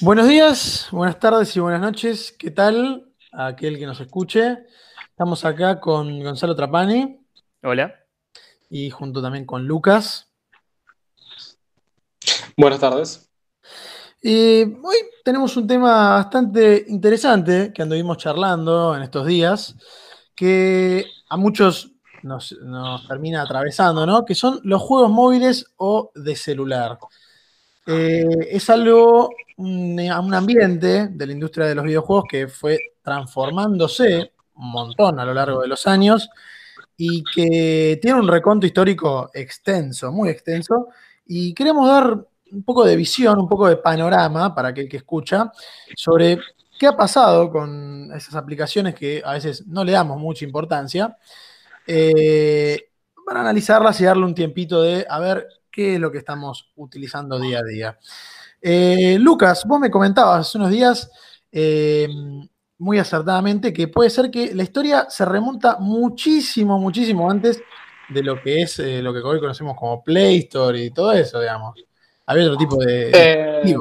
Buenos 0.00 0.26
días, 0.26 0.88
buenas 0.90 1.20
tardes 1.20 1.54
y 1.54 1.60
buenas 1.60 1.80
noches. 1.80 2.34
¿Qué 2.36 2.50
tal 2.50 3.12
a 3.30 3.48
aquel 3.48 3.78
que 3.78 3.86
nos 3.86 4.00
escuche? 4.00 4.66
Estamos 5.10 5.44
acá 5.44 5.78
con 5.78 6.18
Gonzalo 6.20 6.56
Trapani 6.56 7.20
Hola. 7.62 7.94
y 8.70 8.90
junto 8.90 9.20
también 9.22 9.44
con 9.44 9.66
Lucas. 9.66 10.32
Buenas 12.56 12.80
tardes. 12.80 13.30
Y 14.22 14.62
hoy 14.62 14.96
tenemos 15.24 15.56
un 15.56 15.66
tema 15.66 16.14
bastante 16.14 16.86
interesante 16.88 17.72
que 17.72 17.82
anduvimos 17.82 18.16
charlando 18.16 18.96
en 18.96 19.02
estos 19.02 19.26
días, 19.26 19.76
que 20.34 21.04
a 21.28 21.36
muchos 21.36 21.92
nos, 22.22 22.52
nos 22.62 23.06
termina 23.06 23.42
atravesando, 23.42 24.06
¿no? 24.06 24.24
Que 24.24 24.34
son 24.34 24.58
los 24.64 24.80
juegos 24.80 25.10
móviles 25.10 25.66
o 25.76 26.10
de 26.14 26.34
celular. 26.34 26.98
Eh, 27.86 28.24
es 28.50 28.70
algo, 28.70 29.30
un, 29.56 29.98
un 29.98 30.34
ambiente 30.34 31.08
de 31.08 31.26
la 31.26 31.32
industria 31.32 31.66
de 31.66 31.74
los 31.74 31.84
videojuegos 31.84 32.24
que 32.28 32.48
fue 32.48 32.78
transformándose 33.02 34.32
un 34.54 34.70
montón 34.70 35.18
a 35.18 35.24
lo 35.24 35.34
largo 35.34 35.60
de 35.60 35.68
los 35.68 35.86
años 35.86 36.28
y 36.96 37.24
que 37.34 37.98
tiene 38.00 38.20
un 38.20 38.28
reconto 38.28 38.66
histórico 38.66 39.30
extenso, 39.34 40.12
muy 40.12 40.28
extenso, 40.28 40.88
y 41.26 41.54
queremos 41.54 41.88
dar 41.88 42.26
un 42.52 42.62
poco 42.64 42.84
de 42.84 42.96
visión, 42.96 43.38
un 43.38 43.48
poco 43.48 43.66
de 43.66 43.76
panorama 43.76 44.54
para 44.54 44.68
aquel 44.68 44.88
que 44.88 44.98
escucha 44.98 45.50
sobre 45.96 46.38
qué 46.78 46.86
ha 46.86 46.96
pasado 46.96 47.50
con 47.50 48.12
esas 48.14 48.34
aplicaciones 48.34 48.94
que 48.94 49.22
a 49.24 49.32
veces 49.32 49.66
no 49.66 49.84
le 49.84 49.92
damos 49.92 50.18
mucha 50.18 50.44
importancia, 50.44 51.16
eh, 51.86 52.88
para 53.26 53.40
analizarlas 53.40 54.00
y 54.00 54.04
darle 54.04 54.24
un 54.24 54.34
tiempito 54.34 54.82
de 54.82 55.06
a 55.08 55.18
ver 55.18 55.48
qué 55.72 55.94
es 55.94 56.00
lo 56.00 56.12
que 56.12 56.18
estamos 56.18 56.70
utilizando 56.76 57.40
día 57.40 57.60
a 57.60 57.64
día. 57.64 57.98
Eh, 58.60 59.16
Lucas, 59.18 59.64
vos 59.66 59.80
me 59.80 59.90
comentabas 59.90 60.46
hace 60.46 60.58
unos 60.58 60.70
días 60.70 61.10
eh, 61.50 62.08
muy 62.78 62.98
acertadamente 62.98 63.72
que 63.72 63.88
puede 63.88 64.10
ser 64.10 64.30
que 64.30 64.54
la 64.54 64.62
historia 64.62 65.06
se 65.08 65.24
remonta 65.24 65.78
muchísimo, 65.80 66.78
muchísimo 66.78 67.30
antes 67.30 67.60
de 68.08 68.22
lo 68.22 68.40
que 68.40 68.62
es 68.62 68.78
eh, 68.78 69.00
lo 69.02 69.12
que 69.12 69.20
hoy 69.20 69.40
conocemos 69.40 69.76
como 69.76 70.04
Play 70.04 70.38
Store 70.40 70.84
y 70.84 70.90
todo 70.90 71.12
eso, 71.12 71.40
digamos. 71.40 71.74
Había 72.26 72.44
otro 72.44 72.58
tipo 72.58 72.76
de... 72.76 73.74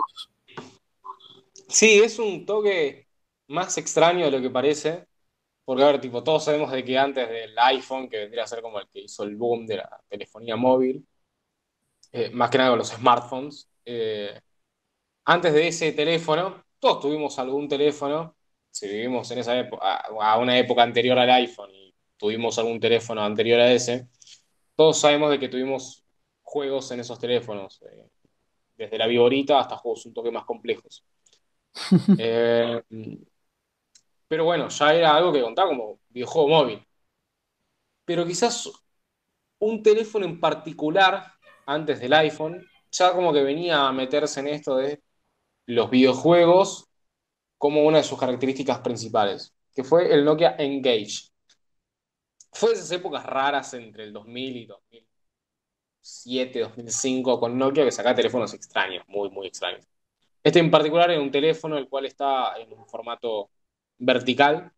Sí, 1.68 2.02
es 2.04 2.20
un 2.20 2.46
toque 2.46 3.08
más 3.48 3.78
extraño 3.78 4.26
de 4.26 4.32
lo 4.32 4.42
que 4.42 4.50
parece. 4.50 5.06
Porque, 5.64 5.84
a 5.84 5.88
ver, 5.88 6.02
tipo, 6.02 6.24
todos 6.24 6.44
sabemos 6.44 6.72
de 6.72 6.84
que 6.84 6.98
antes 6.98 7.30
del 7.30 7.58
iPhone, 7.58 8.10
que 8.10 8.18
vendría 8.18 8.44
a 8.44 8.48
ser 8.48 8.62
como 8.62 8.80
el 8.80 8.88
que 8.90 9.02
hizo 9.02 9.24
el 9.24 9.36
boom 9.36 9.66
de 9.66 9.78
la 9.78 10.02
telefonía 10.10 10.56
móvil, 10.56 11.06
eh, 12.12 12.30
más 12.32 12.50
que 12.50 12.58
nada 12.58 12.72
con 12.72 12.80
los 12.80 12.90
smartphones, 12.90 13.70
eh, 13.86 14.40
antes 15.26 15.54
de 15.54 15.68
ese 15.68 15.92
teléfono, 15.94 16.66
todos 16.80 17.02
tuvimos 17.02 17.38
algún 17.40 17.68
teléfono, 17.68 18.36
si 18.70 18.88
vivimos 18.88 19.30
en 19.32 19.40
esa 19.40 19.58
época, 19.60 19.98
a 19.98 20.38
una 20.38 20.58
época 20.58 20.84
anterior 20.84 21.18
al 21.18 21.30
iPhone 21.30 21.72
y 21.74 21.94
tuvimos 22.18 22.58
algún 22.60 22.80
teléfono 22.80 23.24
anterior 23.24 23.60
a 23.60 23.72
ese, 23.72 24.08
todos 24.76 25.00
sabemos 25.00 25.32
de 25.32 25.40
que 25.40 25.50
tuvimos 25.50 26.04
juegos 26.42 26.92
en 26.92 27.02
esos 27.02 27.20
teléfonos. 27.20 27.82
Eh, 27.84 28.10
desde 28.76 28.98
la 28.98 29.08
viborita 29.08 29.60
hasta 29.60 29.78
juegos 29.78 30.06
un 30.08 30.14
toque 30.14 30.32
más 30.32 30.46
complejos. 30.46 31.06
Eh, 32.18 32.82
pero 34.28 34.46
bueno, 34.46 34.70
ya 34.70 34.94
era 34.94 35.16
algo 35.16 35.32
que 35.32 35.42
contaba 35.42 35.70
como 35.70 36.00
videojuego 36.10 36.48
móvil. 36.48 36.88
Pero 38.06 38.26
quizás 38.26 38.70
un 39.60 39.84
teléfono 39.84 40.26
en 40.26 40.40
particular, 40.40 41.34
antes 41.74 42.00
del 42.00 42.14
iPhone, 42.14 42.66
ya 42.92 43.14
como 43.14 43.34
que 43.34 43.44
venía 43.44 43.88
a 43.88 43.94
meterse 43.94 44.40
en 44.42 44.48
esto 44.50 44.78
de 44.78 45.02
los 45.68 45.90
videojuegos 45.90 46.90
como 47.58 47.84
una 47.86 48.00
de 48.00 48.04
sus 48.04 48.20
características 48.20 48.80
principales, 48.82 49.54
que 49.74 49.84
fue 49.84 50.14
el 50.14 50.26
Nokia 50.26 50.56
Engage. 50.60 51.32
Fue 52.54 52.70
de 52.70 52.76
esas 52.76 52.92
épocas 52.92 53.26
raras 53.26 53.74
entre 53.74 54.04
el 54.06 54.14
2000 54.14 54.58
y 54.58 54.66
2000 54.66 55.08
2007, 56.02 56.60
2005 56.60 57.40
con 57.40 57.58
Nokia 57.58 57.86
que 57.86 57.92
sacaba 57.92 58.16
teléfonos 58.16 58.54
extraños, 58.54 59.04
muy, 59.08 59.30
muy 59.30 59.48
extraños. 59.48 59.86
Este 60.44 60.60
en 60.60 60.72
particular 60.72 61.12
era 61.12 61.22
un 61.22 61.32
teléfono 61.32 61.78
el 61.78 61.88
cual 61.90 62.06
está 62.06 62.56
en 62.58 62.74
un 62.74 62.88
formato 62.88 63.52
vertical 63.98 64.72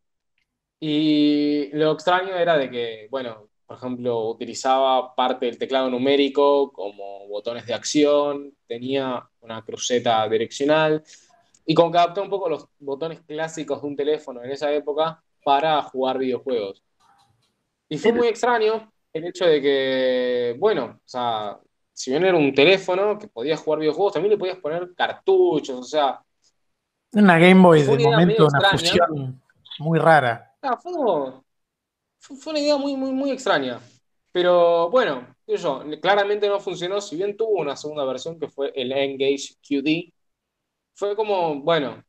y 0.80 1.70
lo 1.74 1.94
extraño 1.94 2.36
era 2.36 2.58
de 2.58 2.70
que, 2.70 3.08
bueno, 3.10 3.50
por 3.66 3.78
ejemplo, 3.78 4.30
utilizaba 4.30 5.16
parte 5.16 5.46
del 5.46 5.58
teclado 5.58 5.90
numérico 5.90 6.72
como 6.72 7.28
botones 7.28 7.66
de 7.66 7.74
acción, 7.74 8.54
tenía 8.68 9.28
una 9.42 9.64
cruceta 9.64 10.28
direccional 10.28 11.04
y 11.66 11.74
como 11.74 11.92
que 11.92 11.98
adaptó 11.98 12.22
un 12.22 12.30
poco 12.30 12.50
los 12.50 12.68
botones 12.80 13.22
clásicos 13.22 13.82
de 13.82 13.88
un 13.88 13.96
teléfono 13.96 14.44
en 14.44 14.52
esa 14.52 14.72
época 14.72 15.24
para 15.44 15.82
jugar 15.84 16.18
videojuegos. 16.18 16.84
Y 17.90 17.98
fue 17.98 18.12
muy 18.12 18.28
extraño 18.28 18.92
el 19.14 19.26
hecho 19.26 19.46
de 19.46 19.62
que, 19.62 20.56
bueno, 20.60 20.86
o 20.98 21.08
sea, 21.08 21.60
si 21.94 22.12
bien 22.12 22.26
era 22.26 22.38
un 22.38 22.54
teléfono 22.54 23.18
que 23.18 23.28
podías 23.28 23.60
jugar 23.60 23.80
videojuegos, 23.80 24.14
también 24.14 24.32
le 24.32 24.38
podías 24.38 24.58
poner 24.58 24.94
cartuchos, 24.96 25.80
o 25.80 25.84
sea. 25.84 26.20
Una 27.14 27.38
Game 27.38 27.62
Boy 27.62 27.84
de 27.84 27.98
momento, 28.00 28.48
una 28.48 28.70
fusión 28.72 29.42
muy 29.80 30.00
rara. 30.00 30.56
Ah, 30.62 30.78
fue, 30.78 30.92
fue, 32.24 32.52
una 32.52 32.60
idea 32.60 32.78
muy, 32.78 32.96
muy, 32.96 33.12
muy 33.12 33.32
extraña. 33.32 33.82
Pero 34.32 34.90
bueno, 34.90 35.28
yo, 35.46 35.84
claramente 36.02 36.48
no 36.48 36.60
funcionó, 36.60 37.02
si 37.02 37.18
bien 37.18 37.38
tuvo 37.38 37.60
una 37.60 37.76
segunda 37.76 38.06
versión 38.06 38.40
que 38.40 38.48
fue 38.48 38.72
el 38.76 38.92
Engage 38.92 39.56
QD, 39.62 40.14
fue 40.96 41.16
como, 41.16 41.62
bueno, 41.62 42.04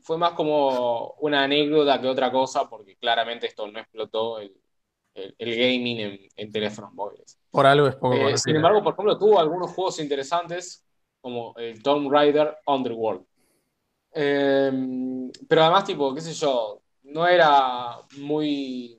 fue 0.00 0.18
más 0.18 0.32
como 0.32 1.14
una 1.20 1.44
anécdota 1.44 2.00
que 2.00 2.08
otra 2.08 2.30
cosa, 2.30 2.68
porque 2.68 2.96
claramente 2.96 3.46
esto 3.46 3.66
no 3.68 3.78
explotó 3.78 4.40
el, 4.40 4.54
el, 5.14 5.56
gaming 5.56 6.28
en, 6.36 6.52
teléfonos 6.52 6.92
móviles. 6.92 7.38
Por 7.50 7.66
algo 7.66 7.86
es 7.86 7.96
poco 7.96 8.14
eh, 8.14 8.36
Sin 8.36 8.56
embargo, 8.56 8.82
por 8.82 8.94
ejemplo, 8.94 9.18
tuvo 9.18 9.38
algunos 9.38 9.70
juegos 9.70 10.00
interesantes, 10.00 10.84
como 11.20 11.54
el 11.56 11.82
Tomb 11.82 12.10
Raider 12.10 12.58
Underworld. 12.66 13.24
Eh, 14.12 15.30
pero 15.48 15.62
además, 15.62 15.84
tipo, 15.84 16.14
qué 16.14 16.20
sé 16.20 16.32
yo, 16.34 16.82
no 17.04 17.26
era 17.26 18.00
muy, 18.18 18.97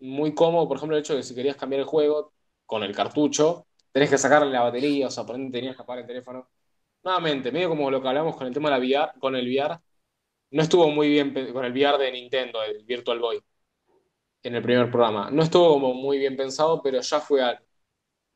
muy 0.00 0.34
cómodo, 0.34 0.68
por 0.68 0.76
ejemplo, 0.76 0.96
el 0.96 1.02
hecho 1.02 1.14
de 1.14 1.20
que 1.20 1.24
si 1.24 1.34
querías 1.34 1.56
cambiar 1.56 1.80
el 1.80 1.86
juego 1.86 2.32
con 2.66 2.82
el 2.82 2.94
cartucho, 2.94 3.66
tenés 3.92 4.10
que 4.10 4.18
sacarle 4.18 4.50
la 4.50 4.62
batería, 4.62 5.08
o 5.08 5.10
sea, 5.10 5.24
por 5.24 5.36
ejemplo, 5.36 5.58
tenías 5.58 5.76
que 5.76 5.82
apagar 5.82 6.00
el 6.02 6.06
teléfono. 6.06 6.48
Nuevamente, 7.02 7.52
medio 7.52 7.68
como 7.70 7.90
lo 7.90 8.02
que 8.02 8.08
hablamos 8.08 8.36
con 8.36 8.46
el 8.46 8.54
tema 8.54 8.70
de 8.70 8.78
la 8.78 8.84
VR, 8.84 9.20
con 9.20 9.36
el 9.36 9.46
VR, 9.48 9.78
no 10.52 10.62
estuvo 10.62 10.88
muy 10.90 11.08
bien 11.08 11.32
con 11.52 11.64
el 11.64 11.72
VR 11.72 11.98
de 11.98 12.12
Nintendo, 12.12 12.62
el 12.62 12.84
Virtual 12.84 13.18
Boy 13.18 13.40
en 14.42 14.54
el 14.54 14.62
primer 14.62 14.90
programa. 14.90 15.30
No 15.30 15.42
estuvo 15.42 15.74
como 15.74 15.94
muy 15.94 16.18
bien 16.18 16.36
pensado, 16.36 16.82
pero 16.82 17.00
ya 17.00 17.20
fue 17.20 17.42
algo. 17.42 17.64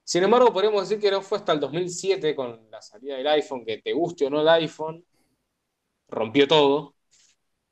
Sin 0.04 0.22
embargo, 0.22 0.52
podríamos 0.52 0.82
decir 0.82 1.02
que 1.02 1.10
no 1.10 1.22
fue 1.22 1.38
hasta 1.38 1.52
el 1.52 1.60
2007 1.60 2.34
con 2.34 2.70
la 2.70 2.82
salida 2.82 3.16
del 3.16 3.26
iPhone, 3.26 3.64
que 3.64 3.78
te 3.78 3.92
guste 3.92 4.26
o 4.26 4.30
no 4.30 4.42
el 4.42 4.48
iPhone, 4.48 5.04
rompió 6.08 6.46
todo. 6.46 6.94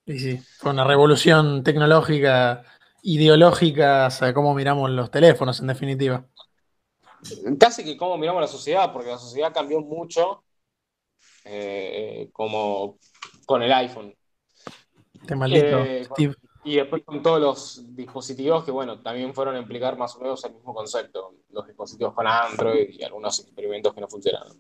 Sí, 0.07 0.19
sí, 0.19 0.39
fue 0.59 0.73
una 0.73 0.85
revolución 0.85 1.63
tecnológica, 1.63 2.65
ideológica, 3.03 4.09
o 4.09 4.35
cómo 4.35 4.55
miramos 4.55 4.91
los 4.91 5.11
teléfonos, 5.11 5.61
en 5.61 5.67
definitiva. 5.67 6.27
Casi 7.59 7.85
que 7.85 7.97
cómo 7.97 8.17
miramos 8.17 8.41
la 8.41 8.49
sociedad, 8.49 8.93
porque 8.93 9.11
la 9.11 9.19
sociedad 9.19 9.53
cambió 9.53 9.81
mucho 9.81 10.43
eh, 11.45 12.31
como 12.33 12.99
con 13.47 13.63
el 13.63 13.73
iPhone. 13.73 14.15
Maldito 15.37 15.79
eh, 15.79 16.05
Steve. 16.05 16.35
Y 16.65 16.77
después 16.77 17.03
con 17.05 17.23
todos 17.23 17.41
los 17.41 17.97
dispositivos 17.97 18.65
que, 18.65 18.71
bueno, 18.71 19.01
también 19.01 19.35
fueron 19.35 19.57
a 19.57 19.59
implicar 19.59 19.97
más 19.99 20.15
o 20.15 20.21
menos 20.21 20.45
el 20.45 20.55
mismo 20.55 20.73
concepto. 20.73 21.35
Los 21.51 21.67
dispositivos 21.67 22.15
con 22.15 22.27
Android 22.27 22.89
y 22.91 23.03
algunos 23.03 23.41
experimentos 23.41 23.93
que 23.93 24.01
no 24.01 24.09
funcionaron. 24.09 24.57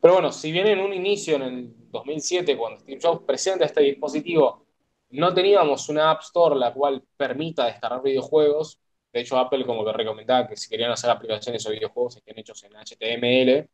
Pero 0.00 0.14
bueno, 0.14 0.32
si 0.32 0.50
bien 0.50 0.66
en 0.66 0.80
un 0.80 0.92
inicio, 0.92 1.36
en 1.36 1.42
el 1.42 1.74
2007, 1.90 2.56
cuando 2.56 2.80
Steve 2.80 3.00
Jobs 3.00 3.24
presenta 3.24 3.64
este 3.64 3.82
dispositivo, 3.82 4.67
no 5.10 5.34
teníamos 5.34 5.88
una 5.88 6.10
App 6.10 6.22
Store 6.22 6.56
la 6.56 6.72
cual 6.72 7.02
permita 7.16 7.66
descargar 7.66 8.02
videojuegos. 8.02 8.78
De 9.12 9.20
hecho, 9.20 9.38
Apple 9.38 9.64
como 9.64 9.84
que 9.84 9.92
recomendaba 9.92 10.46
que 10.46 10.56
si 10.56 10.68
querían 10.68 10.90
hacer 10.90 11.10
aplicaciones 11.10 11.66
o 11.66 11.70
videojuegos 11.70 12.16
estén 12.16 12.38
hechos 12.38 12.62
en 12.64 12.76
HTML, 12.76 13.68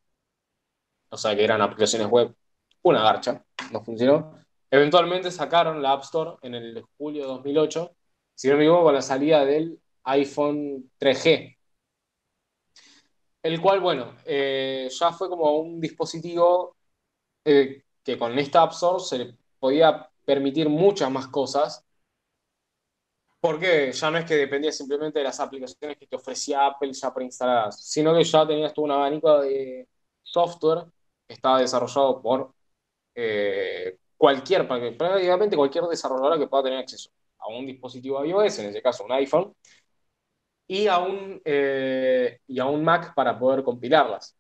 o 1.11 1.17
sea 1.17 1.35
que 1.37 1.45
eran 1.45 1.61
aplicaciones 1.63 2.09
web, 2.09 2.35
una 2.83 3.03
garcha, 3.03 3.45
no 3.73 3.83
funcionó. 3.83 4.39
Eventualmente 4.71 5.31
sacaron 5.31 5.83
la 5.83 5.93
App 5.93 6.03
Store 6.03 6.33
en 6.43 6.55
el 6.55 6.85
julio 6.99 7.23
de 7.23 7.29
2008, 7.29 7.97
si 8.35 8.49
no 8.49 8.57
me 8.57 8.63
equivoco, 8.65 8.85
con 8.85 8.95
la 8.95 9.03
salida 9.03 9.45
del 9.45 9.81
iPhone 10.05 10.91
3G. 10.99 11.57
El 13.43 13.61
cual, 13.61 13.81
bueno, 13.81 14.17
eh, 14.25 14.89
ya 14.91 15.13
fue 15.13 15.29
como 15.29 15.59
un 15.59 15.81
dispositivo 15.81 16.77
eh, 17.45 17.85
que 18.03 18.19
con 18.19 18.39
esta 18.39 18.63
App 18.63 18.73
Store 18.73 19.01
se 19.01 19.19
le 19.19 19.37
podía 19.59 20.11
permitir 20.25 20.69
muchas 20.69 21.11
más 21.11 21.29
cosas, 21.29 21.85
porque 23.41 23.93
ya 23.93 24.11
no 24.11 24.19
es 24.19 24.25
que 24.25 24.37
dependía 24.37 24.73
simplemente 24.73 25.19
de 25.19 25.25
las 25.25 25.39
aplicaciones 25.41 25.99
que 25.99 26.07
te 26.07 26.17
ofrecía 26.17 26.67
Apple 26.67 26.93
ya 26.93 27.13
preinstaladas, 27.13 27.85
sino 27.85 28.15
que 28.15 28.25
ya 28.25 28.47
tenías 28.47 28.73
todo 28.73 28.87
un 28.87 28.93
abanico 28.93 29.41
de 29.41 29.87
software 30.23 30.87
que 31.27 31.35
estaba 31.35 31.61
desarrollado 31.61 32.23
por 32.23 32.55
eh, 33.15 33.99
cualquier, 34.17 34.67
prácticamente 34.67 35.57
cualquier 35.57 35.85
desarrolladora 35.85 36.39
que 36.39 36.47
pueda 36.49 36.65
tener 36.65 36.79
acceso 36.81 37.11
a 37.39 37.49
un 37.49 37.67
dispositivo 37.67 38.25
iOS, 38.25 38.61
en 38.61 38.67
ese 38.71 38.83
caso 38.83 39.05
un 39.05 39.13
iPhone, 39.13 39.55
y 40.67 40.87
a 40.87 40.99
un, 40.99 41.41
eh, 41.45 42.41
y 42.47 42.59
a 42.61 42.67
un 42.67 42.85
Mac 42.85 43.15
para 43.15 43.39
poder 43.39 43.63
compilarlas. 43.63 44.37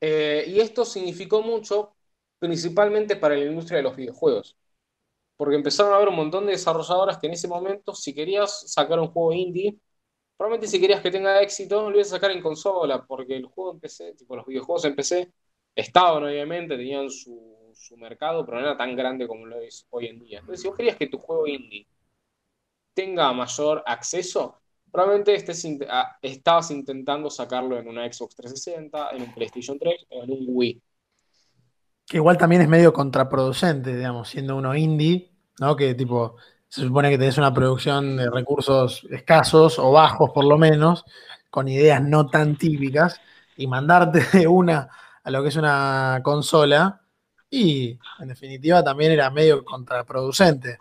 Eh, 0.00 0.44
y 0.48 0.60
esto 0.60 0.84
significó 0.84 1.42
mucho, 1.42 1.94
principalmente 2.42 3.14
para 3.14 3.36
la 3.36 3.44
industria 3.44 3.76
de 3.76 3.84
los 3.84 3.94
videojuegos, 3.94 4.56
porque 5.36 5.56
empezaron 5.56 5.92
a 5.92 5.96
haber 5.96 6.08
un 6.08 6.16
montón 6.16 6.46
de 6.46 6.52
desarrolladoras 6.52 7.18
que 7.18 7.28
en 7.28 7.34
ese 7.34 7.48
momento, 7.48 7.94
si 7.94 8.14
querías 8.14 8.72
sacar 8.72 8.98
un 9.00 9.08
juego 9.08 9.32
indie, 9.32 9.78
probablemente 10.36 10.68
si 10.68 10.80
querías 10.80 11.02
que 11.02 11.12
tenga 11.12 11.40
éxito, 11.42 11.88
lo 11.88 11.96
ibas 11.96 12.08
a 12.08 12.16
sacar 12.16 12.32
en 12.32 12.42
consola, 12.42 13.06
porque 13.06 13.36
el 13.36 13.46
juego 13.46 13.78
en 13.80 14.16
tipo 14.16 14.36
los 14.36 14.46
videojuegos 14.46 14.84
en 14.86 14.96
PC, 14.96 15.32
estaban 15.76 16.24
obviamente, 16.24 16.76
tenían 16.76 17.10
su, 17.10 17.70
su 17.74 17.96
mercado, 17.96 18.44
pero 18.44 18.58
no 18.60 18.66
era 18.66 18.76
tan 18.76 18.96
grande 18.96 19.28
como 19.28 19.46
lo 19.46 19.60
es 19.60 19.86
hoy 19.90 20.08
en 20.08 20.18
día. 20.18 20.40
Entonces, 20.40 20.62
si 20.62 20.68
vos 20.68 20.76
querías 20.76 20.96
que 20.96 21.06
tu 21.06 21.18
juego 21.18 21.46
indie 21.46 21.86
tenga 22.94 23.32
mayor 23.32 23.82
acceso, 23.86 24.60
probablemente 24.90 25.34
estés, 25.34 25.64
estabas 26.22 26.70
intentando 26.72 27.30
sacarlo 27.30 27.78
en 27.78 27.88
una 27.88 28.12
Xbox 28.12 28.34
360, 28.34 29.10
en 29.12 29.22
un 29.22 29.34
PlayStation 29.34 29.78
3 29.78 30.06
o 30.10 30.24
en 30.24 30.30
un 30.32 30.44
Wii. 30.48 30.82
Que 32.06 32.16
igual 32.18 32.36
también 32.36 32.62
es 32.62 32.68
medio 32.68 32.92
contraproducente, 32.92 33.96
digamos, 33.96 34.28
siendo 34.28 34.56
uno 34.56 34.74
indie, 34.74 35.30
¿no? 35.60 35.76
Que 35.76 35.94
tipo, 35.94 36.36
se 36.68 36.82
supone 36.82 37.10
que 37.10 37.18
tenés 37.18 37.38
una 37.38 37.52
producción 37.52 38.16
de 38.16 38.30
recursos 38.30 39.06
escasos 39.10 39.78
o 39.78 39.92
bajos 39.92 40.30
por 40.34 40.44
lo 40.44 40.58
menos, 40.58 41.04
con 41.50 41.68
ideas 41.68 42.02
no 42.02 42.28
tan 42.28 42.56
típicas, 42.56 43.20
y 43.56 43.66
mandarte 43.66 44.20
de 44.38 44.46
una 44.46 44.88
a 45.22 45.30
lo 45.30 45.42
que 45.42 45.50
es 45.50 45.56
una 45.56 46.20
consola, 46.22 47.02
y 47.50 47.98
en 48.18 48.28
definitiva 48.28 48.82
también 48.82 49.12
era 49.12 49.30
medio 49.30 49.62
contraproducente. 49.64 50.78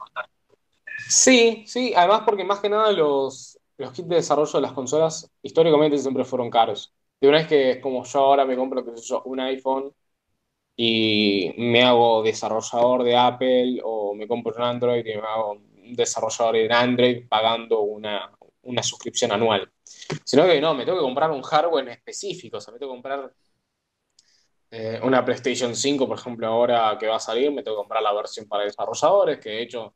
Sí, 1.08 1.66
sí, 1.68 1.94
además 1.94 2.22
porque 2.26 2.46
más 2.46 2.60
que 2.60 2.70
nada 2.70 2.92
los, 2.94 3.60
los 3.78 3.92
kits 3.92 4.08
de 4.08 4.16
desarrollo 4.16 4.54
de 4.54 4.62
las 4.62 4.72
consolas 4.72 5.30
históricamente 5.42 5.98
siempre 5.98 6.24
fueron 6.24 6.50
caros. 6.50 6.94
De 7.20 7.28
una 7.28 7.40
vez 7.40 7.48
que 7.48 7.72
es 7.72 7.80
como 7.80 8.06
yo 8.06 8.20
ahora 8.20 8.46
me 8.46 8.56
compro 8.56 8.84
un 9.26 9.40
iPhone 9.42 9.94
y 10.76 11.54
me 11.58 11.84
hago 11.84 12.24
desarrollador 12.24 13.04
de 13.04 13.16
Apple 13.16 13.82
o 13.84 14.16
me 14.16 14.28
compro 14.28 14.56
un 14.56 14.64
Android 14.64 15.06
y 15.06 15.16
me 15.16 15.28
hago 15.28 15.62
desarrollador 15.96 16.56
en 16.56 16.72
Android 16.72 17.28
pagando 17.28 17.82
una, 17.82 18.32
una 18.64 18.84
suscripción 18.84 19.32
anual. 19.32 19.72
Sino 20.24 20.46
que 20.46 20.62
no, 20.62 20.74
me 20.74 20.86
tengo 20.86 20.98
que 20.98 21.04
comprar 21.04 21.32
un 21.32 21.42
hardware 21.42 21.86
en 21.86 21.92
específico, 21.92 22.58
o 22.58 22.62
sea, 22.62 22.74
me 22.74 22.80
tengo 22.80 22.92
que 22.92 22.96
comprar 22.96 23.34
eh, 24.72 25.00
una 25.04 25.24
PlayStation 25.26 25.76
5, 25.76 26.08
por 26.08 26.18
ejemplo, 26.18 26.48
ahora 26.48 26.98
que 26.98 27.08
va 27.08 27.18
a 27.18 27.20
salir, 27.20 27.52
me 27.52 27.62
tengo 27.62 27.78
que 27.78 27.82
comprar 27.82 28.02
la 28.02 28.14
versión 28.14 28.48
para 28.48 28.64
desarrolladores, 28.64 29.40
que 29.40 29.50
de 29.50 29.62
hecho 29.64 29.96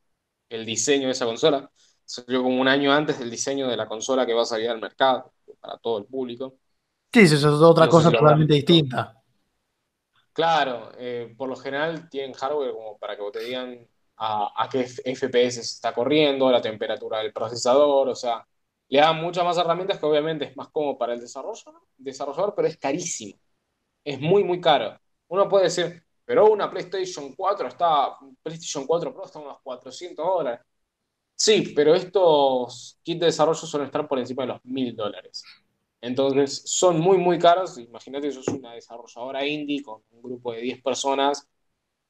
el 0.49 0.65
diseño 0.65 1.07
de 1.07 1.13
esa 1.13 1.25
consola 1.25 1.69
salió 2.03 2.43
como 2.43 2.59
un 2.59 2.67
año 2.67 2.91
antes 2.91 3.17
del 3.17 3.31
diseño 3.31 3.67
de 3.67 3.77
la 3.77 3.87
consola 3.87 4.25
que 4.25 4.33
va 4.33 4.43
a 4.43 4.45
salir 4.45 4.69
al 4.69 4.81
mercado 4.81 5.33
para 5.59 5.77
todo 5.77 5.97
el 5.97 6.05
público. 6.05 6.57
Sí, 7.11 7.21
eso 7.21 7.35
es 7.35 7.45
otra 7.45 7.87
cosa 7.87 8.11
totalmente 8.11 8.53
distinta. 8.53 9.23
Claro, 10.35 10.91
eh, 10.97 11.33
por 11.37 11.47
lo 11.47 11.55
general 11.55 12.09
tienen 12.09 12.33
hardware 12.33 12.73
como 12.73 12.97
para 12.97 13.15
que 13.15 13.23
te 13.31 13.39
digan 13.39 13.87
a, 14.17 14.67
qué 14.69 14.81
FPS 14.85 15.61
está 15.61 15.93
corriendo, 15.93 16.51
la 16.51 16.61
temperatura 16.61 17.19
del 17.19 17.31
procesador, 17.31 18.09
o 18.09 18.15
sea, 18.15 18.45
le 18.89 18.99
dan 18.99 19.21
muchas 19.21 19.45
más 19.45 19.57
herramientas 19.57 19.97
que 19.97 20.05
obviamente 20.05 20.43
es 20.45 20.57
más 20.57 20.67
cómodo 20.69 20.97
para 20.97 21.13
el 21.13 21.21
desarrollo, 21.21 21.81
desarrollador, 21.97 22.53
pero 22.53 22.67
es 22.67 22.77
carísimo. 22.77 23.39
Es 24.03 24.19
muy, 24.19 24.43
muy 24.43 24.59
caro. 24.61 24.99
Uno 25.29 25.47
puede 25.49 25.65
decir, 25.65 26.03
pero 26.25 26.47
una 26.51 26.69
PlayStation 26.69 27.33
4 27.35 27.69
está, 27.69 28.17
PlayStation 28.43 28.85
4 28.85 29.13
Pro 29.13 29.25
está 29.25 29.39
unos 29.39 29.61
400 29.63 30.25
dólares. 30.25 30.59
Sí, 31.35 31.73
pero 31.75 31.95
estos 31.95 32.99
kits 33.03 33.19
de 33.21 33.27
desarrollo 33.27 33.59
suelen 33.59 33.87
estar 33.87 34.07
por 34.07 34.19
encima 34.19 34.43
de 34.43 34.49
los 34.49 34.65
1000 34.65 34.95
dólares. 34.95 35.43
Entonces, 36.01 36.61
son 36.65 36.99
muy, 36.99 37.17
muy 37.17 37.39
caros. 37.39 37.77
Imagínate, 37.77 38.31
sos 38.31 38.47
una 38.49 38.73
desarrolladora 38.73 39.45
indie 39.45 39.81
con 39.81 40.01
un 40.11 40.21
grupo 40.21 40.53
de 40.53 40.61
10 40.61 40.81
personas. 40.81 41.47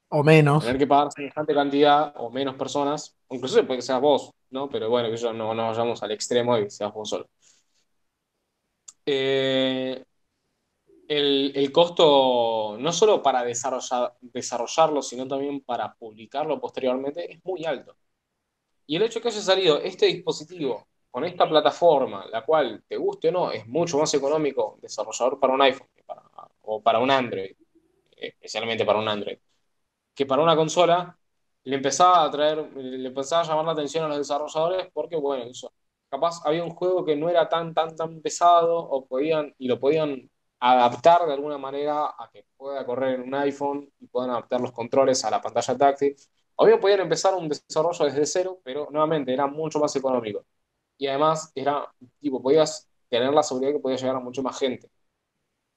O 0.08 0.22
menos. 0.22 0.64
Tener 0.64 0.78
que 0.78 0.86
pagar 0.86 1.10
semejante 1.12 1.54
cantidad 1.54 2.12
o 2.16 2.30
menos 2.30 2.56
personas. 2.56 3.16
Incluso 3.30 3.66
puede 3.66 3.78
que 3.78 3.82
seas 3.82 4.00
vos, 4.00 4.30
¿no? 4.50 4.68
Pero 4.68 4.90
bueno, 4.90 5.10
que 5.10 5.16
yo 5.16 5.32
no, 5.32 5.54
no 5.54 5.68
vayamos 5.68 6.02
al 6.02 6.12
extremo 6.12 6.58
y 6.58 6.70
seas 6.70 6.92
vos 6.92 7.08
solo. 7.08 7.28
Eh, 9.06 10.04
el, 11.08 11.72
costo, 11.72 12.76
no 12.78 12.92
solo 12.92 13.22
para 13.22 13.44
desarrollar, 13.44 14.14
desarrollarlo, 14.20 15.02
sino 15.02 15.26
también 15.26 15.60
para 15.60 15.94
publicarlo 15.94 16.60
posteriormente, 16.60 17.32
es 17.32 17.44
muy 17.44 17.64
alto. 17.64 17.96
Y 18.86 18.96
el 18.96 19.02
hecho 19.02 19.18
de 19.18 19.22
que 19.22 19.28
haya 19.28 19.40
salido 19.40 19.78
este 19.80 20.06
dispositivo 20.06 20.86
con 21.16 21.24
esta 21.24 21.48
plataforma, 21.48 22.26
la 22.30 22.44
cual, 22.44 22.84
te 22.86 22.94
guste 22.98 23.30
o 23.30 23.32
no, 23.32 23.50
es 23.50 23.66
mucho 23.66 23.96
más 23.96 24.12
económico 24.12 24.76
desarrollador 24.82 25.40
para 25.40 25.54
un 25.54 25.62
iPhone 25.62 25.88
o 26.60 26.82
para 26.82 26.98
un 26.98 27.10
Android, 27.10 27.56
especialmente 28.14 28.84
para 28.84 28.98
un 28.98 29.08
Android, 29.08 29.38
que 30.14 30.26
para 30.26 30.42
una 30.42 30.54
consola, 30.54 31.18
le 31.64 31.76
empezaba 31.76 32.22
a 32.22 32.30
traer, 32.30 32.70
le 32.76 33.08
empezaba 33.08 33.40
a 33.40 33.44
llamar 33.46 33.64
la 33.64 33.72
atención 33.72 34.04
a 34.04 34.08
los 34.08 34.18
desarrolladores 34.18 34.88
porque, 34.92 35.16
bueno, 35.16 35.44
eso, 35.44 35.72
capaz 36.10 36.42
había 36.44 36.62
un 36.62 36.72
juego 36.72 37.02
que 37.02 37.16
no 37.16 37.30
era 37.30 37.48
tan, 37.48 37.72
tan, 37.72 37.96
tan 37.96 38.20
pesado 38.20 38.76
o 38.76 39.06
podían, 39.06 39.54
y 39.56 39.68
lo 39.68 39.80
podían 39.80 40.30
adaptar 40.60 41.24
de 41.26 41.32
alguna 41.32 41.56
manera 41.56 42.08
a 42.08 42.28
que 42.30 42.44
pueda 42.58 42.84
correr 42.84 43.20
en 43.20 43.22
un 43.22 43.34
iPhone 43.36 43.90
y 44.00 44.06
puedan 44.06 44.32
adaptar 44.32 44.60
los 44.60 44.72
controles 44.72 45.24
a 45.24 45.30
la 45.30 45.40
pantalla 45.40 45.78
táctil. 45.78 46.14
O 46.56 46.66
bien 46.66 46.78
podían 46.78 47.00
empezar 47.00 47.34
un 47.34 47.48
desarrollo 47.48 48.04
desde 48.04 48.26
cero, 48.26 48.60
pero 48.62 48.88
nuevamente 48.90 49.32
era 49.32 49.46
mucho 49.46 49.78
más 49.78 49.96
económico. 49.96 50.44
Y 50.98 51.06
además 51.06 51.52
era, 51.54 51.90
tipo, 52.20 52.42
podías 52.42 52.88
tener 53.08 53.32
la 53.32 53.42
seguridad 53.42 53.72
que 53.72 53.78
podía 53.78 53.96
llegar 53.96 54.16
a 54.16 54.20
mucho 54.20 54.42
más 54.42 54.58
gente. 54.58 54.90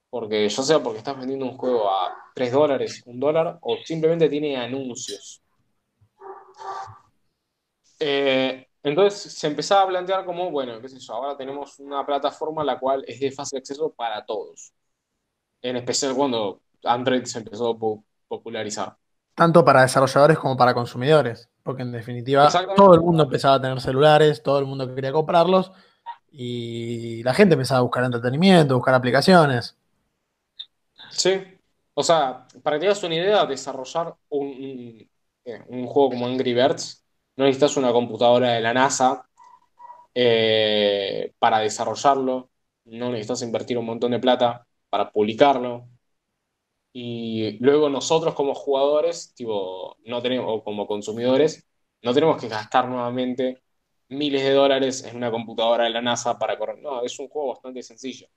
Porque 0.10 0.50
ya 0.50 0.64
sea 0.64 0.82
porque 0.82 1.00
estás 1.00 1.18
vendiendo 1.18 1.46
un 1.46 1.58
juego 1.58 1.90
a 1.90 2.16
3 2.34 2.52
dólares, 2.52 3.04
un 3.06 3.20
dólar, 3.20 3.60
o 3.62 3.78
simplemente 3.84 4.30
tiene 4.30 4.58
anuncios. 4.58 5.42
Eh, 8.00 8.66
entonces 8.82 9.34
se 9.34 9.48
empezaba 9.48 9.84
a 9.84 9.88
plantear 9.88 10.26
como, 10.26 10.50
bueno, 10.52 10.80
qué 10.82 10.88
sé 10.88 11.00
yo, 11.00 11.14
ahora 11.14 11.36
tenemos 11.36 11.78
una 11.80 12.06
plataforma 12.06 12.64
la 12.64 12.80
cual 12.80 13.04
es 13.08 13.20
de 13.20 13.32
fácil 13.32 13.60
acceso 13.60 13.92
para 13.92 14.26
todos. 14.26 14.74
En 15.62 15.76
especial 15.76 16.16
cuando 16.16 16.62
Android 16.84 17.26
se 17.26 17.40
empezó 17.40 17.72
a 17.72 18.00
popularizar. 18.28 18.96
Tanto 19.36 19.64
para 19.64 19.82
desarrolladores 19.82 20.40
como 20.40 20.56
para 20.56 20.74
consumidores, 20.74 21.50
porque 21.70 21.84
en 21.84 21.92
definitiva 21.92 22.50
todo 22.76 22.96
el 22.96 23.02
mundo 23.02 23.26
empezaba 23.26 23.54
a 23.54 23.62
tener 23.62 23.80
celulares, 23.80 24.42
todo 24.42 24.58
el 24.58 24.66
mundo 24.66 24.92
quería 24.96 25.12
comprarlos 25.12 25.72
y 26.32 27.22
la 27.22 27.36
gente 27.36 27.54
empezaba 27.54 27.82
a 27.82 27.84
buscar 27.84 28.04
entretenimiento, 28.04 28.74
buscar 28.74 28.96
aplicaciones. 28.96 29.78
Sí, 31.12 31.44
o 31.94 32.02
sea, 32.02 32.48
para 32.64 32.78
que 32.78 32.80
tengas 32.80 33.04
una 33.04 33.14
idea, 33.14 33.46
desarrollar 33.46 34.16
un, 34.30 34.48
un, 34.48 35.10
eh, 35.46 35.64
un 35.68 35.86
juego 35.86 36.10
como 36.10 36.26
Angry 36.26 36.56
Birds 36.56 37.06
no 37.36 37.46
necesitas 37.46 37.78
una 37.78 37.92
computadora 37.92 38.54
de 38.54 38.62
la 38.62 38.74
NASA 38.74 39.30
eh, 40.16 41.34
para 41.38 41.60
desarrollarlo, 41.60 42.50
no 42.86 43.12
necesitas 43.12 43.44
invertir 43.44 43.78
un 43.78 43.86
montón 43.86 44.10
de 44.10 44.18
plata 44.18 44.66
para 44.90 45.12
publicarlo. 45.12 45.88
Y 46.92 47.58
luego 47.64 47.90
nosotros 47.90 48.34
como 48.34 48.56
jugadores, 48.56 49.34
tipo, 49.36 49.98
no 50.06 50.22
tenemos, 50.22 50.46
o 50.48 50.64
como 50.64 50.88
consumidores, 50.88 51.68
no 52.02 52.14
tenemos 52.14 52.42
que 52.42 52.48
gastar 52.48 52.88
nuevamente 52.88 53.62
miles 54.10 54.44
de 54.44 54.52
dólares 54.52 55.04
en 55.04 55.16
una 55.18 55.30
computadora 55.30 55.84
de 55.84 55.92
la 55.92 56.02
NASA 56.02 56.38
para 56.40 56.58
correr. 56.58 56.80
No, 56.80 57.04
es 57.04 57.18
un 57.20 57.28
juego 57.28 57.50
bastante 57.50 57.84
sencillo. 57.84 58.28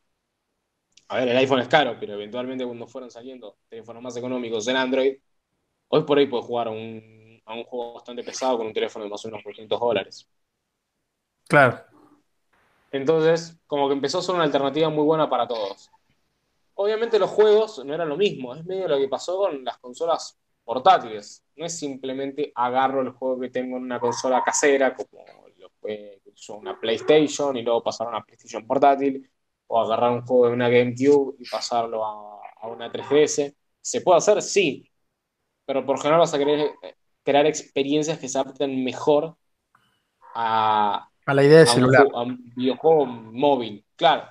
A 1.08 1.16
ver, 1.16 1.28
el 1.28 1.36
iPhone 1.36 1.60
es 1.60 1.68
caro, 1.68 1.96
pero 1.98 2.14
eventualmente 2.14 2.64
cuando 2.64 2.86
fueron 2.86 3.10
saliendo 3.10 3.58
teléfonos 3.68 4.02
más 4.02 4.16
económicos 4.16 4.66
en 4.68 4.76
Android, 4.76 5.16
hoy 5.88 6.02
por 6.04 6.18
ahí 6.18 6.26
puedes 6.26 6.46
jugar 6.46 6.68
un 6.68 7.22
a 7.44 7.54
un 7.54 7.64
juego 7.64 7.94
bastante 7.94 8.22
pesado 8.22 8.56
con 8.58 8.66
un 8.66 8.72
teléfono 8.72 9.04
de 9.04 9.10
más 9.10 9.24
o 9.24 9.28
menos 9.28 9.42
200 9.44 9.80
dólares. 9.80 10.28
Claro. 11.48 11.80
Entonces, 12.90 13.58
como 13.66 13.88
que 13.88 13.94
empezó 13.94 14.18
a 14.18 14.22
ser 14.22 14.34
una 14.34 14.44
alternativa 14.44 14.88
muy 14.90 15.04
buena 15.04 15.28
para 15.28 15.46
todos. 15.46 15.90
Obviamente 16.74 17.18
los 17.18 17.30
juegos 17.30 17.84
no 17.84 17.94
eran 17.94 18.08
lo 18.08 18.16
mismo, 18.16 18.54
es 18.54 18.64
medio 18.64 18.88
lo 18.88 18.98
que 18.98 19.08
pasó 19.08 19.38
con 19.38 19.64
las 19.64 19.78
consolas 19.78 20.38
portátiles. 20.64 21.44
No 21.56 21.66
es 21.66 21.78
simplemente 21.78 22.52
agarro 22.54 23.02
el 23.02 23.10
juego 23.10 23.40
que 23.40 23.50
tengo 23.50 23.76
en 23.76 23.84
una 23.84 24.00
consola 24.00 24.42
casera, 24.44 24.94
como 24.94 25.24
lo 25.58 25.70
fue 25.80 26.20
una 26.48 26.78
PlayStation 26.78 27.56
y 27.56 27.62
luego 27.62 27.82
pasar 27.82 28.06
a 28.06 28.10
una 28.10 28.24
PlayStation 28.24 28.66
portátil, 28.66 29.30
o 29.66 29.80
agarrar 29.80 30.12
un 30.12 30.22
juego 30.22 30.46
de 30.46 30.52
una 30.52 30.68
GameCube 30.68 31.36
y 31.38 31.48
pasarlo 31.48 32.04
a, 32.04 32.40
a 32.60 32.68
una 32.68 32.90
3DS. 32.90 33.54
¿Se 33.80 34.00
puede 34.00 34.18
hacer? 34.18 34.40
Sí, 34.42 34.90
pero 35.64 35.84
por 35.84 35.98
general 35.98 36.20
vas 36.20 36.34
a 36.34 36.38
querer 36.38 36.72
crear 37.22 37.46
experiencias 37.46 38.18
que 38.18 38.28
se 38.28 38.38
adapten 38.38 38.84
mejor 38.84 39.36
a, 40.34 41.08
la 41.26 41.44
idea 41.44 41.60
de 41.60 41.66
celular. 41.66 42.06
Un, 42.06 42.14
a 42.14 42.22
un 42.22 42.52
videojuego 42.54 43.06
móvil, 43.06 43.84
claro. 43.96 44.28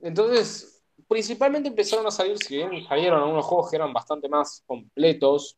Entonces, 0.00 0.73
principalmente 1.14 1.68
empezaron 1.68 2.04
a 2.08 2.10
salir, 2.10 2.36
si 2.38 2.56
bien 2.56 2.84
salieron 2.88 3.20
algunos 3.20 3.44
juegos 3.44 3.70
que 3.70 3.76
eran 3.76 3.92
bastante 3.92 4.28
más 4.28 4.64
completos, 4.66 5.56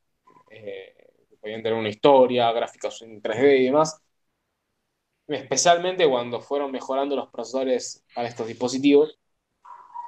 eh, 0.50 0.94
podían 1.40 1.62
tener 1.62 1.78
una 1.78 1.88
historia, 1.88 2.52
gráficos 2.52 3.00
en 3.00 3.22
3D 3.22 3.56
y 3.56 3.64
demás, 3.64 3.98
especialmente 5.28 6.06
cuando 6.06 6.42
fueron 6.42 6.70
mejorando 6.70 7.16
los 7.16 7.30
procesadores 7.30 8.04
para 8.14 8.28
estos 8.28 8.46
dispositivos. 8.46 9.18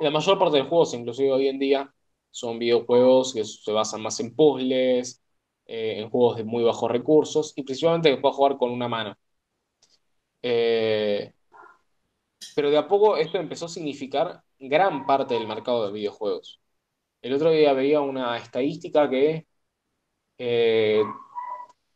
La 0.01 0.11
mayor 0.11 0.39
parte 0.39 0.59
de 0.59 0.61
los 0.65 0.69
juegos, 0.69 0.93
inclusive 0.93 1.33
hoy 1.33 1.49
en 1.49 1.59
día, 1.59 1.95
son 2.31 2.59
videojuegos 2.59 3.33
que 3.33 3.43
se 3.45 3.73
basan 3.73 4.03
más 4.03 4.21
en 4.21 4.37
puzzles, 4.37 5.23
eh, 5.65 5.95
en 6.01 6.11
juegos 6.11 6.37
de 6.37 6.45
muy 6.45 6.63
bajos 6.63 6.91
recursos 6.91 7.55
y 7.57 7.63
principalmente 7.63 8.11
que 8.11 8.19
puedas 8.21 8.37
jugar 8.37 8.59
con 8.59 8.71
una 8.71 8.89
mano. 8.89 9.17
Eh, 10.43 11.33
pero 12.55 12.71
de 12.71 12.77
a 12.79 12.87
poco 12.89 13.17
esto 13.17 13.39
empezó 13.39 13.67
a 13.67 13.69
significar 13.69 14.43
gran 14.59 15.07
parte 15.07 15.35
del 15.35 15.47
mercado 15.47 15.87
de 15.87 15.93
videojuegos. 15.93 16.61
El 17.23 17.35
otro 17.35 17.51
día 17.51 17.73
veía 17.73 18.01
una 18.01 18.37
estadística 18.37 19.09
que, 19.09 19.47
eh, 20.39 21.03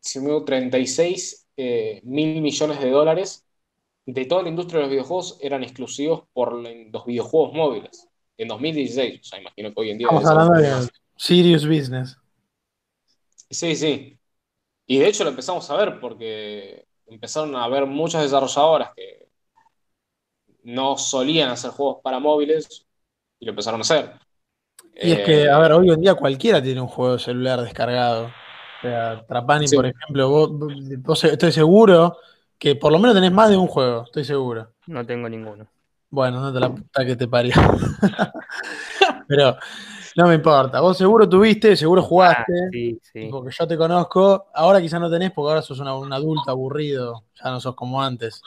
si 0.01 0.21
me 0.21 0.41
36 0.41 1.49
eh, 1.57 2.01
mil 2.05 2.41
millones 2.41 2.81
de 2.81 2.91
dólares 2.91 3.47
de 4.07 4.25
toda 4.25 4.43
la 4.43 4.49
industria 4.49 4.79
de 4.79 4.83
los 4.85 4.91
videojuegos 4.91 5.39
eran 5.41 5.63
exclusivos 5.63 6.25
por 6.33 6.55
los 6.55 7.07
videojuegos 7.07 7.53
móviles. 7.53 8.09
En 8.37 8.49
2016, 8.49 9.21
o 9.21 9.25
sea, 9.25 9.41
imagino 9.41 9.73
que 9.73 9.81
hoy 9.81 9.91
en 9.91 9.99
día... 9.99 10.09
Estamos 10.09 10.27
hablando 10.27 10.55
de 10.55 10.89
serious 11.17 11.67
business. 11.67 12.17
Sí, 13.51 13.77
sí. 13.77 14.19
Y 14.87 14.99
de 14.99 15.09
hecho 15.09 15.25
lo 15.25 15.31
empezamos 15.31 15.71
a 15.71 15.77
ver 15.77 16.01
porque 16.01 16.87
empezaron 17.07 17.55
a 17.55 17.65
haber 17.65 17.87
muchas 17.87 18.23
desarrolladoras 18.23 18.93
que 18.95 19.29
no 20.65 20.97
solían 20.97 21.51
hacer 21.51 21.71
juegos 21.71 21.99
para 22.03 22.19
móviles 22.19 22.87
y 23.39 23.45
lo 23.45 23.51
empezaron 23.51 23.81
a 23.81 23.83
hacer. 23.83 24.13
Y 24.95 25.13
es 25.13 25.21
que, 25.21 25.49
a 25.49 25.59
ver, 25.59 25.73
hoy 25.73 25.91
en 25.91 26.01
día 26.01 26.15
cualquiera 26.15 26.63
tiene 26.63 26.81
un 26.81 26.87
juego 26.87 27.15
de 27.15 27.19
celular 27.19 27.61
descargado. 27.61 28.27
O 28.27 28.81
sea, 28.83 29.25
Trapani, 29.27 29.67
por 29.69 29.87
ejemplo, 29.87 30.29
vos, 30.29 31.25
estoy 31.25 31.53
seguro 31.53 32.17
que 32.59 32.77
por 32.77 32.93
lo 32.93 32.99
menos 32.99 33.15
tenés 33.15 33.33
más 33.33 33.51
de 33.51 33.57
un 33.57 33.67
juego, 33.67 34.05
estoy 34.05 34.25
seguro. 34.25 34.73
No 34.87 35.05
tengo 35.05 35.29
ninguno. 35.29 35.67
Bueno, 36.11 36.41
no 36.41 36.53
te 36.53 36.61
la 36.61 36.69
puta 36.69 37.07
que 37.07 37.17
te 37.17 37.27
parió. 37.27 37.55
Pero 39.27 39.57
no 40.17 40.27
me 40.27 40.35
importa. 40.35 40.81
Vos 40.81 40.99
seguro 40.99 41.29
tuviste, 41.29 41.75
seguro 41.75 42.03
jugaste. 42.03 42.53
Ah, 42.53 42.69
sí, 42.71 43.01
sí. 43.03 43.29
Porque 43.31 43.55
yo 43.59 43.67
te 43.67 43.79
conozco. 43.79 44.49
Ahora 44.55 44.81
quizás 44.81 45.01
no 45.01 45.11
tenés 45.11 45.31
porque 45.33 45.49
ahora 45.49 45.63
sos 45.63 45.81
un 45.81 46.13
adulto 46.13 46.51
aburrido. 46.51 47.25
Ya 47.43 47.51
no 47.51 47.61
sos 47.61 47.75
como 47.75 48.03
antes. 48.03 48.43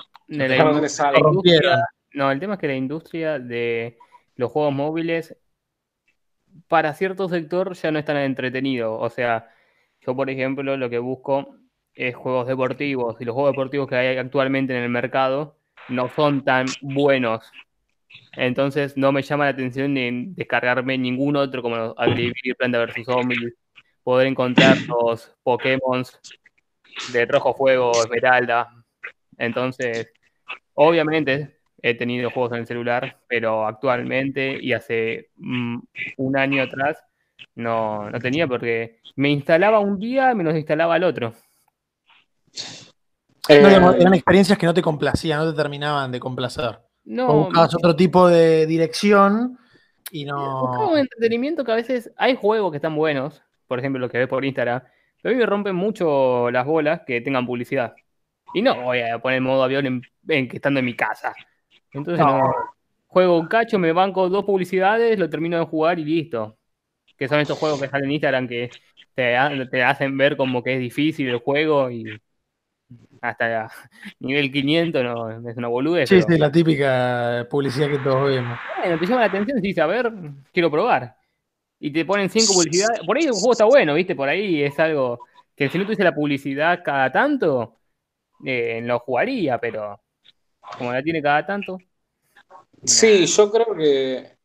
No, 2.15 2.31
el 2.31 2.39
tema 2.39 2.55
es 2.55 2.59
que 2.59 2.67
la 2.67 2.75
industria 2.75 3.39
de 3.39 3.97
los 4.35 4.51
juegos 4.51 4.73
móviles 4.73 5.37
para 6.67 6.93
cierto 6.93 7.29
sector 7.29 7.73
ya 7.75 7.91
no 7.91 7.99
es 7.99 8.05
tan 8.05 8.17
entretenido. 8.17 8.97
O 8.97 9.09
sea, 9.09 9.49
yo 10.01 10.15
por 10.15 10.29
ejemplo 10.29 10.77
lo 10.77 10.89
que 10.89 10.99
busco 10.99 11.57
es 11.93 12.15
juegos 12.15 12.47
deportivos 12.47 13.17
y 13.19 13.25
los 13.25 13.33
juegos 13.33 13.53
deportivos 13.53 13.87
que 13.87 13.95
hay 13.95 14.17
actualmente 14.17 14.75
en 14.75 14.83
el 14.83 14.89
mercado 14.89 15.57
no 15.89 16.09
son 16.09 16.43
tan 16.43 16.65
buenos 16.81 17.51
entonces 18.33 18.97
no 18.97 19.11
me 19.11 19.21
llama 19.21 19.45
la 19.45 19.51
atención 19.51 19.93
ni 19.93 20.33
descargarme 20.33 20.97
ningún 20.97 21.35
otro 21.35 21.61
como 21.61 21.75
Agrivir, 21.97 22.55
Planta 22.57 22.85
vs 22.85 23.05
Zombies, 23.05 23.53
poder 24.03 24.27
encontrar 24.27 24.77
los 24.87 25.33
Pokémon 25.43 26.03
de 27.11 27.25
Rojo 27.25 27.53
Fuego, 27.53 27.91
Esmeralda. 27.91 28.69
Entonces, 29.37 30.11
obviamente 30.73 31.54
he 31.87 31.93
tenido 31.93 32.31
juegos 32.31 32.53
en 32.53 32.59
el 32.59 32.65
celular, 32.65 33.19
pero 33.27 33.67
actualmente 33.67 34.57
y 34.59 34.73
hace 34.73 35.29
mm, 35.37 35.77
un 36.17 36.35
año 36.35 36.63
atrás 36.63 36.97
no, 37.53 38.09
no 38.09 38.19
tenía 38.19 38.47
porque 38.47 39.01
me 39.15 39.29
instalaba 39.29 39.79
un 39.79 39.99
día 39.99 40.31
y 40.31 40.35
me 40.35 40.43
los 40.43 40.55
instalaba 40.55 40.97
el 40.97 41.03
otro. 41.03 41.33
eran 43.47 44.15
experiencias 44.15 44.57
que 44.57 44.65
no 44.65 44.73
te 44.73 44.81
complacían, 44.81 45.37
no 45.37 45.51
te 45.51 45.55
terminaban 45.55 46.11
de 46.11 46.19
complacer. 46.19 46.79
No. 47.03 47.27
O 47.27 47.43
buscabas 47.43 47.75
otro 47.75 47.95
tipo 47.95 48.27
de 48.27 48.65
dirección 48.65 49.59
y 50.09 50.25
no. 50.25 50.61
Buscaba 50.61 50.91
un 50.91 50.97
entretenimiento 50.97 51.63
que 51.63 51.71
a 51.71 51.75
veces 51.75 52.11
hay 52.17 52.35
juegos 52.35 52.71
que 52.71 52.77
están 52.77 52.95
buenos, 52.95 53.43
por 53.67 53.77
ejemplo, 53.77 53.99
los 53.99 54.09
que 54.09 54.17
ves 54.17 54.27
por 54.27 54.43
Instagram, 54.43 54.81
pero 55.21 55.33
a 55.33 55.35
mí 55.35 55.39
me 55.39 55.45
rompen 55.45 55.75
mucho 55.75 56.49
las 56.49 56.65
bolas 56.65 57.01
que 57.05 57.21
tengan 57.21 57.45
publicidad. 57.45 57.93
Y 58.55 58.63
no 58.63 58.81
voy 58.81 59.01
a 59.01 59.19
poner 59.19 59.39
modo 59.41 59.63
avión 59.63 60.01
en, 60.27 60.47
que 60.47 60.55
estando 60.55 60.79
en 60.79 60.85
mi 60.87 60.95
casa. 60.95 61.35
Entonces 61.95 62.25
no. 62.25 62.53
Juego 63.07 63.39
un 63.39 63.47
cacho, 63.47 63.79
me 63.79 63.93
banco 63.93 64.27
dos 64.29 64.43
publicidades, 64.43 65.17
lo 65.17 65.29
termino 65.29 65.57
de 65.57 65.65
jugar 65.65 65.99
y 65.99 66.05
listo. 66.05 66.57
Que 67.17 67.27
son 67.29 67.39
estos 67.39 67.57
juegos 67.57 67.79
que 67.81 67.87
salen 67.87 68.05
en 68.05 68.11
Instagram 68.11 68.47
que 68.47 68.69
te, 69.13 69.35
te 69.71 69.83
hacen 69.83 70.17
ver 70.17 70.35
como 70.35 70.61
que 70.61 70.73
es 70.73 70.79
difícil 70.79 71.29
el 71.29 71.37
juego 71.37 71.89
y 71.89 72.19
hasta 73.21 73.71
nivel 74.19 74.51
500 74.51 75.03
no, 75.03 75.49
es 75.49 75.57
una 75.57 75.67
boludez. 75.67 76.09
Sí, 76.09 76.21
sí, 76.21 76.37
la 76.37 76.51
típica 76.51 77.47
publicidad 77.49 77.89
que 77.89 77.99
todos 77.99 78.29
vemos. 78.29 78.59
Bueno, 78.81 78.99
te 78.99 79.05
llama 79.05 79.21
la 79.21 79.27
atención 79.27 79.57
y 79.59 79.61
dices, 79.61 79.83
a 79.83 79.87
ver, 79.87 80.11
quiero 80.51 80.69
probar. 80.69 81.15
Y 81.79 81.91
te 81.91 82.05
ponen 82.05 82.29
cinco 82.29 82.53
publicidades. 82.53 82.99
Por 83.05 83.17
ahí 83.17 83.23
el 83.23 83.31
juego 83.31 83.51
está 83.53 83.65
bueno, 83.65 83.93
¿viste? 83.93 84.15
Por 84.15 84.29
ahí 84.29 84.61
es 84.61 84.77
algo 84.79 85.19
que 85.55 85.69
si 85.69 85.77
no 85.77 85.85
tuviese 85.85 86.03
la 86.03 86.13
publicidad 86.13 86.81
cada 86.83 87.11
tanto, 87.11 87.77
eh, 88.45 88.81
lo 88.83 88.99
jugaría, 88.99 89.57
pero 89.57 90.01
como 90.77 90.91
la 90.91 91.03
tiene 91.03 91.21
cada 91.21 91.45
tanto. 91.45 91.77
Sí, 92.83 93.25
yo 93.25 93.51
creo 93.51 93.75
que 93.75 94.37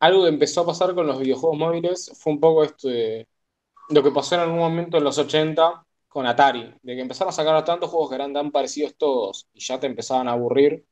algo 0.00 0.22
que 0.24 0.28
empezó 0.28 0.62
a 0.62 0.66
pasar 0.66 0.94
con 0.94 1.06
los 1.06 1.18
videojuegos 1.18 1.58
móviles 1.58 2.12
fue 2.18 2.32
un 2.32 2.40
poco 2.40 2.64
esto 2.64 2.88
de 2.88 3.26
lo 3.90 4.02
que 4.02 4.10
pasó 4.10 4.34
en 4.34 4.42
algún 4.42 4.58
momento 4.58 4.98
en 4.98 5.04
los 5.04 5.18
80 5.18 5.84
con 6.08 6.26
Atari, 6.26 6.74
de 6.82 6.94
que 6.94 7.00
empezaron 7.00 7.30
a 7.30 7.32
sacar 7.32 7.64
tantos 7.64 7.90
juegos 7.90 8.10
que 8.10 8.14
eran 8.16 8.32
tan 8.32 8.50
parecidos 8.52 8.96
todos 8.96 9.48
y 9.52 9.60
ya 9.60 9.80
te 9.80 9.86
empezaban 9.86 10.28
a 10.28 10.32
aburrir, 10.32 10.84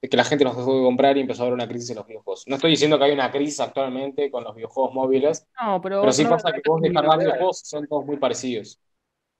de 0.00 0.08
que 0.08 0.16
la 0.16 0.24
gente 0.24 0.44
los 0.44 0.56
dejó 0.56 0.76
de 0.76 0.84
comprar 0.84 1.16
y 1.16 1.20
empezó 1.20 1.42
a 1.42 1.46
haber 1.46 1.54
una 1.54 1.68
crisis 1.68 1.90
en 1.90 1.96
los 1.96 2.06
videojuegos. 2.06 2.44
No 2.46 2.56
estoy 2.56 2.70
diciendo 2.70 2.98
que 2.98 3.04
hay 3.04 3.12
una 3.12 3.30
crisis 3.30 3.60
actualmente 3.60 4.30
con 4.30 4.44
los 4.44 4.54
videojuegos 4.54 4.94
móviles, 4.94 5.46
no, 5.60 5.80
pero, 5.80 6.00
pero 6.00 6.12
sí 6.12 6.24
pasa 6.24 6.52
que 6.52 6.62
vos 6.66 6.80
descargas 6.80 7.18
videojuegos 7.18 7.60
son 7.64 7.86
todos 7.86 8.06
muy 8.06 8.16
parecidos. 8.16 8.80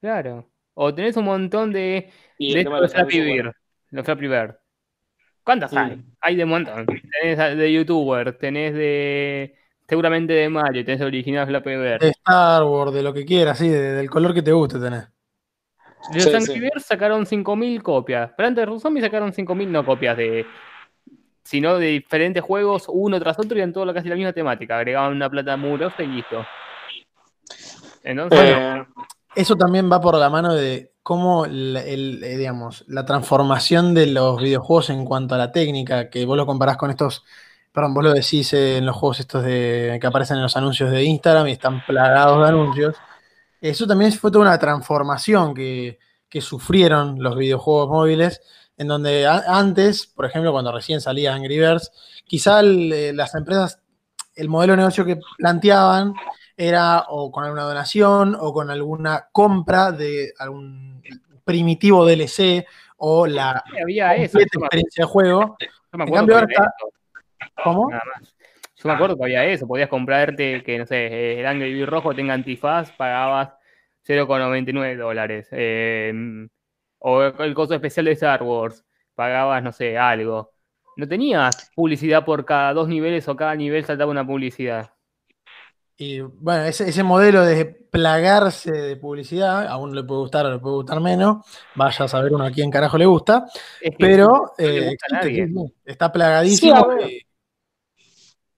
Claro. 0.00 0.50
O 0.74 0.94
tenés 0.94 1.16
un 1.16 1.24
montón 1.24 1.72
de, 1.72 2.10
de, 2.38 2.64
los 2.64 2.92
Flappy 2.92 3.20
Bird. 3.20 3.52
Los 3.96 4.04
Flappy 4.04 4.28
Bird. 4.28 4.56
¿Cuántas 5.42 5.72
hay? 5.74 6.04
Hay 6.20 6.36
de 6.36 6.44
un 6.44 6.50
montón. 6.50 6.86
Tenés 6.86 7.56
de 7.56 7.72
youtuber, 7.72 8.36
tenés 8.38 8.74
de 8.74 9.56
Seguramente 9.88 10.32
de 10.32 10.48
Mario, 10.48 10.84
tenés 10.84 11.00
original 11.00 11.46
Flappy 11.46 11.70
Bird. 11.70 12.00
De 12.00 12.08
Star 12.08 12.64
Wars, 12.64 12.92
de 12.92 13.02
lo 13.02 13.12
que 13.12 13.24
quieras, 13.24 13.58
sí, 13.58 13.68
del 13.68 14.10
color 14.10 14.34
que 14.34 14.42
te 14.42 14.52
guste 14.52 14.80
tenés. 14.80 15.08
De 16.12 16.30
los 16.30 16.44
sí, 16.44 16.60
sacaron 16.80 17.24
5.000 17.24 17.82
copias. 17.82 18.30
Pero 18.36 18.48
antes 18.48 18.66
de 18.66 18.78
Zombie 18.80 19.00
sacaron 19.00 19.32
5.000 19.32 19.68
no 19.68 19.84
copias 19.84 20.16
de. 20.16 20.44
sino 21.44 21.78
de 21.78 21.86
diferentes 21.86 22.42
juegos, 22.42 22.86
uno 22.88 23.18
tras 23.20 23.38
otro 23.38 23.56
y 23.56 23.60
en 23.60 23.72
todo 23.72 23.92
casi 23.94 24.08
la 24.08 24.16
misma 24.16 24.32
temática. 24.32 24.76
Agregaban 24.76 25.12
una 25.12 25.30
plata 25.30 25.52
amorosa 25.52 26.02
y 26.02 26.06
listo. 26.08 26.44
Entonces. 28.02 28.40
Eh, 28.40 28.84
eso 29.36 29.54
también 29.54 29.90
va 29.90 30.00
por 30.00 30.16
la 30.16 30.30
mano 30.30 30.54
de 30.54 30.92
cómo 31.06 31.44
el, 31.44 31.76
eh, 31.76 32.36
digamos, 32.36 32.84
la 32.88 33.06
transformación 33.06 33.94
de 33.94 34.06
los 34.06 34.42
videojuegos 34.42 34.90
en 34.90 35.04
cuanto 35.04 35.36
a 35.36 35.38
la 35.38 35.52
técnica, 35.52 36.10
que 36.10 36.26
vos 36.26 36.36
lo 36.36 36.46
comparás 36.46 36.76
con 36.76 36.90
estos 36.90 37.24
Perdón, 37.72 37.94
vos 37.94 38.04
lo 38.04 38.12
decís 38.12 38.52
en 38.54 38.84
los 38.84 38.96
juegos 38.96 39.20
estos 39.20 39.44
de 39.44 39.98
que 40.00 40.06
aparecen 40.08 40.38
en 40.38 40.42
los 40.42 40.56
anuncios 40.56 40.90
de 40.90 41.04
Instagram 41.04 41.46
y 41.46 41.52
están 41.52 41.84
plagados 41.86 42.42
de 42.42 42.48
anuncios. 42.48 42.96
Eso 43.60 43.86
también 43.86 44.10
fue 44.12 44.32
toda 44.32 44.46
una 44.46 44.58
transformación 44.58 45.54
que, 45.54 45.98
sufrieron 46.40 47.22
los 47.22 47.36
videojuegos 47.36 47.88
móviles, 47.88 48.40
en 48.76 48.88
donde 48.88 49.26
antes, 49.26 50.06
por 50.06 50.26
ejemplo, 50.26 50.50
cuando 50.52 50.72
recién 50.72 51.00
salía 51.00 51.34
Angry 51.34 51.58
Birds, 51.58 51.92
quizá 52.26 52.60
eh, 52.62 53.12
las 53.14 53.34
empresas, 53.36 53.78
el 54.34 54.48
modelo 54.48 54.72
de 54.72 54.78
negocio 54.78 55.04
que 55.04 55.20
planteaban 55.38 56.14
era 56.56 57.04
o 57.08 57.30
con 57.30 57.44
alguna 57.44 57.62
donación 57.62 58.36
o 58.38 58.52
con 58.52 58.70
alguna 58.70 59.28
compra 59.32 59.92
de 59.92 60.32
algún 60.38 61.02
primitivo 61.44 62.04
DLC 62.04 62.66
o 62.98 63.26
la 63.26 63.62
experiencia 63.76 65.04
de 65.04 65.04
juego. 65.04 65.56
en 65.92 66.12
cambio, 66.12 66.34
ahora 66.36 66.46
está, 66.48 66.74
¿Cómo? 67.62 67.90
Nada 67.90 68.02
más. 68.14 68.34
Yo 68.76 68.88
me 68.88 68.94
acuerdo 68.94 69.16
que 69.16 69.24
había 69.24 69.44
eso, 69.46 69.66
podías 69.66 69.88
comprarte 69.88 70.62
que, 70.62 70.78
no 70.78 70.86
sé, 70.86 71.40
el 71.40 71.46
Angry 71.46 71.72
Bird 71.72 71.88
rojo 71.88 72.14
tenga 72.14 72.34
antifaz, 72.34 72.92
pagabas 72.92 73.54
0,99 74.06 74.96
dólares. 74.96 75.48
Em, 75.50 76.48
o 76.98 77.22
el 77.22 77.54
costo 77.54 77.74
especial 77.74 78.04
de 78.06 78.12
Star 78.12 78.42
Wars, 78.42 78.84
pagabas, 79.14 79.62
no 79.62 79.72
sé, 79.72 79.96
algo. 79.96 80.52
No 80.96 81.08
tenías 81.08 81.70
publicidad 81.74 82.24
por 82.24 82.44
cada 82.44 82.74
dos 82.74 82.88
niveles 82.88 83.26
o 83.28 83.36
cada 83.36 83.54
nivel 83.54 83.84
saltaba 83.84 84.10
una 84.10 84.26
publicidad. 84.26 84.90
Y 85.98 86.20
bueno, 86.20 86.64
ese, 86.64 87.02
modelo 87.02 87.42
de 87.42 87.64
plagarse 87.64 88.70
de 88.70 88.96
publicidad, 88.96 89.66
a 89.66 89.78
uno 89.78 89.94
le 89.94 90.04
puede 90.04 90.20
gustar 90.20 90.44
o 90.44 90.50
le 90.50 90.58
puede 90.58 90.76
gustar 90.76 91.00
menos, 91.00 91.46
vaya 91.74 92.04
a 92.04 92.08
saber 92.08 92.34
uno 92.34 92.44
a 92.44 92.50
quién 92.50 92.70
carajo 92.70 92.98
le 92.98 93.06
gusta, 93.06 93.46
pero 93.98 94.52
eh, 94.58 94.94
está 95.84 96.12
plagadísimo. 96.12 96.86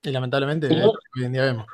Y 0.02 0.11
lamentablemente 0.11 0.66
hoy 0.66 1.25
en 1.25 1.33
día 1.33 1.45
vemos. 1.45 1.66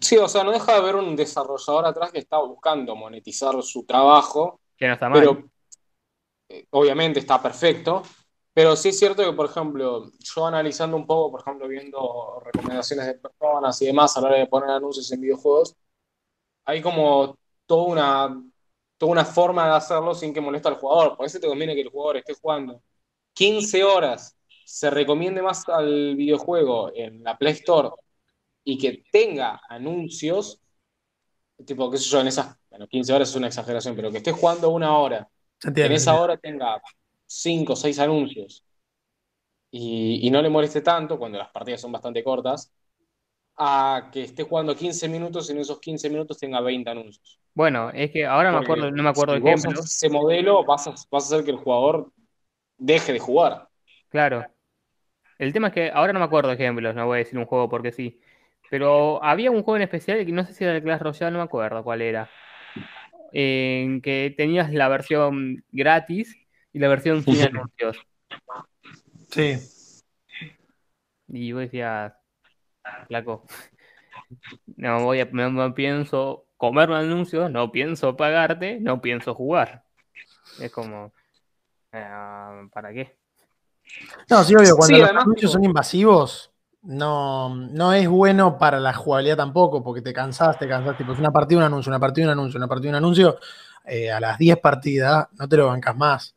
Sí, 0.00 0.16
o 0.16 0.28
sea, 0.28 0.44
no 0.44 0.52
deja 0.52 0.72
de 0.72 0.78
haber 0.78 0.96
un 0.96 1.16
desarrollador 1.16 1.86
atrás 1.86 2.12
que 2.12 2.18
está 2.18 2.38
buscando 2.38 2.94
monetizar 2.94 3.60
su 3.62 3.84
trabajo. 3.84 4.60
Que 4.76 4.86
no 4.86 4.92
está 4.94 5.08
mal. 5.08 5.18
Pero 5.18 5.50
eh, 6.48 6.66
obviamente 6.70 7.18
está 7.20 7.42
perfecto. 7.42 8.02
Pero 8.58 8.74
sí 8.74 8.88
es 8.88 8.98
cierto 8.98 9.22
que, 9.24 9.32
por 9.32 9.46
ejemplo, 9.48 10.10
yo 10.18 10.44
analizando 10.44 10.96
un 10.96 11.06
poco, 11.06 11.30
por 11.30 11.42
ejemplo, 11.42 11.68
viendo 11.68 12.42
recomendaciones 12.44 13.06
de 13.06 13.14
personas 13.14 13.80
y 13.80 13.86
demás 13.86 14.16
a 14.16 14.20
la 14.20 14.26
hora 14.26 14.38
de 14.38 14.48
poner 14.48 14.70
anuncios 14.70 15.12
en 15.12 15.20
videojuegos, 15.20 15.76
hay 16.64 16.82
como 16.82 17.38
toda 17.66 17.84
una, 17.84 18.42
toda 18.96 19.12
una 19.12 19.24
forma 19.24 19.64
de 19.68 19.76
hacerlo 19.76 20.12
sin 20.12 20.34
que 20.34 20.40
moleste 20.40 20.66
al 20.66 20.74
jugador. 20.74 21.16
Por 21.16 21.26
eso 21.26 21.38
te 21.38 21.46
conviene 21.46 21.76
que 21.76 21.82
el 21.82 21.90
jugador 21.90 22.16
esté 22.16 22.34
jugando 22.34 22.82
15 23.32 23.84
horas, 23.84 24.36
se 24.64 24.90
recomiende 24.90 25.40
más 25.40 25.68
al 25.68 26.16
videojuego 26.16 26.90
en 26.96 27.22
la 27.22 27.38
Play 27.38 27.52
Store 27.52 27.90
y 28.64 28.76
que 28.76 29.04
tenga 29.12 29.60
anuncios, 29.68 30.60
tipo, 31.64 31.88
qué 31.92 31.98
sé 31.98 32.08
yo, 32.08 32.20
en 32.22 32.26
esas, 32.26 32.56
bueno, 32.70 32.88
15 32.88 33.12
horas 33.12 33.28
es 33.30 33.36
una 33.36 33.46
exageración, 33.46 33.94
pero 33.94 34.10
que 34.10 34.16
esté 34.16 34.32
jugando 34.32 34.70
una 34.70 34.98
hora, 34.98 35.28
en 35.62 35.92
esa 35.92 36.20
hora 36.20 36.36
tenga 36.36 36.82
5 37.28 37.74
o 37.74 37.76
6 37.76 37.98
anuncios 38.00 38.64
y, 39.70 40.30
no 40.30 40.40
le 40.40 40.48
moleste 40.48 40.80
tanto 40.80 41.18
cuando 41.18 41.38
las 41.38 41.50
partidas 41.50 41.80
son 41.80 41.92
bastante 41.92 42.24
cortas, 42.24 42.72
a 43.56 44.08
que 44.12 44.22
esté 44.22 44.44
jugando 44.44 44.74
15 44.74 45.08
minutos 45.08 45.48
y 45.48 45.52
en 45.52 45.58
esos 45.58 45.80
15 45.80 46.08
minutos 46.08 46.38
tenga 46.38 46.60
20 46.60 46.88
anuncios. 46.90 47.40
Bueno, 47.54 47.90
es 47.90 48.10
que 48.10 48.24
ahora 48.24 48.52
me 48.52 48.58
acuerdo, 48.58 48.90
no 48.90 49.02
me 49.02 49.08
acuerdo 49.08 49.34
de 49.34 49.40
ejemplo. 49.40 49.80
Ese 49.80 50.08
modelo 50.08 50.64
vas 50.64 50.86
a, 50.86 50.94
vas 51.10 51.24
a 51.24 51.34
hacer 51.34 51.44
que 51.44 51.50
el 51.50 51.56
jugador 51.56 52.12
deje 52.76 53.12
de 53.12 53.18
jugar. 53.18 53.68
Claro. 54.08 54.46
El 55.38 55.52
tema 55.52 55.68
es 55.68 55.74
que 55.74 55.90
ahora 55.90 56.12
no 56.12 56.20
me 56.20 56.24
acuerdo 56.24 56.48
de 56.50 56.54
ejemplos, 56.54 56.94
no 56.94 57.06
voy 57.06 57.16
a 57.16 57.18
decir 57.18 57.38
un 57.38 57.46
juego 57.46 57.68
porque 57.68 57.92
sí. 57.92 58.20
Pero 58.70 59.22
había 59.24 59.50
un 59.50 59.62
juego 59.62 59.76
en 59.76 59.82
especial, 59.82 60.24
que 60.24 60.32
no 60.32 60.44
sé 60.44 60.52
si 60.52 60.64
era 60.64 60.76
el 60.76 60.82
Clash 60.82 61.00
Royale, 61.00 61.32
no 61.32 61.38
me 61.38 61.44
acuerdo 61.44 61.82
cuál 61.82 62.02
era. 62.02 62.30
En 63.32 64.00
que 64.00 64.32
tenías 64.36 64.72
la 64.72 64.88
versión 64.88 65.64
gratis 65.70 66.47
y 66.72 66.78
la 66.78 66.88
versión 66.88 67.22
sin 67.22 67.42
anuncios. 67.42 67.98
Sí. 69.30 69.58
Y 71.28 71.52
vos 71.52 71.62
decías, 71.62 72.14
flaco, 73.06 73.44
no 74.76 75.04
voy 75.04 75.20
a, 75.20 75.26
no, 75.26 75.74
pienso 75.74 76.46
comer 76.56 76.90
anuncios, 76.92 77.50
no 77.50 77.70
pienso 77.70 78.16
pagarte, 78.16 78.80
no 78.80 79.00
pienso 79.00 79.34
jugar. 79.34 79.84
Es 80.60 80.72
como, 80.72 81.12
ah, 81.92 82.62
¿para 82.72 82.92
qué? 82.92 83.18
No, 84.28 84.44
sí, 84.44 84.54
obvio, 84.54 84.76
cuando 84.76 84.98
los 84.98 85.10
anuncios 85.10 85.52
son 85.52 85.64
invasivos, 85.64 86.50
no, 86.82 87.54
no 87.54 87.92
es 87.92 88.08
bueno 88.08 88.58
para 88.58 88.78
la 88.78 88.92
jugabilidad 88.92 89.36
tampoco, 89.36 89.82
porque 89.82 90.02
te 90.02 90.12
cansás, 90.12 90.58
te 90.58 90.68
cansás. 90.68 90.96
Tipo, 90.96 91.12
es 91.12 91.18
una 91.18 91.30
partida, 91.30 91.58
un 91.58 91.64
anuncio, 91.64 91.90
una 91.90 92.00
partida, 92.00 92.26
un 92.26 92.32
anuncio, 92.32 92.58
una 92.58 92.68
partida, 92.68 92.90
un 92.90 92.96
anuncio. 92.96 93.38
Eh, 93.84 94.10
a 94.10 94.20
las 94.20 94.38
10 94.38 94.58
partidas 94.58 95.28
no 95.38 95.48
te 95.48 95.56
lo 95.56 95.66
bancas 95.68 95.96
más. 95.96 96.34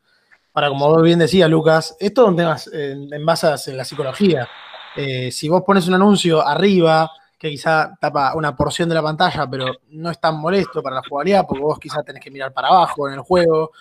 Ahora, 0.54 0.68
como 0.68 1.00
bien 1.00 1.18
decías, 1.18 1.48
Lucas, 1.48 1.96
esto 1.98 2.24
es 2.24 2.28
un 2.28 2.40
en, 2.72 3.12
en 3.12 3.26
base 3.26 3.70
en 3.70 3.76
la 3.76 3.84
psicología. 3.84 4.48
Eh, 4.96 5.30
si 5.30 5.48
vos 5.48 5.62
pones 5.64 5.88
un 5.88 5.94
anuncio 5.94 6.46
arriba, 6.46 7.10
que 7.38 7.50
quizá 7.50 7.96
tapa 8.00 8.34
una 8.36 8.54
porción 8.54 8.88
de 8.88 8.94
la 8.94 9.02
pantalla, 9.02 9.48
pero 9.50 9.66
no 9.90 10.10
es 10.10 10.20
tan 10.20 10.38
molesto 10.38 10.82
para 10.82 10.96
la 10.96 11.02
jugabilidad, 11.08 11.44
porque 11.46 11.62
vos 11.62 11.78
quizá 11.78 12.02
tenés 12.02 12.22
que 12.22 12.30
mirar 12.30 12.52
para 12.52 12.68
abajo 12.68 13.08
en 13.08 13.14
el 13.14 13.20
juego, 13.20 13.72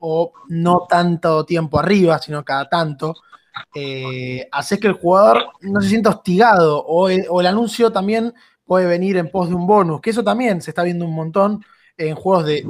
o 0.00 0.32
no 0.48 0.86
tanto 0.88 1.44
tiempo 1.44 1.78
arriba, 1.78 2.18
sino 2.18 2.44
cada 2.44 2.68
tanto, 2.68 3.14
eh, 3.74 4.48
haces 4.52 4.78
que 4.78 4.86
el 4.86 4.94
jugador 4.94 5.50
no 5.60 5.80
se 5.80 5.88
sienta 5.88 6.10
hostigado 6.10 6.82
o 6.84 7.08
el, 7.08 7.46
anuncio 7.46 7.90
también 7.92 8.32
puede 8.64 8.86
venir 8.86 9.16
en 9.16 9.30
pos 9.30 9.48
de 9.48 9.54
un 9.54 9.66
bonus, 9.66 10.00
que 10.00 10.10
eso 10.10 10.22
también 10.22 10.62
se 10.62 10.70
está 10.70 10.82
viendo 10.82 11.04
un 11.04 11.14
montón 11.14 11.64
en 12.00 12.14
juegos 12.14 12.46
de 12.46 12.64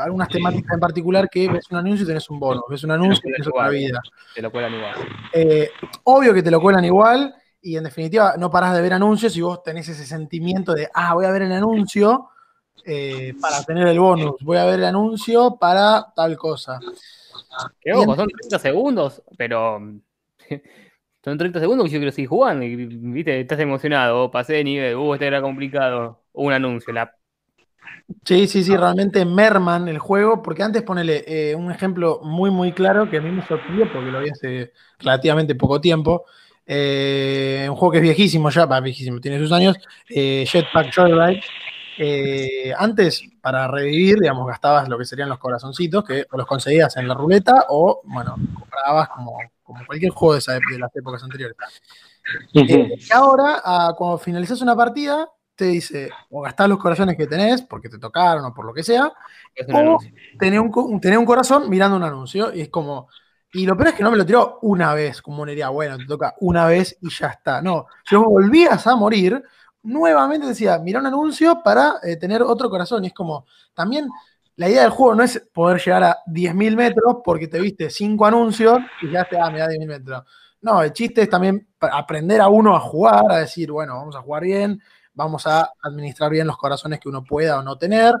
algunas 0.00 0.28
temáticas 0.28 0.74
en 0.74 0.80
particular 0.80 1.28
que 1.30 1.48
ves 1.48 1.70
un 1.70 1.78
anuncio 1.78 2.04
y 2.04 2.06
tenés 2.06 2.28
un 2.28 2.40
bonus, 2.40 2.64
ves 2.68 2.82
un 2.82 2.90
anuncio 2.90 3.22
y 3.28 3.32
tenés 3.32 3.46
otra 3.46 3.68
vida. 3.68 4.00
Te 4.34 4.42
lo 4.42 4.50
cuelan 4.50 4.74
igual. 4.74 4.94
Eh, 5.32 5.70
obvio 6.04 6.34
que 6.34 6.42
te 6.42 6.50
lo 6.50 6.60
cuelan 6.60 6.84
igual 6.84 7.32
y 7.60 7.76
en 7.76 7.84
definitiva 7.84 8.34
no 8.36 8.50
parás 8.50 8.74
de 8.74 8.82
ver 8.82 8.94
anuncios 8.94 9.36
y 9.36 9.40
vos 9.40 9.62
tenés 9.62 9.88
ese 9.88 10.04
sentimiento 10.04 10.74
de, 10.74 10.88
ah, 10.92 11.14
voy 11.14 11.26
a 11.26 11.30
ver 11.30 11.42
el 11.42 11.52
anuncio 11.52 12.30
eh, 12.84 13.34
para 13.40 13.62
tener 13.62 13.86
el 13.86 14.00
bonus, 14.00 14.34
voy 14.40 14.56
a 14.56 14.64
ver 14.64 14.80
el 14.80 14.86
anuncio 14.86 15.56
para 15.60 16.12
tal 16.16 16.36
cosa. 16.36 16.80
Que 17.80 17.92
ojo, 17.92 18.16
son 18.16 18.28
30 18.28 18.58
segundos, 18.58 19.22
pero 19.38 19.78
son 21.24 21.38
30 21.38 21.60
segundos 21.60 21.86
que 21.86 21.92
yo 21.92 21.98
quiero 22.00 22.10
seguir 22.10 22.28
jugando 22.28 22.64
y 22.64 22.74
viste, 22.74 23.40
estás 23.40 23.60
emocionado, 23.60 24.28
pasé 24.32 24.54
de 24.54 24.64
nivel, 24.64 24.96
uh, 24.96 25.14
este 25.14 25.28
era 25.28 25.40
complicado, 25.40 26.24
un 26.32 26.52
anuncio, 26.52 26.92
la... 26.92 27.14
Sí, 28.24 28.46
sí, 28.46 28.64
sí, 28.64 28.76
realmente 28.76 29.24
merman 29.24 29.88
el 29.88 29.98
juego, 29.98 30.42
porque 30.42 30.62
antes 30.62 30.82
ponele 30.82 31.24
eh, 31.26 31.54
un 31.54 31.70
ejemplo 31.70 32.20
muy, 32.22 32.50
muy 32.50 32.72
claro 32.72 33.08
que 33.10 33.18
a 33.18 33.20
mí 33.20 33.30
me 33.30 33.46
sorprendió 33.46 33.90
porque 33.92 34.10
lo 34.10 34.20
vi 34.20 34.30
hace 34.30 34.72
relativamente 34.98 35.54
poco 35.54 35.80
tiempo. 35.80 36.24
Eh, 36.66 37.66
un 37.68 37.76
juego 37.76 37.92
que 37.92 37.98
es 37.98 38.02
viejísimo 38.02 38.50
ya, 38.50 38.66
va 38.66 38.80
viejísimo, 38.80 39.20
tiene 39.20 39.38
sus 39.38 39.52
años, 39.52 39.76
eh, 40.08 40.44
Jetpack 40.46 40.94
Joyride, 40.94 41.42
eh, 41.98 42.72
antes, 42.78 43.22
para 43.40 43.66
revivir, 43.66 44.18
digamos, 44.20 44.46
gastabas 44.46 44.88
lo 44.88 44.96
que 44.96 45.04
serían 45.04 45.28
los 45.28 45.38
corazoncitos, 45.38 46.04
que 46.04 46.24
los 46.32 46.46
conseguías 46.46 46.96
en 46.96 47.08
la 47.08 47.14
ruleta 47.14 47.66
o, 47.68 48.00
bueno, 48.04 48.36
comprabas 48.58 49.08
como, 49.08 49.36
cualquier 49.86 50.12
juego 50.12 50.34
de, 50.34 50.38
esa, 50.38 50.52
de 50.52 50.78
las 50.78 50.94
épocas 50.94 51.22
anteriores. 51.22 51.56
Y 52.52 53.12
ahora, 53.12 53.60
cuando 53.96 54.18
finalizas 54.18 54.60
una 54.62 54.76
partida, 54.76 55.28
te 55.62 55.68
dice, 55.68 56.10
o 56.30 56.40
gastás 56.40 56.68
los 56.68 56.78
corazones 56.78 57.16
que 57.16 57.28
tenés, 57.28 57.62
porque 57.62 57.88
te 57.88 57.98
tocaron 57.98 58.44
o 58.44 58.52
por 58.52 58.64
lo 58.64 58.74
que 58.74 58.82
sea, 58.82 59.06
o 59.06 59.98
tenés 60.36 60.60
un, 60.60 61.00
tenés 61.00 61.18
un 61.18 61.24
corazón 61.24 61.70
mirando 61.70 61.96
un 61.96 62.02
anuncio, 62.02 62.52
y 62.52 62.62
es 62.62 62.68
como, 62.68 63.08
y 63.52 63.64
lo 63.64 63.76
peor 63.76 63.90
es 63.90 63.94
que 63.94 64.02
no 64.02 64.10
me 64.10 64.16
lo 64.16 64.26
tiró 64.26 64.58
una 64.62 64.92
vez, 64.92 65.22
como 65.22 65.42
una 65.42 65.52
idea, 65.52 65.68
bueno, 65.68 65.96
te 65.98 66.06
toca 66.06 66.34
una 66.40 66.66
vez 66.66 66.98
y 67.00 67.10
ya 67.10 67.28
está. 67.28 67.62
No, 67.62 67.86
si 68.04 68.16
vos 68.16 68.26
volvías 68.26 68.84
a 68.88 68.96
morir, 68.96 69.40
nuevamente 69.84 70.48
decía, 70.48 70.78
mira 70.78 70.98
un 70.98 71.06
anuncio 71.06 71.62
para 71.62 71.94
eh, 72.02 72.16
tener 72.16 72.42
otro 72.42 72.68
corazón. 72.68 73.04
Y 73.04 73.08
es 73.08 73.14
como, 73.14 73.46
también 73.72 74.08
la 74.56 74.68
idea 74.68 74.82
del 74.82 74.90
juego 74.90 75.14
no 75.14 75.22
es 75.22 75.38
poder 75.52 75.80
llegar 75.80 76.02
a 76.02 76.18
10.000 76.26 76.74
metros 76.74 77.18
porque 77.22 77.46
te 77.46 77.60
viste 77.60 77.88
cinco 77.88 78.26
anuncios 78.26 78.80
y 79.00 79.10
ya 79.10 79.24
te, 79.28 79.38
ah, 79.38 79.50
me 79.50 79.60
da 79.60 79.68
10.000 79.68 79.86
metros. 79.86 80.24
No, 80.62 80.82
el 80.82 80.92
chiste 80.92 81.22
es 81.22 81.28
también 81.28 81.68
aprender 81.78 82.40
a 82.40 82.48
uno 82.48 82.74
a 82.74 82.80
jugar, 82.80 83.30
a 83.30 83.38
decir, 83.38 83.70
bueno, 83.70 83.96
vamos 83.96 84.16
a 84.16 84.22
jugar 84.22 84.44
bien, 84.44 84.80
vamos 85.14 85.46
a 85.46 85.72
administrar 85.82 86.30
bien 86.30 86.46
los 86.46 86.56
corazones 86.56 87.00
que 87.00 87.08
uno 87.08 87.22
pueda 87.24 87.58
o 87.58 87.62
no 87.62 87.76
tener. 87.76 88.14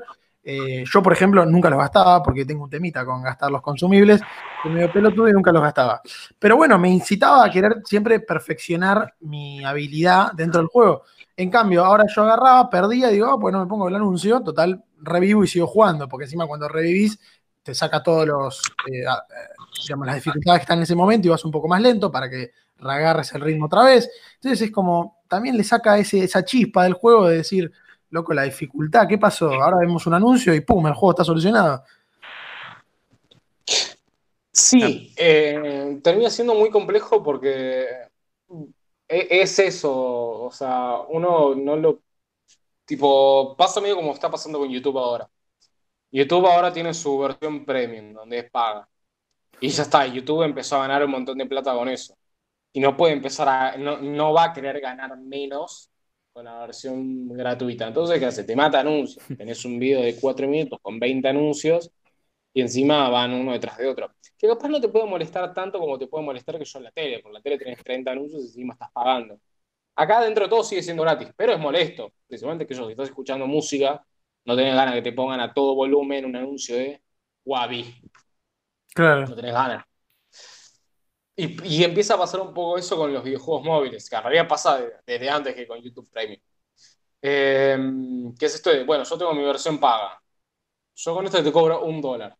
Eh, 0.44 0.84
yo, 0.92 1.02
por 1.02 1.12
ejemplo, 1.12 1.46
nunca 1.46 1.70
los 1.70 1.78
gastaba 1.78 2.22
porque 2.22 2.44
tengo 2.44 2.64
un 2.64 2.70
temita 2.70 3.04
con 3.04 3.22
gastar 3.22 3.50
los 3.50 3.62
consumibles, 3.62 4.20
que 4.62 4.68
me 4.68 4.80
dio 4.80 4.92
pelotudo 4.92 5.28
y 5.28 5.32
nunca 5.32 5.52
los 5.52 5.62
gastaba. 5.62 6.00
Pero 6.38 6.56
bueno, 6.56 6.78
me 6.78 6.90
incitaba 6.90 7.44
a 7.44 7.50
querer 7.50 7.82
siempre 7.84 8.18
perfeccionar 8.20 9.14
mi 9.20 9.64
habilidad 9.64 10.32
dentro 10.32 10.60
del 10.60 10.68
juego. 10.68 11.04
En 11.36 11.50
cambio, 11.50 11.84
ahora 11.84 12.04
yo 12.14 12.22
agarraba, 12.22 12.68
perdía 12.68 13.08
digo, 13.08 13.26
ah, 13.26 13.38
pues 13.40 13.54
me 13.54 13.66
pongo 13.66 13.88
el 13.88 13.94
anuncio, 13.94 14.40
total, 14.42 14.84
revivo 15.00 15.44
y 15.44 15.46
sigo 15.46 15.66
jugando, 15.66 16.08
porque 16.08 16.24
encima 16.24 16.46
cuando 16.46 16.68
revivís 16.68 17.18
te 17.62 17.74
saca 17.74 18.02
todos 18.02 18.26
los, 18.26 18.62
eh, 18.90 19.02
eh, 19.02 19.96
las 20.04 20.14
dificultades 20.16 20.60
que 20.60 20.62
están 20.62 20.78
en 20.78 20.82
ese 20.82 20.96
momento 20.96 21.28
y 21.28 21.30
vas 21.30 21.44
un 21.44 21.52
poco 21.52 21.68
más 21.68 21.80
lento 21.80 22.10
para 22.10 22.28
que 22.28 22.50
reagarres 22.76 23.32
el 23.34 23.40
ritmo 23.42 23.66
otra 23.66 23.84
vez. 23.84 24.10
Entonces 24.34 24.62
es 24.62 24.72
como, 24.72 25.21
también 25.32 25.56
le 25.56 25.64
saca 25.64 25.96
ese, 25.96 26.24
esa 26.24 26.44
chispa 26.44 26.84
del 26.84 26.92
juego 26.92 27.26
de 27.26 27.38
decir, 27.38 27.72
loco, 28.10 28.34
la 28.34 28.42
dificultad, 28.42 29.08
¿qué 29.08 29.16
pasó? 29.16 29.50
Ahora 29.50 29.78
vemos 29.78 30.06
un 30.06 30.12
anuncio 30.12 30.52
y 30.52 30.60
pum, 30.60 30.86
el 30.86 30.92
juego 30.92 31.12
está 31.12 31.24
solucionado. 31.24 31.82
Sí, 34.52 35.14
eh, 35.16 35.98
termina 36.04 36.28
siendo 36.28 36.54
muy 36.54 36.68
complejo 36.68 37.22
porque 37.22 37.86
e, 39.08 39.28
es 39.40 39.58
eso, 39.58 39.90
o 40.42 40.50
sea, 40.50 40.98
uno 41.08 41.54
no 41.54 41.76
lo... 41.76 42.02
Tipo, 42.84 43.56
pasa 43.56 43.80
medio 43.80 43.96
como 43.96 44.12
está 44.12 44.30
pasando 44.30 44.58
con 44.58 44.68
YouTube 44.68 44.98
ahora. 44.98 45.30
YouTube 46.10 46.46
ahora 46.46 46.70
tiene 46.70 46.92
su 46.92 47.18
versión 47.18 47.64
premium, 47.64 48.12
donde 48.12 48.40
es 48.40 48.50
paga. 48.50 48.86
Y 49.60 49.68
ya 49.70 49.84
está, 49.84 50.06
YouTube 50.06 50.42
empezó 50.42 50.76
a 50.76 50.80
ganar 50.80 51.02
un 51.06 51.12
montón 51.12 51.38
de 51.38 51.46
plata 51.46 51.72
con 51.72 51.88
eso. 51.88 52.14
Y 52.72 52.80
no 52.80 52.96
puede 52.96 53.14
empezar 53.14 53.48
a... 53.48 53.76
No, 53.76 53.98
no 53.98 54.32
va 54.32 54.44
a 54.44 54.52
querer 54.52 54.80
ganar 54.80 55.16
menos 55.18 55.90
con 56.32 56.44
la 56.46 56.60
versión 56.60 57.28
gratuita. 57.28 57.88
Entonces, 57.88 58.18
¿qué 58.18 58.26
hace? 58.26 58.44
Te 58.44 58.56
mata 58.56 58.80
anuncios. 58.80 59.24
Tenés 59.36 59.64
un 59.64 59.78
video 59.78 60.02
de 60.02 60.16
4 60.16 60.48
minutos 60.48 60.78
con 60.82 60.98
20 60.98 61.28
anuncios 61.28 61.90
y 62.54 62.60
encima 62.60 63.08
van 63.08 63.32
uno 63.32 63.52
detrás 63.52 63.78
de 63.78 63.88
otro. 63.88 64.14
Que 64.38 64.48
capaz 64.48 64.68
no 64.68 64.80
te 64.80 64.88
puede 64.88 65.06
molestar 65.06 65.52
tanto 65.54 65.78
como 65.78 65.98
te 65.98 66.06
puede 66.06 66.24
molestar 66.24 66.58
que 66.58 66.64
yo 66.64 66.78
en 66.78 66.84
la 66.84 66.92
tele. 66.92 67.20
Por 67.20 67.32
la 67.32 67.40
tele 67.40 67.58
tenés 67.58 67.82
30 67.82 68.12
anuncios 68.12 68.42
y 68.42 68.46
encima 68.46 68.74
estás 68.74 68.90
pagando. 68.92 69.38
Acá 69.94 70.22
dentro 70.22 70.44
de 70.44 70.50
todo 70.50 70.64
sigue 70.64 70.82
siendo 70.82 71.02
gratis, 71.02 71.28
pero 71.36 71.52
es 71.52 71.58
molesto. 71.58 72.12
Principalmente 72.26 72.66
que 72.66 72.74
yo, 72.74 72.86
si 72.86 72.92
estás 72.92 73.08
escuchando 73.08 73.46
música, 73.46 74.04
no 74.44 74.56
tenés 74.56 74.74
ganas 74.74 74.94
que 74.94 75.02
te 75.02 75.12
pongan 75.12 75.40
a 75.40 75.52
todo 75.52 75.74
volumen 75.74 76.24
un 76.24 76.36
anuncio 76.36 76.76
de 76.76 77.02
Wabi. 77.44 77.84
Claro. 78.94 79.26
No 79.26 79.36
tenés 79.36 79.52
ganas. 79.52 79.84
Y, 81.34 81.82
empieza 81.82 82.14
a 82.14 82.18
pasar 82.18 82.40
un 82.40 82.52
poco 82.52 82.76
eso 82.76 82.96
con 82.96 83.12
los 83.12 83.24
videojuegos 83.24 83.64
móviles, 83.64 84.08
que 84.08 84.16
en 84.16 84.22
realidad 84.22 84.48
pasa 84.48 84.80
desde 85.06 85.30
antes 85.30 85.54
que 85.54 85.66
con 85.66 85.80
YouTube 85.80 86.10
Premium. 86.10 86.40
Eh, 87.22 87.78
¿Qué 88.38 88.46
es 88.46 88.54
esto 88.54 88.70
de, 88.70 88.84
bueno, 88.84 89.04
yo 89.04 89.16
tengo 89.16 89.32
mi 89.34 89.42
versión 89.42 89.78
paga. 89.78 90.20
Yo 90.94 91.14
con 91.14 91.24
esto 91.24 91.42
te 91.42 91.52
cobro 91.52 91.84
un 91.84 92.00
dólar. 92.00 92.36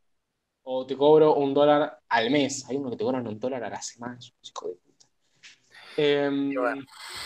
O 0.64 0.87
te 0.87 0.96
cobro 0.96 1.35
un 1.35 1.55
dólar 1.55 2.00
al 2.09 2.31
mes. 2.31 2.68
Hay 2.68 2.76
uno 2.76 2.90
que 2.90 2.96
te 2.96 3.05
cobran 3.05 3.26
un 3.26 3.38
dólar 3.38 3.64
a 3.64 3.70
la 3.70 3.83
semana. 3.83 4.18
Hijo 4.42 4.68
de 4.68 4.74
puta. 4.74 5.07
Eh, 5.96 6.55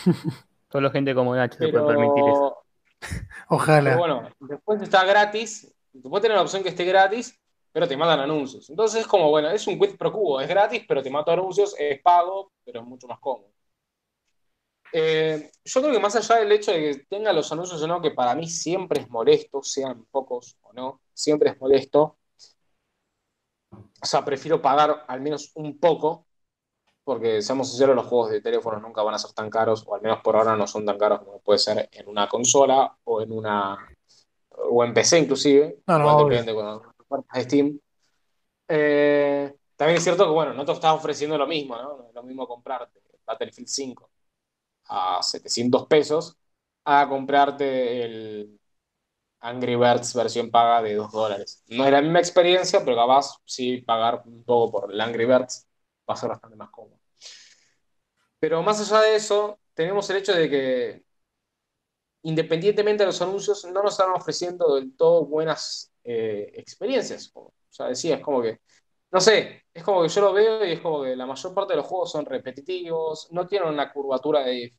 Solo 0.71 0.91
gente 0.91 1.15
como 1.15 1.35
Nacho 1.35 1.57
se 1.57 1.67
puede 1.69 1.85
permitir 1.85 2.23
eso. 2.29 2.57
Ojalá. 3.49 3.91
Pero 3.91 3.99
bueno, 3.99 4.29
después 4.39 4.81
está 4.81 5.05
gratis. 5.05 5.73
Tú 6.01 6.09
puedes 6.09 6.21
tener 6.23 6.37
la 6.37 6.43
opción 6.43 6.63
que 6.63 6.69
esté 6.69 6.85
gratis, 6.85 7.39
pero 7.77 7.87
te 7.87 7.95
mandan 7.95 8.21
anuncios. 8.21 8.71
Entonces 8.71 9.01
es 9.01 9.07
como, 9.07 9.29
bueno, 9.29 9.51
es 9.51 9.67
un 9.67 9.77
quid 9.77 9.97
pro 9.97 10.11
cubo. 10.11 10.41
Es 10.41 10.49
gratis, 10.49 10.83
pero 10.87 11.03
te 11.03 11.11
mata 11.11 11.33
anuncios. 11.33 11.75
Es 11.77 12.01
pago, 12.01 12.51
pero 12.65 12.79
es 12.79 12.87
mucho 12.87 13.05
más 13.07 13.19
cómodo. 13.19 13.51
Eh, 14.91 15.51
yo 15.63 15.81
creo 15.81 15.93
que 15.93 15.99
más 15.99 16.15
allá 16.15 16.37
del 16.37 16.51
hecho 16.53 16.71
de 16.71 16.79
que 16.79 17.05
tenga 17.07 17.31
los 17.31 17.51
anuncios 17.51 17.79
o 17.79 17.85
no, 17.85 18.01
que 18.01 18.09
para 18.09 18.33
mí 18.33 18.47
siempre 18.47 19.01
es 19.01 19.09
molesto, 19.11 19.61
sean 19.61 20.05
pocos 20.05 20.57
o 20.63 20.73
no, 20.73 21.01
siempre 21.13 21.51
es 21.51 21.61
molesto. 21.61 22.17
O 23.69 24.05
sea, 24.07 24.25
prefiero 24.25 24.59
pagar 24.59 25.05
al 25.07 25.21
menos 25.21 25.51
un 25.53 25.77
poco, 25.77 26.25
porque 27.03 27.43
seamos 27.43 27.69
sinceros, 27.69 27.95
los 27.95 28.07
juegos 28.07 28.31
de 28.31 28.41
teléfono 28.41 28.79
nunca 28.79 29.03
van 29.03 29.13
a 29.13 29.19
ser 29.19 29.33
tan 29.33 29.51
caros, 29.51 29.83
o 29.85 29.93
al 29.93 30.01
menos 30.01 30.21
por 30.23 30.35
ahora 30.35 30.55
no 30.55 30.65
son 30.65 30.83
tan 30.83 30.97
caros 30.97 31.19
como 31.19 31.41
puede 31.41 31.59
ser 31.59 31.89
en 31.91 32.09
una 32.09 32.27
consola 32.27 32.97
o 33.03 33.21
en 33.21 33.31
una 33.31 33.77
o 34.49 34.83
en 34.83 34.95
PC 34.95 35.19
inclusive, 35.19 35.83
no, 35.85 35.99
no, 35.99 36.25
depende 36.25 36.55
cuando 36.55 36.96
de 37.09 37.41
Steam. 37.43 37.79
Eh, 38.67 39.55
también 39.75 39.97
es 39.97 40.03
cierto 40.03 40.25
que 40.25 40.31
bueno, 40.31 40.53
no 40.53 40.65
te 40.65 40.71
estás 40.71 40.93
ofreciendo 40.93 41.37
lo 41.37 41.47
mismo, 41.47 41.75
¿no? 41.77 41.97
No 41.97 42.07
es 42.09 42.15
lo 42.15 42.23
mismo 42.23 42.47
comprarte 42.47 43.01
Battlefield 43.25 43.67
5 43.67 44.09
a 44.89 45.21
700 45.21 45.87
pesos 45.87 46.37
a 46.85 47.07
comprarte 47.09 48.03
el 48.05 48.59
Angry 49.41 49.75
Birds 49.75 50.13
versión 50.15 50.51
paga 50.51 50.81
de 50.81 50.95
2 50.95 51.11
dólares. 51.11 51.63
No 51.69 51.85
es 51.85 51.91
la 51.91 52.01
misma 52.01 52.19
experiencia, 52.19 52.83
pero 52.83 52.97
capaz 52.97 53.37
sí 53.45 53.81
pagar 53.81 54.23
un 54.25 54.43
poco 54.43 54.81
por 54.81 54.91
el 54.93 55.01
Angry 55.01 55.25
Birds 55.25 55.67
va 56.09 56.13
a 56.15 56.17
ser 56.17 56.29
bastante 56.29 56.55
más 56.57 56.69
cómodo. 56.71 56.99
Pero 58.39 58.61
más 58.63 58.79
allá 58.79 59.01
de 59.01 59.15
eso, 59.15 59.59
tenemos 59.73 60.09
el 60.09 60.17
hecho 60.17 60.33
de 60.33 60.49
que 60.49 61.03
independientemente 62.23 63.03
de 63.03 63.07
los 63.07 63.21
anuncios, 63.21 63.65
no 63.65 63.83
nos 63.83 63.93
están 63.93 64.11
ofreciendo 64.11 64.75
del 64.75 64.95
todo 64.95 65.25
buenas 65.25 65.91
eh, 66.03 66.51
experiencias. 66.55 67.31
O 67.33 67.53
sea, 67.69 67.87
decía, 67.87 68.15
es 68.15 68.21
como 68.21 68.41
que 68.41 68.59
no 69.11 69.21
sé, 69.21 69.63
es 69.73 69.83
como 69.83 70.03
que 70.03 70.09
yo 70.09 70.21
lo 70.21 70.33
veo 70.33 70.65
y 70.65 70.73
es 70.73 70.81
como 70.81 71.03
que 71.03 71.15
la 71.15 71.25
mayor 71.25 71.53
parte 71.53 71.73
de 71.73 71.77
los 71.77 71.85
juegos 71.85 72.11
son 72.11 72.25
repetitivos, 72.25 73.31
no 73.31 73.47
tienen 73.47 73.69
una 73.69 73.91
curvatura 73.91 74.41
de, 74.43 74.73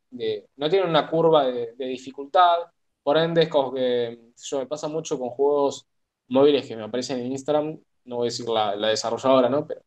no 0.56 0.68
tienen 0.68 0.88
una 0.88 1.08
curva 1.08 1.46
de, 1.46 1.74
dificultad, 1.78 2.56
por 3.02 3.16
ende 3.16 3.42
es 3.42 3.48
como 3.48 3.72
que 3.72 4.32
yo 4.36 4.58
me 4.58 4.66
pasa 4.66 4.88
mucho 4.88 5.18
con 5.18 5.30
juegos 5.30 5.86
móviles 6.28 6.66
que 6.66 6.76
me 6.76 6.84
aparecen 6.84 7.20
en 7.20 7.32
Instagram, 7.32 7.80
no 8.04 8.16
voy 8.16 8.26
a 8.26 8.30
decir 8.30 8.48
la, 8.48 8.76
desarrolladora, 8.76 9.48
¿no? 9.48 9.66
Pero 9.66 9.82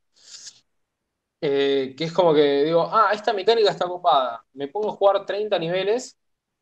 eh, 1.42 1.96
que 1.98 2.04
es 2.06 2.12
como 2.14 2.34
que 2.34 2.64
digo, 2.64 2.88
ah, 2.92 3.10
esta 3.14 3.34
mecánica 3.34 3.72
está 3.72 3.86
ocupada, 3.86 4.44
me 4.54 4.68
pongo 4.68 4.90
a 4.90 4.94
jugar 4.94 5.26
30 5.26 5.58
niveles, 5.60 6.18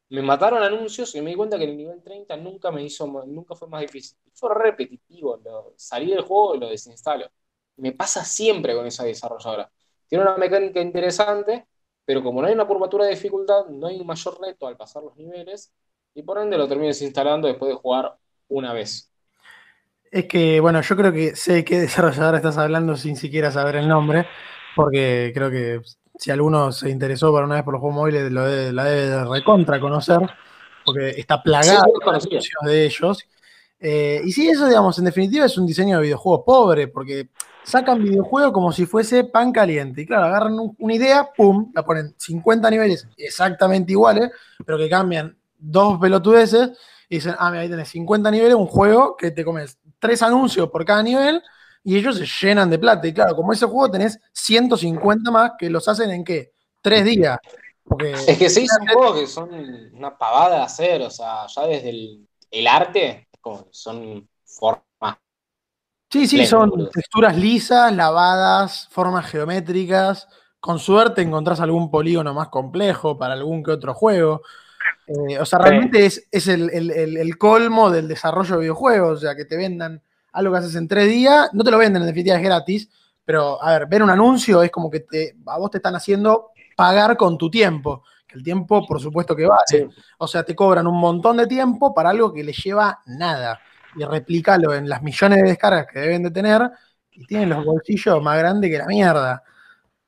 me 0.10 0.22
mataron 0.22 0.64
anuncios 0.64 1.14
y 1.16 1.22
me 1.22 1.32
di 1.32 1.36
cuenta 1.36 1.58
que 1.58 1.66
el 1.66 1.78
nivel 1.78 2.02
30 2.02 2.36
nunca 2.38 2.72
me 2.72 2.84
hizo, 2.84 3.08
nunca 3.26 3.56
fue 3.56 3.68
más 3.68 3.82
difícil. 3.82 4.18
Fue 4.34 4.54
repetitivo, 4.54 5.40
salí 5.76 6.12
del 6.12 6.22
juego 6.22 6.56
y 6.56 6.60
lo 6.60 6.70
desinstalo 6.70 7.30
me 7.80 7.92
pasa 7.94 8.24
siempre 8.24 8.76
con 8.76 8.86
esa 8.86 9.04
desarrolladora. 9.04 9.70
Tiene 10.08 10.24
una 10.24 10.38
mecánica 10.38 10.82
interesante, 10.82 11.66
pero 12.06 12.24
como 12.24 12.42
no 12.42 12.48
hay 12.48 12.54
una 12.54 12.66
curvatura 12.66 13.06
de 13.06 13.12
dificultad, 13.12 13.66
no 13.68 13.88
hay 13.88 14.00
un 14.00 14.08
mayor 14.08 14.40
reto 14.42 14.68
al 14.68 14.78
pasar 14.78 15.04
los 15.04 15.16
niveles, 15.18 15.72
y 16.14 16.24
por 16.24 16.40
ende 16.40 16.58
lo 16.58 16.68
termines 16.68 17.02
instalando 17.02 17.48
después 17.48 17.70
de 17.70 17.76
jugar 17.76 18.16
una 18.48 18.74
vez. 18.74 19.12
Es 20.12 20.26
que, 20.26 20.60
bueno, 20.60 20.82
yo 20.82 20.96
creo 20.96 21.14
que 21.14 21.36
sé 21.36 21.64
qué 21.64 21.80
desarrolladora 21.82 22.38
estás 22.38 22.58
hablando 22.58 22.96
sin 22.96 23.16
siquiera 23.16 23.52
saber 23.52 23.76
el 23.78 23.88
nombre, 23.88 24.26
porque 24.76 25.32
creo 25.34 25.52
que 25.52 25.82
si 26.20 26.32
alguno 26.32 26.74
se 26.74 26.90
interesó 26.90 27.32
por 27.32 27.46
una 27.46 27.56
vez 27.56 27.64
por 27.64 27.74
los 27.74 27.80
juegos 27.80 27.96
móviles, 27.96 28.30
lo 28.30 28.42
la 28.74 28.84
debe 28.84 29.10
de 29.10 29.24
recontra 29.24 29.80
conocer, 29.80 30.20
porque 30.84 31.12
está 31.12 31.42
plagado 31.42 31.86
de 32.64 32.86
ellos. 32.86 33.24
Eh, 33.80 34.22
y 34.26 34.32
sí, 34.34 34.50
eso, 34.50 34.68
digamos, 34.68 35.00
en 35.00 35.06
definitiva 35.06 35.46
es 35.46 35.58
un 35.58 35.66
diseño 35.66 35.96
de 35.96 36.04
videojuego 36.04 36.44
pobre, 36.44 36.90
porque 36.90 37.30
sacan 37.64 38.04
videojuegos 38.04 38.52
como 38.52 38.74
si 38.74 38.86
fuese 38.86 39.24
pan 39.24 39.54
caliente. 39.54 40.02
Y 40.02 40.06
claro, 40.06 40.26
agarran 40.26 40.58
una 40.78 40.94
idea, 40.94 41.30
pum, 41.34 41.72
la 41.74 41.86
ponen 41.86 42.14
50 42.18 42.70
niveles 42.70 43.08
exactamente 43.16 43.94
iguales, 43.94 44.30
pero 44.66 44.78
que 44.78 44.90
cambian 44.90 45.38
dos 45.58 46.00
pelotudeces 46.02 46.72
y 47.08 47.16
dicen, 47.16 47.36
ah, 47.40 47.50
mira, 47.50 47.62
ahí 47.62 47.70
tenés 47.70 47.88
50 47.88 48.30
niveles, 48.30 48.56
un 48.56 48.68
juego 48.68 49.16
que 49.16 49.32
te 49.32 49.46
comes 49.46 49.80
tres 50.00 50.22
anuncios 50.22 50.70
por 50.70 50.84
cada 50.84 51.02
nivel 51.02 51.42
y 51.84 51.98
ellos 51.98 52.18
se 52.18 52.26
llenan 52.26 52.70
de 52.70 52.80
plata. 52.80 53.08
Y 53.08 53.14
claro, 53.14 53.36
como 53.36 53.54
ese 53.54 53.66
juego 53.66 53.90
tenés 53.92 54.20
150 54.34 55.32
más 55.32 55.52
que 55.58 55.70
los 55.70 55.88
hacen 55.88 56.12
en 56.12 56.24
qué? 56.24 56.52
Tres 56.82 57.06
días. 57.06 57.38
es 58.28 58.38
que 58.38 58.50
sí, 58.50 58.68
son 58.68 58.88
juegos 58.88 59.20
que 59.20 59.28
son 59.28 59.50
una 59.94 60.18
pavada 60.18 60.58
de 60.58 60.62
hacer, 60.64 61.02
o 61.02 61.10
sea, 61.10 61.48
ya 61.48 61.68
desde 61.68 61.90
el, 61.90 62.28
el 62.52 62.68
arte, 62.68 63.28
son 63.72 64.28
formas 64.46 64.84
Sí, 66.12 66.26
sí, 66.26 66.44
son 66.48 66.90
texturas 66.90 67.38
lisas, 67.38 67.96
lavadas, 67.96 68.88
formas 68.90 69.30
geométricas. 69.30 70.28
Con 70.60 70.80
suerte 70.80 71.22
encontrás 71.22 71.60
algún 71.60 71.92
polígono 71.92 72.34
más 72.34 72.48
complejo 72.50 73.18
para 73.18 73.36
algún 73.36 73.64
que 73.64 73.72
otro 73.72 73.94
juego. 73.94 74.42
Eh, 75.06 75.40
o 75.40 75.46
sea, 75.46 75.60
realmente 75.60 76.06
es, 76.08 76.48
el, 76.48 77.38
colmo 77.38 77.92
del 77.92 78.08
desarrollo 78.08 78.56
de 78.56 78.62
videojuegos. 78.62 79.20
O 79.20 79.22
sea, 79.22 79.36
que 79.36 79.46
te 79.46 79.56
vendan 79.56 80.02
algo 80.32 80.54
que 80.54 80.60
haces 80.60 80.76
en 80.76 80.88
tres 80.88 81.08
días. 81.10 81.50
No 81.54 81.64
te 81.64 81.72
lo 81.72 81.78
venden, 81.78 82.02
en 82.02 82.08
definitiva 82.08 82.38
es 82.38 82.44
gratis. 82.44 82.90
Pero, 83.26 83.62
a 83.62 83.74
ver, 83.74 83.88
ver 83.88 84.04
un 84.04 84.10
anuncio 84.10 84.64
es 84.64 84.72
como 84.72 84.90
que 84.90 85.02
te, 85.02 85.36
a 85.46 85.58
vos 85.58 85.70
te 85.70 85.78
están 85.78 85.96
haciendo 85.96 86.52
pagar 86.76 87.16
con 87.18 87.38
tu 87.38 87.50
tiempo. 87.50 88.04
Que 88.28 88.38
el 88.38 88.44
tiempo, 88.44 88.86
por 88.86 89.00
supuesto 89.00 89.36
que 89.36 89.46
vale. 89.46 89.90
O 90.18 90.28
sea, 90.28 90.44
te 90.44 90.56
cobran 90.56 90.88
un 90.88 91.00
montón 91.00 91.38
de 91.38 91.48
tiempo 91.48 91.94
para 91.94 92.10
algo 92.10 92.34
que 92.34 92.44
les 92.44 92.58
lleva 92.64 93.00
nada 93.06 93.60
y 93.96 94.04
replícalo 94.04 94.74
en 94.74 94.88
las 94.88 95.02
millones 95.02 95.42
de 95.42 95.50
descargas 95.50 95.88
que 95.88 96.00
deben 96.00 96.24
de 96.24 96.32
tener 96.32 96.72
y 97.12 97.26
tienen 97.26 97.50
los 97.50 97.66
bolsillos 97.66 98.22
más 98.22 98.38
grandes 98.38 98.70
que 98.70 98.78
la 98.78 98.86
mierda. 98.86 99.44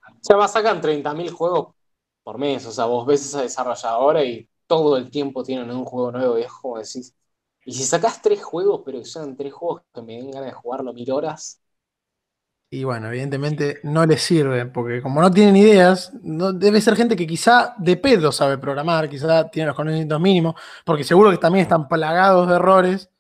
O 0.08 0.24
sea, 0.24 0.38
más 0.38 0.52
sacan 0.52 0.82
30.000 0.82 1.32
juegos 1.32 1.76
por 2.24 2.38
mes. 2.38 2.66
O 2.66 2.72
sea, 2.72 2.86
vos 2.86 3.06
ves 3.06 3.26
esa 3.26 3.42
desarrolladora 3.42 4.24
y 4.24 4.48
todo 4.68 4.98
el 4.98 5.10
tiempo 5.10 5.44
tienen 5.44 5.70
un 5.72 5.84
juego 5.84 6.12
nuevo 6.12 6.38
y 6.38 6.44
es 6.44 6.52
como 6.52 6.78
decís. 6.78 7.16
Y 7.66 7.74
si 7.74 7.84
sacás 7.84 8.22
tres 8.22 8.44
juegos, 8.44 8.82
pero 8.86 9.00
que 9.00 9.06
sean 9.06 9.36
tres 9.36 9.54
juegos 9.54 9.84
que 9.94 10.02
me 10.02 10.18
den 10.18 10.32
ganas 10.32 10.48
de 10.48 10.54
jugarlo 10.54 10.94
mil 10.94 11.12
horas. 11.12 11.62
Y 12.74 12.86
bueno, 12.86 13.10
evidentemente 13.10 13.80
no 13.84 14.06
les 14.06 14.22
sirve, 14.22 14.66
porque 14.66 15.02
como 15.02 15.22
no 15.22 15.30
tienen 15.30 15.58
ideas, 15.58 16.14
no, 16.24 16.54
debe 16.54 16.80
ser 16.80 16.96
gente 16.96 17.18
que 17.18 17.28
quizá 17.28 17.76
de 17.78 17.98
pedo 17.98 18.32
sabe 18.32 18.58
programar, 18.58 19.10
quizá 19.10 19.50
tiene 19.50 19.68
los 19.68 19.76
conocimientos 19.76 20.22
mínimos, 20.22 20.56
porque 20.86 21.04
seguro 21.04 21.32
que 21.32 21.38
también 21.38 21.64
están 21.64 21.90
plagados 21.90 22.48
de 22.48 22.56
errores 22.56 23.12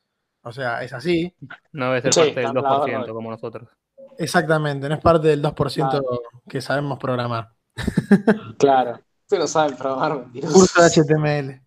o 0.43 0.51
sea, 0.51 0.83
es 0.83 0.91
así. 0.93 1.35
No 1.71 1.91
debe 1.91 2.11
ser 2.11 2.33
parte 2.33 2.39
del 2.41 2.51
2% 2.51 3.13
como 3.13 3.31
nosotros. 3.31 3.69
Exactamente, 4.17 4.89
no 4.89 4.95
es 4.95 5.01
parte 5.01 5.27
del 5.27 5.41
2% 5.41 6.21
que 6.47 6.61
sabemos 6.61 6.99
programar. 6.99 7.49
Claro, 8.57 8.99
ustedes 9.21 9.41
no 9.41 9.47
saben 9.47 9.77
programar, 9.77 10.25
Curso 10.41 10.81
de 10.81 10.89
HTML. 10.89 11.61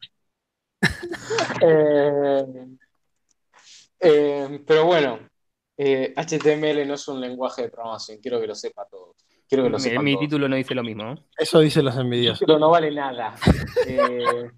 Eh, 1.60 2.44
eh, 4.00 4.62
pero 4.66 4.84
bueno, 4.86 5.18
HTML 5.76 6.80
eh, 6.80 6.86
no 6.86 6.94
es 6.94 7.08
un 7.08 7.20
lenguaje 7.20 7.62
de 7.62 7.68
programación, 7.70 8.18
quiero 8.18 8.40
que 8.40 8.46
lo 8.46 8.54
sepa 8.54 8.86
todos. 8.86 9.16
Quiero 9.48 9.64
que 9.64 9.70
lo 9.70 9.78
mi, 9.78 9.98
mi 9.98 10.18
título 10.18 10.48
no 10.48 10.56
dice 10.56 10.74
lo 10.74 10.82
mismo. 10.82 11.14
Eso 11.36 11.60
dicen 11.60 11.84
los 11.84 11.96
envidiosos. 11.96 12.40
Título 12.40 12.58
no 12.58 12.70
vale 12.70 12.90
nada. 12.90 13.34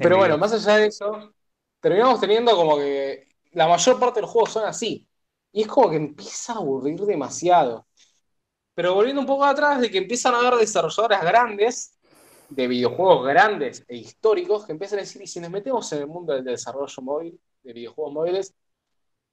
pero 0.00 0.16
bueno, 0.16 0.38
más 0.38 0.52
allá 0.52 0.76
de 0.78 0.86
eso, 0.86 1.34
terminamos 1.80 2.20
teniendo 2.20 2.54
como 2.56 2.78
que 2.78 3.28
la 3.52 3.68
mayor 3.68 3.98
parte 3.98 4.18
de 4.18 4.22
los 4.22 4.30
juegos 4.30 4.52
son 4.52 4.64
así. 4.64 5.08
Y 5.52 5.62
es 5.62 5.68
como 5.68 5.90
que 5.90 5.96
empieza 5.96 6.54
a 6.54 6.56
aburrir 6.56 7.00
demasiado. 7.00 7.86
Pero 8.74 8.94
volviendo 8.94 9.20
un 9.20 9.26
poco 9.26 9.44
atrás, 9.44 9.80
de 9.80 9.90
que 9.90 9.98
empiezan 9.98 10.34
a 10.34 10.38
haber 10.38 10.54
desarrolladoras 10.54 11.22
grandes, 11.22 11.93
de 12.48 12.68
videojuegos 12.68 13.26
grandes 13.26 13.84
e 13.88 13.96
históricos, 13.96 14.66
que 14.66 14.72
empiezan 14.72 14.98
a 14.98 15.02
decir, 15.02 15.22
y 15.22 15.26
si 15.26 15.40
nos 15.40 15.50
metemos 15.50 15.90
en 15.92 16.00
el 16.00 16.06
mundo 16.06 16.34
del 16.34 16.44
desarrollo 16.44 17.02
móvil, 17.02 17.40
de 17.62 17.72
videojuegos 17.72 18.12
móviles, 18.12 18.54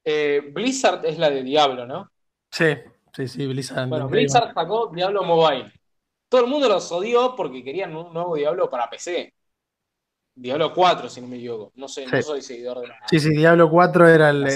eh, 0.04 0.42
Blizzard 0.52 1.06
es 1.06 1.18
la 1.20 1.30
de 1.30 1.44
Diablo, 1.44 1.86
¿no? 1.86 2.10
Sí, 2.50 2.78
sí, 3.14 3.28
sí, 3.28 3.48
Blizzard. 3.48 3.88
Bueno, 3.88 4.08
Blizzard 4.08 4.54
sacó 4.54 4.88
Diablo 4.88 5.24
Mobile. 5.24 5.72
Todo 6.28 6.42
el 6.42 6.50
mundo 6.50 6.70
los 6.70 6.92
odió 6.92 7.36
porque 7.36 7.64
querían 7.64 7.96
un 7.96 8.14
nuevo 8.14 8.36
Diablo 8.36 8.70
para 8.70 8.90
PC. 8.90 9.34
Diablo 10.34 10.74
4, 10.74 11.10
si 11.10 11.22
no 11.22 11.28
me 11.28 11.36
equivoco. 11.36 11.72
No 11.76 11.88
sé, 11.88 12.06
no 12.08 12.22
soy 12.22 12.42
seguidor 12.42 12.80
de 12.80 12.88
la. 12.88 13.00
Sí, 13.10 13.20
sí, 13.20 13.30
Diablo 13.32 13.70
4 13.70 14.08
era 14.08 14.30
el, 14.30 14.48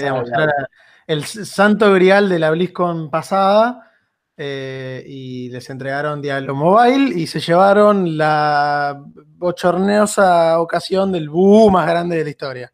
el 1.06 1.24
santo 1.24 1.92
grial 1.92 2.28
de 2.28 2.38
la 2.38 2.50
BlizzCon 2.50 3.10
pasada. 3.10 3.92
Eh, 4.38 5.02
y 5.06 5.48
les 5.48 5.70
entregaron 5.70 6.20
Diablo 6.20 6.54
Mobile 6.54 7.18
y 7.18 7.26
se 7.26 7.40
llevaron 7.40 8.18
la 8.18 9.02
bochornosa 9.14 10.60
ocasión 10.60 11.10
del 11.10 11.30
boom 11.30 11.72
más 11.72 11.86
grande 11.86 12.18
de 12.18 12.24
la 12.24 12.30
historia. 12.30 12.72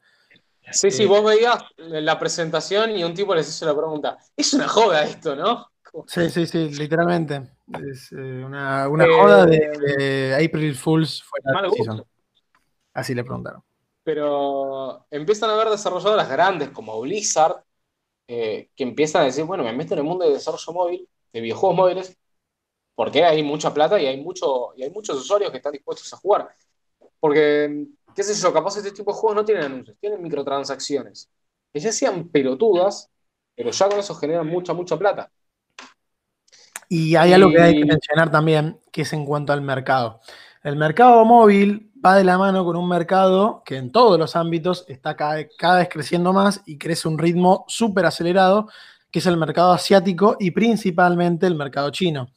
Sí, 0.72 0.90
sí, 0.90 1.04
eh, 1.04 1.06
vos 1.06 1.24
veías 1.24 1.62
la 1.76 2.18
presentación 2.18 2.90
y 2.90 3.04
un 3.04 3.14
tipo 3.14 3.32
les 3.32 3.48
hizo 3.48 3.64
la 3.64 3.76
pregunta, 3.76 4.18
es 4.36 4.52
una 4.54 4.66
joda 4.66 5.04
esto, 5.04 5.36
¿no? 5.36 5.68
Sí, 6.08 6.30
sí, 6.30 6.46
sí, 6.46 6.70
literalmente. 6.70 7.42
Es 7.92 8.10
eh, 8.10 8.42
una, 8.44 8.88
joda 8.88 9.46
de, 9.46 10.34
April 10.34 10.74
Fools 10.74 11.22
Así 12.92 13.14
le 13.14 13.22
preguntaron. 13.22 13.62
Pero 14.02 15.06
empiezan 15.12 15.50
a 15.50 15.54
haber 15.54 15.68
desarrolladoras 15.68 16.28
grandes 16.28 16.70
como 16.70 17.00
Blizzard, 17.00 17.62
que 18.26 18.68
empiezan 18.78 19.22
a 19.22 19.24
decir, 19.26 19.44
bueno, 19.44 19.62
me 19.62 19.72
meto 19.72 19.94
en 19.94 20.00
el 20.00 20.06
mundo 20.06 20.26
de 20.26 20.32
desarrollo 20.32 20.72
móvil 20.72 21.08
de 21.32 21.40
videojuegos 21.40 21.76
móviles, 21.76 22.18
porque 22.94 23.24
hay 23.24 23.42
mucha 23.42 23.72
plata 23.72 24.00
y 24.00 24.06
hay, 24.06 24.20
mucho, 24.20 24.72
y 24.76 24.82
hay 24.82 24.90
muchos 24.90 25.16
usuarios 25.18 25.50
que 25.50 25.56
están 25.56 25.72
dispuestos 25.72 26.12
a 26.12 26.16
jugar. 26.16 26.48
Porque, 27.18 27.86
qué 28.14 28.22
sé 28.22 28.34
yo, 28.34 28.52
capaz 28.52 28.76
este 28.76 28.92
tipo 28.92 29.12
de 29.12 29.18
juegos 29.18 29.36
no 29.36 29.44
tienen 29.44 29.64
anuncios, 29.64 29.96
tienen 30.00 30.22
microtransacciones. 30.22 31.30
Que 31.72 31.80
ya 31.80 31.92
sean 31.92 32.28
pelotudas, 32.28 33.10
pero 33.54 33.70
ya 33.70 33.88
con 33.88 33.98
eso 33.98 34.14
generan 34.14 34.46
mucha, 34.46 34.74
mucha 34.74 34.98
plata. 34.98 35.30
Y 36.88 37.16
hay 37.16 37.32
algo 37.32 37.50
que 37.50 37.60
hay 37.60 37.78
que 37.78 37.86
mencionar 37.86 38.30
también, 38.30 38.78
que 38.92 39.02
es 39.02 39.12
en 39.14 39.24
cuanto 39.24 39.54
al 39.54 39.62
mercado. 39.62 40.20
El 40.62 40.76
mercado 40.76 41.24
móvil 41.24 41.90
va 42.04 42.16
de 42.16 42.24
la 42.24 42.36
mano 42.36 42.64
con 42.64 42.76
un 42.76 42.88
mercado 42.88 43.62
que 43.64 43.76
en 43.76 43.90
todos 43.90 44.18
los 44.18 44.36
ámbitos 44.36 44.84
está 44.88 45.16
cada, 45.16 45.46
cada 45.56 45.78
vez 45.78 45.88
creciendo 45.88 46.32
más 46.32 46.62
y 46.66 46.78
crece 46.78 47.08
a 47.08 47.10
un 47.10 47.18
ritmo 47.18 47.64
súper 47.66 48.04
acelerado 48.04 48.68
que 49.12 49.18
es 49.18 49.26
el 49.26 49.36
mercado 49.36 49.72
asiático 49.72 50.36
y 50.40 50.50
principalmente 50.50 51.46
el 51.46 51.54
mercado 51.54 51.90
chino. 51.90 52.30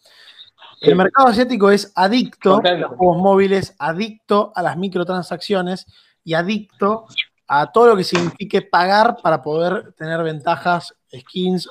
El 0.82 0.96
mercado 0.96 1.30
asiático 1.30 1.72
es 1.72 1.92
adicto 1.96 2.62
a 2.64 2.72
los 2.74 2.92
juegos 2.92 3.18
móviles, 3.18 3.74
adicto 3.80 4.52
a 4.54 4.62
las 4.62 4.78
microtransacciones 4.78 5.88
y 6.24 6.34
adicto 6.34 7.08
a 7.48 7.72
todo 7.72 7.88
lo 7.88 7.98
que 7.98 8.04
signifique 8.04 8.62
pagar 8.62 9.18
para 9.24 9.42
poder 9.42 9.94
tener 9.94 10.22
ventajas, 10.22 10.94
skins. 11.18 11.70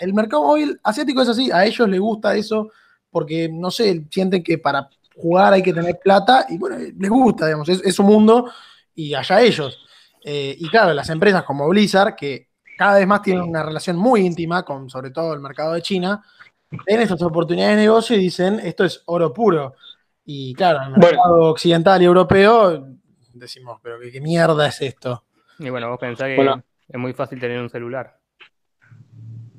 El 0.00 0.12
mercado 0.12 0.42
móvil 0.42 0.78
asiático 0.82 1.22
es 1.22 1.28
así, 1.30 1.50
a 1.50 1.64
ellos 1.64 1.88
les 1.88 2.00
gusta 2.00 2.36
eso 2.36 2.70
porque, 3.10 3.48
no 3.48 3.70
sé, 3.70 4.04
sienten 4.10 4.42
que 4.42 4.58
para 4.58 4.88
jugar 5.16 5.54
hay 5.54 5.62
que 5.62 5.72
tener 5.72 5.98
plata 6.02 6.46
y 6.48 6.58
bueno, 6.58 6.76
les 6.78 7.10
gusta, 7.10 7.46
digamos, 7.46 7.68
es, 7.68 7.94
su 7.94 8.02
mundo 8.02 8.50
y 8.94 9.14
allá 9.14 9.40
ellos. 9.40 9.78
Eh, 10.24 10.56
y 10.58 10.68
claro, 10.68 10.92
las 10.92 11.08
empresas 11.08 11.42
como 11.44 11.68
Blizzard, 11.68 12.14
que 12.14 12.51
cada 12.82 12.98
vez 12.98 13.06
más 13.06 13.22
tienen 13.22 13.44
una 13.44 13.62
relación 13.62 13.96
muy 13.96 14.22
íntima 14.22 14.64
con 14.64 14.90
sobre 14.90 15.12
todo 15.12 15.34
el 15.34 15.40
mercado 15.40 15.74
de 15.74 15.82
China, 15.82 16.20
ven 16.68 17.00
estas 17.00 17.22
oportunidades 17.22 17.76
de 17.76 17.82
negocio 17.82 18.16
y 18.16 18.18
dicen, 18.18 18.58
esto 18.58 18.84
es 18.84 19.02
oro 19.06 19.32
puro. 19.32 19.76
Y 20.24 20.52
claro, 20.54 20.82
en 20.82 20.94
el 20.94 20.98
mercado 20.98 21.50
occidental 21.50 22.02
y 22.02 22.06
europeo 22.06 22.88
decimos, 23.34 23.78
pero 23.82 24.00
¿qué, 24.00 24.20
mierda 24.20 24.66
es 24.66 24.82
esto? 24.82 25.24
Y 25.60 25.70
bueno, 25.70 25.90
vos 25.90 25.98
pensás 26.00 26.26
que 26.26 26.62
es 26.88 26.98
muy 26.98 27.12
fácil 27.12 27.38
tener 27.38 27.60
un 27.60 27.70
celular. 27.70 28.18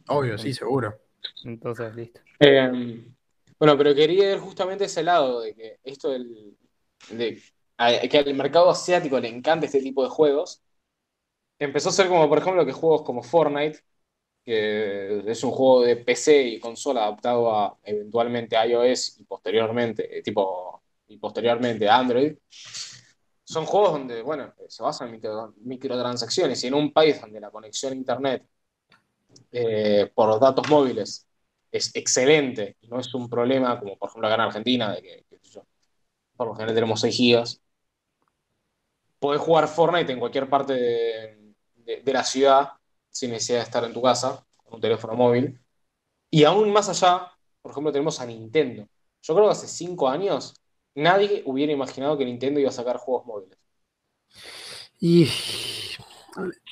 Obvio, 0.10 0.38
sí, 0.38 0.54
seguro. 0.54 1.00
Entonces, 1.46 1.96
listo. 1.96 2.20
Eh, 2.42 3.06
bueno, 3.58 3.78
pero 3.78 3.96
quería 3.96 4.34
ir 4.34 4.40
justamente 4.40 4.84
ese 4.84 5.04
lado 5.04 5.40
de 5.40 5.56
que 5.56 5.80
esto 5.86 6.10
del, 6.12 6.58
de 7.10 7.42
que 8.10 8.18
al 8.18 8.34
mercado 8.34 8.70
asiático 8.70 9.18
le 9.18 9.30
encanta 9.30 9.66
este 9.66 9.80
tipo 9.80 10.04
de 10.04 10.10
juegos 10.10 10.63
empezó 11.60 11.90
a 11.90 11.92
ser 11.92 12.08
como, 12.08 12.28
por 12.30 12.38
ejemplo, 12.40 12.66
que 12.66 12.72
juegos 12.72 13.04
como 13.04 13.24
Fortnite, 13.24 13.80
que 14.46 15.24
es 15.26 15.44
un 15.44 15.52
juego 15.52 15.84
de 15.84 15.98
PC 15.98 16.44
y 16.44 16.60
consola 16.60 17.04
adaptado 17.04 17.56
a 17.56 17.78
eventualmente 17.84 18.58
iOS 18.68 19.20
y 19.20 19.24
posteriormente, 19.26 20.18
eh, 20.18 20.22
tipo, 20.22 20.84
y 21.08 21.18
posteriormente 21.18 21.90
Android, 21.90 22.36
son 23.44 23.66
juegos 23.66 23.94
donde, 23.94 24.22
bueno, 24.22 24.54
se 24.68 24.84
basan 24.84 25.14
en 25.14 25.22
microtransacciones 25.66 26.64
y 26.64 26.68
en 26.68 26.74
un 26.74 26.92
país 26.94 27.20
donde 27.22 27.40
la 27.40 27.52
conexión 27.52 27.94
a 27.94 27.96
Internet 27.96 28.46
eh, 29.52 30.12
por 30.14 30.40
datos 30.40 30.68
móviles 30.70 31.28
es 31.72 31.96
excelente 31.96 32.78
no 32.84 33.00
es 33.00 33.14
un 33.16 33.30
problema 33.30 33.80
como 33.80 33.98
por 33.98 34.10
ejemplo 34.10 34.28
acá 34.28 34.36
en 34.36 34.42
Argentina, 34.42 34.94
de 34.94 35.02
que, 35.02 35.26
por 36.36 36.48
lo 36.48 36.56
general 36.56 36.76
tenemos 36.76 37.02
6 37.02 37.16
gigas, 37.16 37.62
podés 39.20 39.42
jugar 39.42 39.68
Fortnite 39.68 40.12
en 40.12 40.20
cualquier 40.20 40.50
parte 40.50 40.74
de, 40.74 41.43
de, 41.86 42.14
la 42.14 42.24
ciudad 42.24 42.72
sin 43.10 43.32
necesidad 43.32 43.60
de 43.60 43.64
estar 43.64 43.84
en 43.84 43.94
tu 43.94 44.02
casa 44.02 44.46
con 44.58 44.76
un 44.76 44.82
teléfono 44.82 45.14
móvil. 45.14 45.60
Y 46.30 46.44
aún 46.44 46.72
más 46.72 46.90
allá, 46.90 47.32
por 47.62 47.72
ejemplo, 47.72 47.92
tenemos 47.92 48.20
a 48.20 48.26
Nintendo. 48.26 48.88
Yo 49.22 49.34
creo 49.36 49.48
que 49.48 49.52
hace 49.52 49.68
cinco 49.68 50.10
años 50.10 50.56
nadie 50.96 51.44
hubiera 51.46 51.72
imaginado 51.72 52.18
que 52.18 52.26
Nintendo 52.26 52.60
iba 52.60 52.70
a 52.70 52.74
sacar 52.74 52.98
juegos 52.98 53.26
móviles. 53.26 53.58
Y 55.00 55.28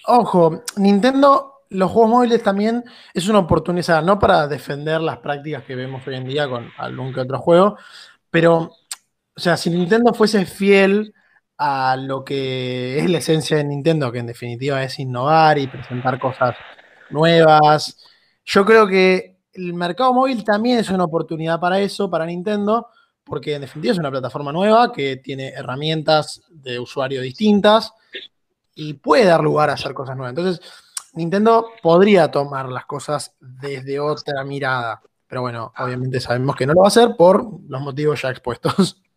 ojo, 0.07 0.63
Nintendo, 0.77 1.61
los 1.69 1.91
juegos 1.91 2.11
móviles 2.11 2.43
también 2.43 2.83
es 3.13 3.27
una 3.27 3.39
oportunidad, 3.39 4.03
no 4.03 4.19
para 4.19 4.47
defender 4.47 5.01
las 5.01 5.19
prácticas 5.19 5.63
que 5.63 5.75
vemos 5.75 6.05
hoy 6.07 6.15
en 6.15 6.25
día 6.25 6.49
con 6.49 6.71
algún 6.77 7.13
que 7.13 7.21
otro 7.21 7.39
juego, 7.39 7.77
pero, 8.29 8.71
o 9.35 9.39
sea, 9.39 9.57
si 9.57 9.69
Nintendo 9.69 10.13
fuese 10.13 10.45
fiel 10.45 11.13
a 11.63 11.95
lo 11.95 12.25
que 12.25 12.97
es 12.97 13.07
la 13.07 13.19
esencia 13.19 13.57
de 13.57 13.63
Nintendo, 13.63 14.11
que 14.11 14.17
en 14.17 14.25
definitiva 14.25 14.81
es 14.81 14.97
innovar 14.97 15.59
y 15.59 15.67
presentar 15.67 16.19
cosas 16.19 16.55
nuevas. 17.11 18.03
Yo 18.43 18.65
creo 18.65 18.87
que 18.87 19.37
el 19.53 19.75
mercado 19.75 20.11
móvil 20.11 20.43
también 20.43 20.79
es 20.79 20.89
una 20.89 21.03
oportunidad 21.03 21.59
para 21.59 21.79
eso, 21.79 22.09
para 22.09 22.25
Nintendo, 22.25 22.87
porque 23.23 23.53
en 23.53 23.61
definitiva 23.61 23.91
es 23.91 23.99
una 23.99 24.09
plataforma 24.09 24.51
nueva 24.51 24.91
que 24.91 25.17
tiene 25.17 25.49
herramientas 25.49 26.41
de 26.49 26.79
usuario 26.79 27.21
distintas 27.21 27.93
y 28.73 28.95
puede 28.95 29.25
dar 29.25 29.43
lugar 29.43 29.69
a 29.69 29.73
hacer 29.73 29.93
cosas 29.93 30.17
nuevas. 30.17 30.31
Entonces, 30.31 30.67
Nintendo 31.13 31.67
podría 31.83 32.31
tomar 32.31 32.69
las 32.69 32.87
cosas 32.87 33.35
desde 33.39 33.99
otra 33.99 34.43
mirada, 34.43 34.99
pero 35.27 35.41
bueno, 35.41 35.71
obviamente 35.77 36.19
sabemos 36.21 36.55
que 36.55 36.65
no 36.65 36.73
lo 36.73 36.79
va 36.79 36.87
a 36.87 36.95
hacer 36.95 37.15
por 37.15 37.47
los 37.67 37.81
motivos 37.81 38.19
ya 38.19 38.31
expuestos. 38.31 38.99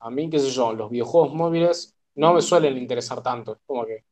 a 0.00 0.10
mí, 0.10 0.28
qué 0.30 0.38
sé 0.38 0.50
yo, 0.50 0.72
los 0.72 0.90
videojuegos 0.90 1.34
móviles 1.34 1.94
no 2.16 2.34
me 2.34 2.42
suelen 2.42 2.76
interesar 2.76 3.22
tanto. 3.22 3.52
Es 3.52 3.58
como 3.66 3.84
que 3.86 4.04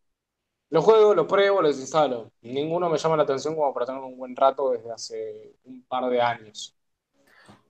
los 0.70 0.84
juego, 0.84 1.14
los 1.14 1.26
pruebo, 1.26 1.60
los 1.60 1.78
instalo. 1.78 2.32
Ninguno 2.42 2.88
me 2.88 2.98
llama 2.98 3.16
la 3.16 3.22
atención 3.24 3.54
como 3.54 3.72
para 3.74 3.86
tener 3.86 4.00
un 4.00 4.16
buen 4.16 4.34
rato 4.34 4.70
desde 4.70 4.90
hace 4.90 5.56
un 5.64 5.82
par 5.84 6.08
de 6.08 6.20
años. 6.20 6.74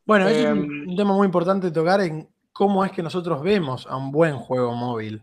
Bueno, 0.04 0.28
es 0.28 0.44
un 0.44 0.88
em, 0.88 0.96
tema 0.96 1.12
muy 1.12 1.26
importante 1.26 1.70
tocar 1.70 2.00
en 2.00 2.28
cómo 2.52 2.84
es 2.84 2.92
que 2.92 3.02
nosotros 3.02 3.42
vemos 3.42 3.86
a 3.86 3.96
un 3.96 4.12
buen 4.12 4.36
juego 4.36 4.72
móvil. 4.74 5.22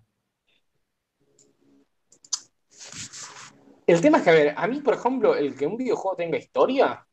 El 3.87 4.01
tema 4.01 4.19
es 4.19 4.23
que, 4.23 4.29
a 4.29 4.33
ver, 4.33 4.53
a 4.55 4.67
mí, 4.67 4.81
por 4.81 4.93
ejemplo, 4.93 5.35
el 5.35 5.55
que 5.55 5.65
un 5.65 5.75
videojuego 5.75 6.15
tenga 6.15 6.37
historia, 6.37 7.07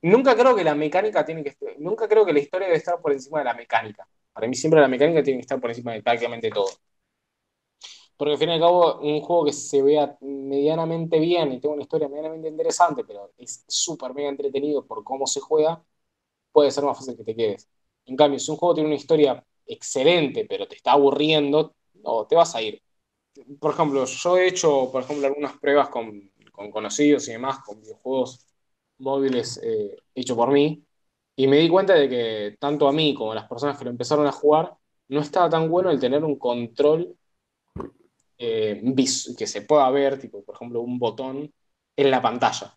nunca 0.00 0.34
creo 0.34 0.56
que 0.56 0.64
la 0.64 0.74
mecánica 0.74 1.24
tiene 1.24 1.44
que 1.44 1.56
nunca 1.78 2.08
creo 2.08 2.24
que 2.24 2.32
la 2.32 2.38
historia 2.38 2.66
debe 2.66 2.78
estar 2.78 3.00
por 3.00 3.12
encima 3.12 3.40
de 3.40 3.44
la 3.44 3.54
mecánica. 3.54 4.06
Para 4.34 4.48
mí 4.48 4.54
siempre 4.56 4.80
la 4.80 4.88
mecánica 4.88 5.22
tiene 5.22 5.38
que 5.38 5.42
estar 5.42 5.60
por 5.60 5.70
encima 5.70 5.92
de 5.92 6.02
prácticamente 6.02 6.50
todo. 6.50 6.68
Porque 8.16 8.32
al 8.32 8.38
fin 8.38 8.48
y 8.50 8.52
al 8.52 8.60
cabo, 8.60 9.00
un 9.00 9.20
juego 9.20 9.44
que 9.46 9.52
se 9.52 9.82
vea 9.82 10.16
medianamente 10.20 11.18
bien 11.18 11.52
y 11.52 11.60
tenga 11.60 11.74
una 11.74 11.82
historia 11.82 12.08
medianamente 12.08 12.48
interesante, 12.48 13.04
pero 13.04 13.32
es 13.38 13.64
súper 13.68 14.14
mega 14.14 14.28
entretenido 14.28 14.86
por 14.86 15.02
cómo 15.04 15.26
se 15.26 15.40
juega, 15.40 15.84
puede 16.52 16.70
ser 16.70 16.84
más 16.84 16.98
fácil 16.98 17.16
que 17.16 17.24
te 17.24 17.36
quedes. 17.36 17.68
En 18.06 18.16
cambio, 18.16 18.38
si 18.38 18.50
un 18.50 18.56
juego 18.58 18.74
tiene 18.74 18.88
una 18.88 18.96
historia 18.96 19.44
excelente, 19.66 20.46
pero 20.48 20.68
te 20.68 20.76
está 20.76 20.92
aburriendo, 20.92 21.74
no, 21.94 22.26
te 22.26 22.36
vas 22.36 22.54
a 22.54 22.62
ir. 22.62 22.82
Por 23.60 23.72
ejemplo, 23.74 24.04
yo 24.04 24.38
he 24.38 24.48
hecho, 24.48 24.90
por 24.92 25.02
ejemplo, 25.02 25.26
algunas 25.26 25.58
pruebas 25.58 25.88
con, 25.88 26.30
conocidos 26.72 27.28
y 27.28 27.32
demás, 27.32 27.60
con 27.64 27.80
videojuegos 27.80 28.46
móviles 28.98 29.60
eh, 29.62 29.96
hechos 30.14 30.36
por 30.36 30.52
mí, 30.52 30.84
y 31.36 31.46
me 31.46 31.58
di 31.58 31.68
cuenta 31.68 31.94
de 31.94 32.08
que 32.08 32.56
tanto 32.58 32.88
a 32.88 32.92
mí 32.92 33.14
como 33.14 33.32
a 33.32 33.34
las 33.34 33.48
personas 33.48 33.78
que 33.78 33.84
lo 33.84 33.90
empezaron 33.90 34.26
a 34.26 34.32
jugar, 34.32 34.76
no 35.08 35.20
estaba 35.20 35.50
tan 35.50 35.68
bueno 35.68 35.90
el 35.90 36.00
tener 36.00 36.24
un 36.24 36.38
control 36.38 37.16
eh, 38.38 38.82
que 39.38 39.46
se 39.46 39.62
pueda 39.62 39.90
ver, 39.90 40.18
tipo, 40.18 40.42
por 40.44 40.54
ejemplo, 40.56 40.80
un 40.80 40.98
botón 40.98 41.52
en 41.96 42.10
la 42.10 42.22
pantalla. 42.22 42.76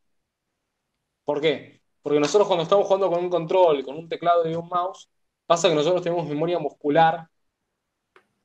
¿Por 1.26 1.42
qué? 1.42 1.82
Porque 2.02 2.20
nosotros 2.20 2.48
cuando 2.48 2.64
estamos 2.64 2.86
jugando 2.88 3.10
con 3.10 3.24
un 3.26 3.30
control, 3.30 3.84
con 3.86 3.98
un 3.98 4.10
teclado 4.10 4.50
y 4.50 4.56
un 4.56 4.68
mouse, 4.70 5.10
pasa 5.46 5.70
que 5.70 5.76
nosotros 5.76 6.02
tenemos 6.02 6.28
memoria 6.28 6.60
muscular 6.60 7.30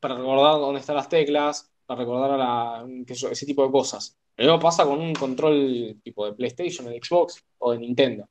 para 0.00 0.16
recordar 0.16 0.54
dónde 0.60 0.80
están 0.80 0.96
las 0.96 1.08
teclas, 1.08 1.70
para 1.86 2.00
recordar 2.00 2.86
ese 3.06 3.46
tipo 3.46 3.64
de 3.64 3.72
cosas. 3.72 4.16
Lo 4.36 4.44
mismo 4.44 4.60
pasa 4.60 4.84
con 4.84 5.00
un 5.00 5.14
control 5.14 6.00
tipo 6.02 6.26
de 6.26 6.32
PlayStation, 6.34 6.86
de 6.86 7.00
Xbox 7.02 7.44
o 7.58 7.72
de 7.72 7.78
Nintendo 7.78 8.28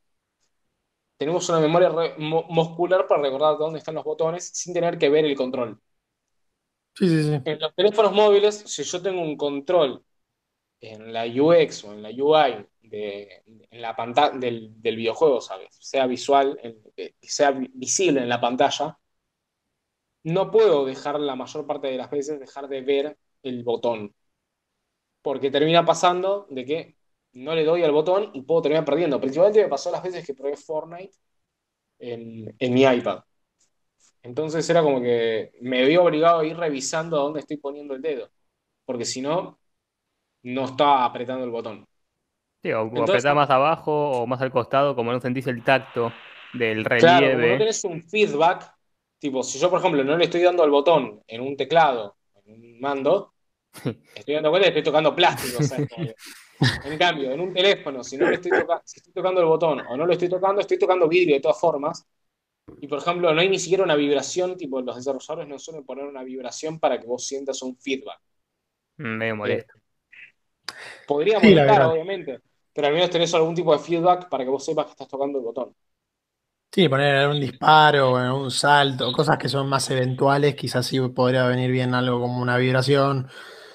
tenemos 1.22 1.48
una 1.50 1.60
memoria 1.60 1.92
muscular 2.18 3.06
para 3.06 3.22
recordar 3.22 3.56
dónde 3.56 3.78
están 3.78 3.94
los 3.94 4.04
botones 4.04 4.44
sin 4.56 4.74
tener 4.74 4.98
que 4.98 5.08
ver 5.08 5.24
el 5.24 5.36
control. 5.36 5.80
Sí, 6.96 7.08
sí, 7.08 7.24
sí. 7.26 7.42
En 7.46 7.60
los 7.60 7.76
teléfonos 7.76 8.12
móviles, 8.12 8.64
si 8.66 8.82
yo 8.82 9.00
tengo 9.04 9.22
un 9.22 9.38
control 9.38 10.04
en 10.80 11.14
la 11.14 11.28
UX 11.28 11.84
o 11.84 11.94
en 11.94 12.02
la 12.02 12.10
UI 12.10 12.66
en 12.82 13.82
la 13.84 13.96
pantalla 13.96 14.36
del, 14.36 14.74
videojuego, 14.80 15.42
¿sabes? 15.42 15.68
Sea 15.80 16.08
visual, 16.08 16.60
que 16.96 17.14
sea 17.22 17.52
visible 17.52 18.22
en 18.22 18.28
la 18.30 18.42
pantalla, 18.42 18.98
no 20.24 20.50
puedo 20.50 20.86
dejar 20.86 21.20
la 21.20 21.36
mayor 21.36 21.68
parte 21.68 21.86
de 21.86 21.98
las 21.98 22.10
veces 22.10 22.40
dejar 22.40 22.68
de 22.68 22.82
ver 22.82 23.18
el 23.44 23.64
botón. 23.64 24.16
Porque 25.22 25.52
termina 25.52 25.86
pasando 25.86 26.48
de 26.50 26.66
que 26.66 26.96
no 27.34 27.56
le 27.56 27.64
doy 27.64 27.84
al 27.84 27.92
botón 27.92 28.30
y 28.34 28.42
puedo 28.42 28.62
terminar 28.64 28.86
perdiendo. 28.86 29.20
Principalmente 29.20 29.64
me 29.64 29.70
pasó 29.70 29.92
las 29.92 30.04
veces 30.04 30.26
que 30.26 30.34
probé 30.34 30.58
Fortnite 30.58 31.16
en, 32.00 32.56
en 32.58 32.74
mi 32.74 32.84
iPad. 32.84 33.24
Entonces 34.24 34.70
era 34.70 34.84
como 34.84 35.02
que 35.02 35.52
me 35.62 35.86
vi 35.86 35.98
obligado 35.98 36.40
a 36.40 36.46
ir 36.46 36.56
revisando 36.58 37.20
a 37.20 37.24
dónde 37.24 37.40
estoy 37.40 37.58
poniendo 37.58 37.96
el 37.96 38.02
dedo. 38.02 38.30
Porque 38.86 39.06
si 39.06 39.22
no, 39.22 39.60
no 40.44 40.66
estaba 40.66 41.06
apretando 41.06 41.44
el 41.44 41.52
botón. 41.52 41.88
Sí, 42.64 42.72
o 42.72 43.04
apretar 43.04 43.36
más 43.36 43.50
abajo 43.50 43.92
o 43.92 44.28
más 44.28 44.42
al 44.42 44.52
costado, 44.52 44.96
como 44.96 45.12
no 45.12 45.20
sentís 45.20 45.48
el 45.48 45.64
tacto 45.64 46.12
del 46.54 46.86
relieve. 46.86 47.02
Claro, 47.02 47.32
como 47.34 47.48
no 47.48 47.58
tenés 47.58 47.84
un 47.84 48.04
feedback, 48.04 48.72
tipo, 49.18 49.42
si 49.44 49.58
yo, 49.58 49.70
por 49.70 49.80
ejemplo, 49.80 50.04
no 50.04 50.18
le 50.18 50.26
estoy 50.26 50.42
dando 50.42 50.64
al 50.64 50.70
botón 50.70 51.22
en 51.28 51.42
un 51.42 51.58
teclado, 51.58 52.18
en 52.46 52.54
un 52.54 52.80
mando, 52.80 53.34
estoy 54.14 54.36
dando 54.36 54.52
cuenta 54.52 54.66
que 54.68 54.80
estoy 54.80 54.92
tocando 54.92 55.16
plástico. 55.16 55.60
En 56.84 56.98
cambio, 56.98 57.32
en 57.32 57.40
un 57.40 57.54
teléfono, 57.54 58.04
si 58.04 58.18
no 58.18 58.28
le 58.28 58.36
estoy, 58.36 58.52
si 58.86 59.00
estoy 59.00 59.14
tocando 59.14 59.42
el 59.42 59.48
botón 59.48 59.82
o 59.88 59.98
no 59.98 60.06
lo 60.06 60.14
estoy 60.14 60.30
tocando, 60.30 60.62
estoy 60.62 60.80
tocando 60.80 61.08
vidrio 61.08 61.36
de 61.36 61.42
todas 61.42 61.60
formas. 61.60 62.06
Y 62.82 62.88
por 62.88 63.00
ejemplo, 63.00 63.34
no 63.34 63.42
hay 63.42 63.50
ni 63.50 63.60
siquiera 63.60 63.84
una 63.84 63.96
vibración, 63.96 64.58
tipo, 64.58 64.82
los 64.82 64.96
desarrolladores 64.96 65.48
no 65.48 65.60
suelen 65.60 65.86
poner 65.86 66.06
una 66.06 66.24
vibración 66.24 66.80
para 66.80 67.00
que 67.00 67.08
vos 67.08 67.26
sientas 67.26 67.62
un 67.62 67.78
feedback. 67.78 68.20
Mm, 68.98 69.18
medio 69.18 69.36
molesto. 69.36 69.74
Podría 71.06 71.40
molestar, 71.40 71.82
obviamente, 71.84 72.40
pero 72.74 72.88
al 72.88 72.94
menos 72.94 73.10
tenés 73.10 73.34
algún 73.34 73.54
tipo 73.56 73.74
de 73.74 73.80
feedback 73.80 74.30
para 74.30 74.44
que 74.44 74.50
vos 74.50 74.64
sepas 74.66 74.86
que 74.86 74.92
estás 74.92 75.08
tocando 75.08 75.38
el 75.40 75.44
botón. 75.46 75.76
Sí, 76.74 76.88
poner 76.88 77.28
un 77.28 77.40
disparo, 77.40 78.14
un 78.38 78.50
salto, 78.50 79.12
cosas 79.12 79.38
que 79.38 79.50
son 79.50 79.68
más 79.68 79.90
eventuales, 79.92 80.56
quizás 80.56 80.86
sí 80.86 81.00
podría 81.10 81.46
venir 81.48 81.70
bien 81.70 81.94
algo 81.94 82.22
como 82.22 82.42
una 82.42 82.56
vibración. 82.58 83.28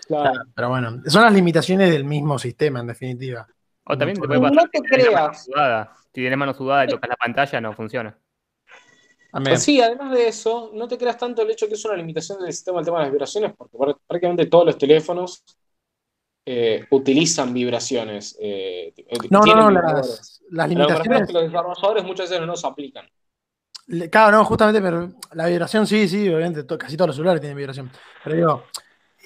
Claro. 0.06 0.42
pero 0.54 0.68
bueno, 0.68 1.02
son 1.06 1.22
las 1.22 1.32
limitaciones 1.32 1.90
del 1.90 2.04
mismo 2.04 2.38
sistema, 2.38 2.80
en 2.80 2.86
definitiva. 2.86 3.46
O 3.84 3.96
también 3.96 4.20
te 4.20 4.26
puede 4.26 4.40
pasar 4.40 4.56
no 4.56 4.68
te 4.70 4.80
creas. 4.80 5.44
Si 5.44 6.20
tienes 6.20 6.38
mano 6.38 6.54
sudada 6.54 6.84
y 6.84 6.88
tocas 6.88 7.10
la 7.10 7.16
pantalla, 7.16 7.60
no 7.60 7.72
funciona. 7.72 8.18
Pues 9.44 9.62
sí, 9.62 9.80
además 9.80 10.12
de 10.12 10.28
eso, 10.28 10.70
no 10.72 10.88
te 10.88 10.96
creas 10.96 11.18
tanto 11.18 11.42
el 11.42 11.50
hecho 11.50 11.68
que 11.68 11.74
es 11.74 11.84
una 11.84 11.96
limitación 11.96 12.38
del 12.38 12.52
sistema 12.52 12.78
del 12.78 12.86
tema 12.86 12.98
de 12.98 13.04
las 13.04 13.12
vibraciones, 13.12 13.52
porque 13.56 13.76
prácticamente 14.06 14.46
todos 14.46 14.64
los 14.64 14.78
teléfonos 14.78 15.44
eh, 16.46 16.86
utilizan 16.90 17.52
vibraciones. 17.52 18.36
Eh, 18.40 18.94
no, 19.30 19.42
no, 19.42 19.70
las, 19.70 20.40
limitaciones. 20.68 21.32
los 21.32 21.42
desarrolladores 21.42 22.04
muchas 22.04 22.30
veces 22.30 22.40
no 22.40 22.46
nos 22.46 22.64
aplican. 22.64 23.06
Claro, 24.10 24.38
no, 24.38 24.44
justamente, 24.44 24.80
pero 24.80 25.12
la 25.32 25.46
vibración 25.46 25.86
sí, 25.86 26.08
sí, 26.08 26.28
obviamente, 26.28 26.64
casi 26.78 26.96
todos 26.96 27.08
los 27.08 27.16
celulares 27.16 27.40
tienen 27.40 27.56
vibración. 27.56 27.90
Pero 28.24 28.36
digo, 28.36 28.64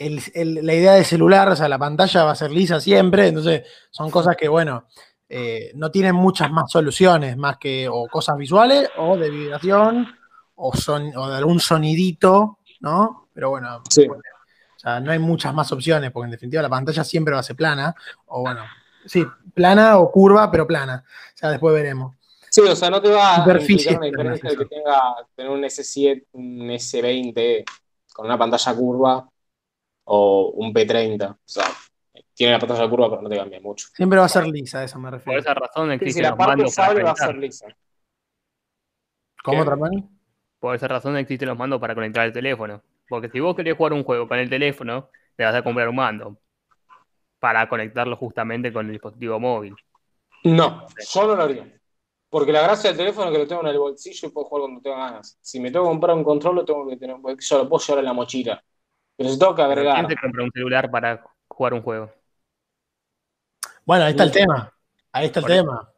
la 0.08 0.74
idea 0.74 0.94
del 0.94 1.04
celular, 1.04 1.48
o 1.50 1.56
sea, 1.56 1.68
la 1.68 1.78
pantalla 1.78 2.24
va 2.24 2.32
a 2.32 2.36
ser 2.36 2.50
lisa 2.50 2.80
siempre, 2.80 3.28
entonces 3.28 3.62
son 3.90 4.10
cosas 4.10 4.36
que, 4.36 4.48
bueno, 4.48 4.86
eh, 5.28 5.72
no 5.74 5.90
tienen 5.90 6.14
muchas 6.14 6.50
más 6.50 6.70
soluciones, 6.70 7.36
más 7.36 7.58
que 7.58 7.88
o 7.88 8.06
cosas 8.08 8.36
visuales 8.36 8.88
o 8.96 9.16
de 9.16 9.30
vibración 9.30 10.08
o, 10.54 10.74
son, 10.74 11.14
o 11.16 11.28
de 11.28 11.36
algún 11.36 11.60
sonidito, 11.60 12.58
¿no? 12.80 13.28
Pero 13.34 13.50
bueno, 13.50 13.82
sí. 13.90 14.08
O 14.08 14.78
sea, 14.80 14.98
no 15.00 15.12
hay 15.12 15.18
muchas 15.18 15.52
más 15.52 15.70
opciones, 15.72 16.10
porque 16.10 16.24
en 16.24 16.30
definitiva 16.30 16.62
la 16.62 16.70
pantalla 16.70 17.04
siempre 17.04 17.34
va 17.34 17.40
a 17.40 17.42
ser 17.44 17.54
plana, 17.54 17.94
o 18.26 18.40
bueno, 18.40 18.62
sí, 19.04 19.26
plana 19.52 19.98
o 19.98 20.10
curva, 20.10 20.50
pero 20.50 20.66
plana. 20.66 21.04
O 21.06 21.36
sea, 21.36 21.50
después 21.50 21.74
veremos. 21.74 22.16
Sí, 22.48 22.62
o 22.62 22.74
sea, 22.74 22.88
no 22.88 23.02
te 23.02 23.10
va 23.10 23.44
a 23.44 23.48
implicar 23.50 23.98
una 23.98 24.06
diferencia 24.06 24.50
de 24.50 24.56
que 24.56 24.64
tenga 24.64 25.14
tener 25.36 25.52
un 25.52 25.62
S7, 25.62 26.24
un 26.32 26.60
S20 26.70 27.64
con 28.14 28.26
una 28.26 28.38
pantalla 28.38 28.74
curva 28.74 29.30
o 30.12 30.51
un 30.57 30.75
P30. 30.75 31.31
O 31.31 31.38
sea, 31.44 31.64
tiene 32.35 32.55
la 32.55 32.59
pantalla 32.59 32.88
curva, 32.90 33.09
pero 33.11 33.23
no 33.23 33.29
te 33.29 33.37
cambia 33.37 33.61
mucho. 33.61 33.87
Siempre 33.94 34.18
va 34.18 34.25
a 34.25 34.29
ser 34.29 34.46
lisa, 34.49 34.83
eso 34.83 34.99
me 34.99 35.11
refiero. 35.11 35.40
Por 35.40 35.40
esa 35.40 35.55
razón 35.55 35.92
existen 35.92 36.25
los 36.25 36.37
mandos 36.37 36.75
para 36.75 37.05
va 37.05 37.11
a 37.12 37.16
ser 37.16 37.37
lisa. 37.37 37.66
¿Cómo, 39.44 39.64
Trapani? 39.64 40.09
Por 40.59 40.75
esa 40.75 40.88
razón 40.88 41.16
existen 41.16 41.49
los 41.49 41.57
mandos 41.57 41.81
para 41.81 41.94
conectar 41.94 42.27
el 42.27 42.33
teléfono. 42.33 42.83
Porque 43.09 43.31
si 43.31 43.38
vos 43.38 43.55
querés 43.55 43.77
jugar 43.77 43.92
un 43.92 44.03
juego 44.03 44.27
con 44.27 44.38
el 44.38 44.51
teléfono, 44.51 45.09
te 45.37 45.44
vas 45.44 45.55
a 45.55 45.62
comprar 45.62 45.88
un 45.88 45.96
mando 45.96 46.38
para 47.38 47.68
conectarlo 47.68 48.16
justamente 48.16 48.73
con 48.73 48.87
el 48.87 48.92
dispositivo 48.92 49.38
móvil. 49.38 49.75
No, 50.44 50.87
yo 51.14 51.27
no 51.27 51.37
lo 51.37 51.42
haría. 51.42 51.81
Porque 52.29 52.53
la 52.53 52.62
gracia 52.62 52.90
del 52.90 52.99
teléfono 52.99 53.29
es 53.29 53.33
que 53.33 53.38
lo 53.38 53.46
tengo 53.46 53.62
en 53.62 53.68
el 53.68 53.79
bolsillo 53.79 54.29
y 54.29 54.31
puedo 54.31 54.46
jugar 54.46 54.62
cuando 54.62 54.81
tenga 54.81 55.11
ganas. 55.11 55.38
Si 55.40 55.61
me 55.61 55.70
tengo 55.70 55.85
que 55.85 55.90
comprar 55.90 56.16
un 56.16 56.25
control, 56.25 56.57
lo 56.57 56.64
tengo 56.64 56.88
que 56.88 56.96
tener, 56.96 57.16
yo 57.16 57.59
lo 57.59 57.68
puedo 57.68 57.85
llevar 57.85 57.99
en 58.01 58.05
la 58.05 58.12
mochila. 58.12 58.64
Pero 59.16 59.38
tengo 59.38 59.55
que 59.55 59.62
agregar. 59.62 59.94
¿Quién 59.94 60.07
te 60.09 60.16
compra 60.16 60.44
un 60.44 60.51
celular 60.53 60.90
para 60.90 61.23
jugar 61.49 61.75
un 61.75 61.83
juego? 61.83 62.11
Bueno, 63.85 64.05
ahí 64.05 64.11
está 64.11 64.25
el 64.25 64.31
tema. 64.31 64.73
Ahí 65.12 65.27
está 65.27 65.40
el 65.40 65.46
tema. 65.46 65.90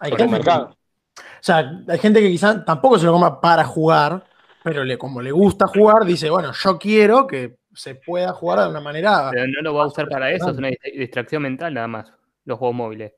Hay 0.00 0.10
gente, 0.10 0.28
mercado. 0.28 0.68
o 0.68 1.22
sea, 1.40 1.82
hay 1.88 1.98
gente 1.98 2.20
que 2.20 2.28
quizás 2.28 2.64
tampoco 2.64 2.98
se 2.98 3.06
lo 3.06 3.12
compra 3.12 3.40
para 3.40 3.64
jugar, 3.64 4.24
pero 4.62 4.84
le, 4.84 4.98
como 4.98 5.20
le 5.20 5.32
gusta 5.32 5.66
jugar, 5.66 6.04
dice, 6.04 6.30
bueno, 6.30 6.52
yo 6.52 6.78
quiero 6.78 7.26
que 7.26 7.58
se 7.74 7.94
pueda 7.94 8.32
jugar 8.32 8.60
de 8.60 8.68
una 8.68 8.80
manera. 8.80 9.28
Pero 9.30 9.46
no 9.46 9.62
lo 9.62 9.74
va 9.74 9.84
a 9.84 9.86
usar 9.86 10.08
para 10.08 10.30
eso, 10.30 10.50
es 10.50 10.58
una 10.58 10.70
distracción 10.94 11.42
mental 11.42 11.74
nada 11.74 11.88
más, 11.88 12.12
los 12.44 12.58
juegos 12.58 12.76
móviles. 12.76 13.12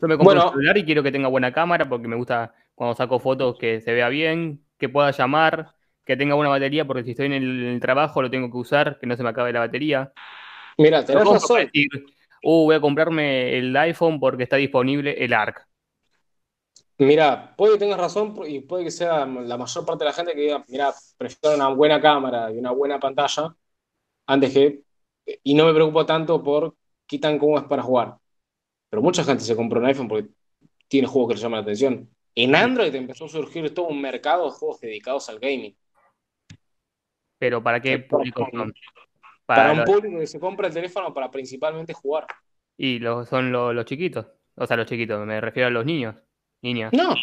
Yo 0.00 0.08
me 0.08 0.16
compro 0.16 0.44
un 0.44 0.50
celular 0.52 0.78
y 0.78 0.84
quiero 0.84 1.02
que 1.02 1.12
tenga 1.12 1.28
buena 1.28 1.52
cámara 1.52 1.88
porque 1.88 2.08
me 2.08 2.16
gusta 2.16 2.54
cuando 2.74 2.94
saco 2.94 3.18
fotos 3.18 3.56
que 3.58 3.80
se 3.80 3.92
vea 3.92 4.08
bien, 4.08 4.64
que 4.78 4.88
pueda 4.88 5.10
llamar, 5.10 5.74
que 6.08 6.16
tenga 6.16 6.34
buena 6.34 6.48
batería, 6.48 6.86
porque 6.86 7.04
si 7.04 7.10
estoy 7.10 7.26
en 7.26 7.34
el, 7.34 7.78
trabajo 7.80 8.22
lo 8.22 8.30
tengo 8.30 8.50
que 8.50 8.56
usar, 8.56 8.98
que 8.98 9.06
no 9.06 9.14
se 9.14 9.22
me 9.22 9.28
acabe 9.28 9.52
la 9.52 9.60
batería. 9.60 10.10
Mira, 10.78 11.04
tenés 11.04 11.22
razón. 11.22 11.66
Decir, 11.66 11.90
uh, 12.42 12.64
voy 12.64 12.74
a 12.74 12.80
comprarme 12.80 13.58
el 13.58 13.76
iPhone 13.76 14.18
porque 14.18 14.44
está 14.44 14.56
disponible 14.56 15.22
el 15.22 15.34
ARC. 15.34 15.66
Mira, 16.96 17.54
puede 17.58 17.74
que 17.74 17.80
tengas 17.80 18.00
razón 18.00 18.34
y 18.46 18.60
puede 18.60 18.84
que 18.84 18.90
sea 18.90 19.26
la 19.26 19.58
mayor 19.58 19.84
parte 19.84 20.04
de 20.04 20.08
la 20.08 20.14
gente 20.14 20.32
que 20.32 20.40
diga, 20.40 20.64
mira, 20.66 20.94
prefiero 21.18 21.54
una 21.54 21.68
buena 21.68 22.00
cámara 22.00 22.50
y 22.50 22.56
una 22.56 22.70
buena 22.70 22.98
pantalla 22.98 23.54
antes 24.26 24.52
que... 24.54 24.80
Y 25.44 25.52
no 25.52 25.66
me 25.66 25.74
preocupo 25.74 26.06
tanto 26.06 26.42
por 26.42 26.74
qué 27.06 27.18
tan 27.18 27.38
cómodo 27.38 27.60
es 27.60 27.68
para 27.68 27.82
jugar. 27.82 28.16
Pero 28.88 29.02
mucha 29.02 29.22
gente 29.24 29.44
se 29.44 29.54
compró 29.54 29.78
un 29.78 29.86
iPhone 29.86 30.08
porque 30.08 30.30
tiene 30.88 31.06
juegos 31.06 31.28
que 31.28 31.34
le 31.34 31.40
llaman 31.42 31.58
la 31.58 31.62
atención. 31.64 32.08
En 32.34 32.54
Android 32.54 32.94
empezó 32.94 33.26
a 33.26 33.28
surgir 33.28 33.74
todo 33.74 33.88
un 33.88 34.00
mercado 34.00 34.46
de 34.46 34.52
juegos 34.52 34.80
dedicados 34.80 35.28
al 35.28 35.38
gaming. 35.38 35.76
¿Pero 37.38 37.62
para 37.62 37.80
qué 37.80 37.98
público? 38.00 38.46
Para, 39.46 39.72
un 39.72 39.84
público 39.84 40.18
que 40.18 40.26
se 40.26 40.38
compra 40.38 40.68
el 40.68 40.74
teléfono 40.74 41.14
para 41.14 41.30
principalmente 41.30 41.94
jugar. 41.94 42.26
Y 42.76 43.00
son 43.28 43.52
los 43.52 43.84
chiquitos. 43.84 44.26
O 44.56 44.66
sea, 44.66 44.76
los 44.76 44.86
chiquitos, 44.86 45.24
me 45.26 45.40
refiero 45.40 45.68
a 45.68 45.70
los 45.70 45.84
niños. 45.84 46.16
Niños. 46.62 46.92
No. 46.92 47.14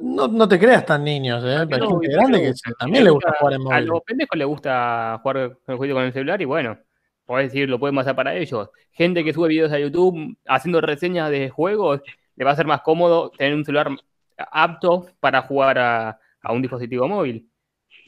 No, 0.00 0.26
no, 0.26 0.48
te 0.48 0.58
creas 0.58 0.84
tan 0.84 1.04
niños, 1.04 1.44
¿eh? 1.44 1.58
Hay 1.58 1.80
gente 1.80 2.08
grande 2.08 2.40
que 2.40 2.52
también 2.78 3.04
le 3.04 3.10
gusta, 3.10 3.34
jugar 3.38 3.54
en 3.54 3.62
móvil. 3.62 3.76
A 3.76 3.80
los 3.82 4.00
pendejos 4.02 4.38
les 4.38 4.46
gusta 4.46 5.20
jugar 5.22 5.36
el 5.66 5.76
juego 5.76 5.94
con 5.94 6.04
el 6.04 6.12
celular 6.12 6.42
y 6.42 6.44
bueno, 6.44 6.78
podés 7.24 7.52
decir, 7.52 7.68
lo 7.68 7.78
pueden 7.78 7.94
pasar 7.94 8.16
para 8.16 8.34
ellos. 8.34 8.70
Gente 8.92 9.22
que 9.22 9.32
sube 9.32 9.48
videos 9.48 9.72
a 9.72 9.78
YouTube 9.78 10.36
haciendo 10.46 10.80
reseñas 10.80 11.30
de 11.30 11.50
juegos, 11.50 12.00
le 12.34 12.44
va 12.44 12.52
a 12.52 12.56
ser 12.56 12.66
más 12.66 12.80
cómodo 12.82 13.30
tener 13.30 13.54
un 13.54 13.64
celular 13.64 13.90
apto 14.36 15.06
para 15.20 15.42
jugar 15.42 15.78
a, 15.78 16.18
a 16.42 16.52
un 16.52 16.62
dispositivo 16.62 17.06
móvil. 17.06 17.48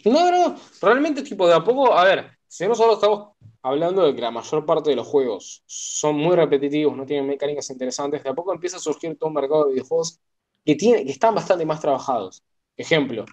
No, 0.09 0.31
no, 0.31 0.57
realmente 0.81 1.23
tipo 1.23 1.47
de 1.47 1.55
a 1.55 1.63
poco, 1.63 1.93
a 1.93 2.05
ver, 2.05 2.31
si 2.47 2.67
nosotros 2.67 2.95
estamos 2.97 3.31
hablando 3.63 4.07
de 4.07 4.15
que 4.15 4.21
la 4.21 4.31
mayor 4.31 4.65
parte 4.65 4.91
de 4.91 4.97
los 4.97 5.07
juegos 5.07 5.63
son 5.67 6.17
muy 6.17 6.35
repetitivos, 6.37 6.97
no 6.97 7.05
tienen 7.05 7.27
mecánicas 7.27 7.69
interesantes, 7.71 8.23
de 8.23 8.31
a 8.31 8.35
poco 8.35 8.53
empieza 8.53 8.79
a 8.79 8.81
surgir 8.81 9.17
todo 9.19 9.29
un 9.29 9.35
mercado 9.35 9.67
de 9.67 9.73
videojuegos 9.73 10.21
que, 10.65 10.75
tiene, 10.77 11.05
que 11.05 11.13
están 11.13 11.35
bastante 11.35 11.67
más 11.67 11.81
trabajados. 11.81 12.43
Ejemplo, 12.77 13.25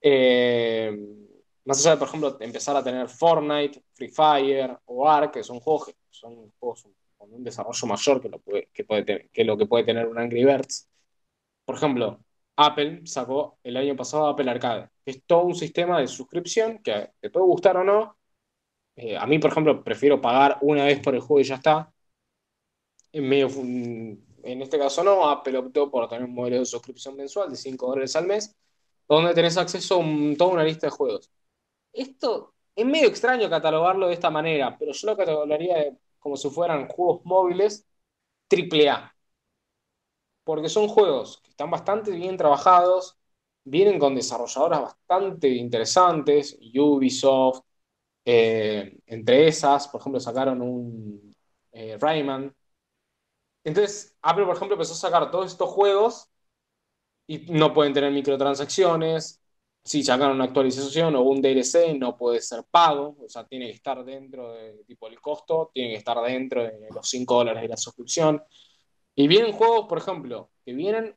eh, 0.00 0.96
más 1.64 1.80
allá 1.80 1.92
de, 1.92 1.96
por 1.98 2.08
ejemplo, 2.08 2.36
empezar 2.40 2.76
a 2.76 2.82
tener 2.82 3.08
Fortnite, 3.08 3.82
Free 3.92 4.08
Fire 4.08 4.78
o 4.86 5.08
Ark, 5.08 5.32
que 5.32 5.42
son 5.44 5.60
juegos, 5.60 5.94
son 6.10 6.50
juegos 6.58 6.86
con 7.16 7.32
un 7.32 7.44
desarrollo 7.44 7.86
mayor 7.86 8.20
que 8.22 8.28
lo, 8.30 8.40
que, 8.72 8.84
puede 8.84 9.02
tener, 9.04 9.28
que 9.30 9.44
lo 9.44 9.58
que 9.58 9.66
puede 9.66 9.84
tener 9.84 10.06
un 10.06 10.18
Angry 10.18 10.44
Birds. 10.44 10.88
Por 11.64 11.76
ejemplo, 11.76 12.20
Apple 12.56 13.02
sacó 13.04 13.58
el 13.62 13.76
año 13.76 13.94
pasado 13.96 14.28
Apple 14.28 14.50
Arcade, 14.50 14.88
que 14.97 14.97
es 15.10 15.24
todo 15.26 15.42
un 15.44 15.54
sistema 15.54 16.00
de 16.00 16.06
suscripción 16.08 16.78
que 16.82 17.12
te 17.20 17.30
puede 17.30 17.46
gustar 17.46 17.76
o 17.78 17.84
no. 17.84 18.18
Eh, 18.96 19.16
a 19.16 19.26
mí, 19.26 19.38
por 19.38 19.50
ejemplo, 19.52 19.84
prefiero 19.84 20.20
pagar 20.20 20.58
una 20.62 20.84
vez 20.84 21.00
por 21.00 21.14
el 21.14 21.20
juego 21.20 21.40
y 21.40 21.44
ya 21.44 21.56
está. 21.56 21.92
En 23.12 23.28
medio 23.28 23.48
en 24.42 24.62
este 24.62 24.78
caso 24.78 25.02
no, 25.04 25.28
Apple 25.28 25.58
optó 25.58 25.90
por 25.90 26.08
tener 26.08 26.24
un 26.24 26.34
modelo 26.34 26.60
de 26.60 26.66
suscripción 26.66 27.16
mensual 27.16 27.50
de 27.50 27.56
5 27.56 27.86
dólares 27.88 28.16
al 28.16 28.26
mes, 28.26 28.56
donde 29.08 29.34
tenés 29.34 29.56
acceso 29.56 30.00
a 30.00 30.36
toda 30.36 30.52
una 30.52 30.64
lista 30.64 30.86
de 30.86 30.90
juegos. 30.90 31.30
Esto 31.92 32.54
es 32.76 32.86
medio 32.86 33.08
extraño 33.08 33.50
catalogarlo 33.50 34.08
de 34.08 34.14
esta 34.14 34.30
manera, 34.30 34.76
pero 34.78 34.92
yo 34.92 35.06
lo 35.08 35.16
catalogaría 35.16 35.96
como 36.18 36.36
si 36.36 36.50
fueran 36.50 36.88
juegos 36.88 37.22
móviles 37.24 37.86
AAA. 38.50 39.14
porque 40.44 40.68
son 40.68 40.88
juegos 40.88 41.38
que 41.42 41.50
están 41.50 41.70
bastante 41.70 42.10
bien 42.10 42.36
trabajados, 42.36 43.17
vienen 43.68 43.98
con 43.98 44.14
desarrolladoras 44.14 44.82
bastante 44.82 45.48
interesantes, 45.48 46.58
Ubisoft, 46.74 47.62
eh, 48.24 48.98
entre 49.06 49.48
esas, 49.48 49.88
por 49.88 50.00
ejemplo, 50.00 50.20
sacaron 50.20 50.62
un 50.62 51.34
eh, 51.72 51.96
Rayman. 51.98 52.54
Entonces, 53.64 54.16
Apple, 54.22 54.44
por 54.46 54.56
ejemplo, 54.56 54.74
empezó 54.74 54.94
a 54.94 54.96
sacar 54.96 55.30
todos 55.30 55.52
estos 55.52 55.68
juegos 55.70 56.28
y 57.26 57.38
no 57.52 57.72
pueden 57.74 57.92
tener 57.92 58.12
microtransacciones. 58.12 59.40
Si 59.84 60.02
sacan 60.02 60.32
una 60.32 60.44
actualización 60.44 61.16
o 61.16 61.22
un 61.22 61.40
DLC, 61.40 61.94
no 61.98 62.16
puede 62.16 62.40
ser 62.40 62.64
pago, 62.70 63.16
o 63.24 63.28
sea, 63.28 63.46
tiene 63.46 63.66
que 63.66 63.72
estar 63.72 64.04
dentro 64.04 64.52
de 64.52 64.84
tipo 64.86 65.06
el 65.08 65.20
costo, 65.20 65.70
tiene 65.72 65.90
que 65.90 65.96
estar 65.96 66.20
dentro 66.22 66.64
de 66.64 66.88
los 66.94 67.08
5 67.08 67.36
dólares 67.36 67.62
de 67.62 67.68
la 67.68 67.76
suscripción. 67.76 68.42
Y 69.14 69.28
vienen 69.28 69.52
juegos, 69.52 69.86
por 69.88 69.98
ejemplo, 69.98 70.50
que 70.64 70.72
vienen 70.74 71.16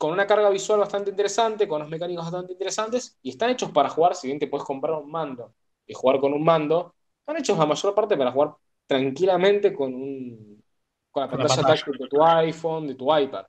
con 0.00 0.12
una 0.12 0.26
carga 0.26 0.48
visual 0.48 0.80
bastante 0.80 1.10
interesante, 1.10 1.68
con 1.68 1.82
unos 1.82 1.90
mecánicos 1.90 2.24
bastante 2.24 2.54
interesantes, 2.54 3.18
y 3.20 3.28
están 3.28 3.50
hechos 3.50 3.70
para 3.70 3.90
jugar, 3.90 4.14
si 4.14 4.28
bien 4.28 4.38
te 4.38 4.46
puedes 4.46 4.64
comprar 4.64 4.94
un 4.94 5.10
mando 5.10 5.54
y 5.86 5.92
jugar 5.92 6.20
con 6.20 6.32
un 6.32 6.42
mando, 6.42 6.94
están 7.20 7.36
hechos 7.36 7.58
la 7.58 7.66
mayor 7.66 7.94
parte 7.94 8.16
para 8.16 8.32
jugar 8.32 8.54
tranquilamente 8.86 9.74
con, 9.74 9.94
un, 9.94 10.64
con 11.10 11.24
la 11.24 11.28
pantalla 11.28 11.62
táctil 11.62 11.98
de 11.98 12.08
tu 12.08 12.24
iPhone, 12.24 12.86
de 12.86 12.94
tu 12.94 13.14
iPad. 13.14 13.44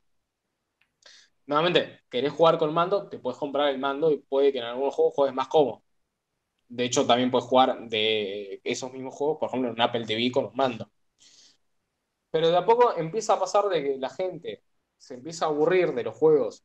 Nuevamente, 1.45 2.01
querés 2.09 2.33
jugar 2.33 2.57
con 2.57 2.73
mando, 2.73 3.07
te 3.07 3.17
puedes 3.17 3.39
comprar 3.39 3.69
el 3.69 3.79
mando 3.79 4.11
y 4.11 4.17
puede 4.17 4.51
que 4.51 4.57
en 4.57 4.65
algunos 4.65 4.93
juegos 4.93 5.13
juegues 5.15 5.33
más 5.33 5.47
cómodo. 5.47 5.83
De 6.67 6.83
hecho, 6.83 7.07
también 7.07 7.31
puedes 7.31 7.47
jugar 7.47 7.87
de 7.87 8.59
esos 8.65 8.91
mismos 8.91 9.15
juegos, 9.15 9.37
por 9.37 9.47
ejemplo, 9.47 9.69
en 9.69 9.75
un 9.75 9.81
Apple 9.81 10.05
TV 10.05 10.29
con 10.33 10.47
un 10.47 10.55
mando. 10.55 10.91
Pero 12.29 12.49
de 12.49 12.57
a 12.57 12.65
poco 12.65 12.93
empieza 12.97 13.35
a 13.35 13.39
pasar 13.39 13.69
de 13.69 13.81
que 13.81 13.97
la 13.97 14.09
gente 14.09 14.63
se 15.01 15.15
empieza 15.15 15.45
a 15.45 15.47
aburrir 15.47 15.93
de 15.93 16.03
los 16.03 16.15
juegos 16.15 16.63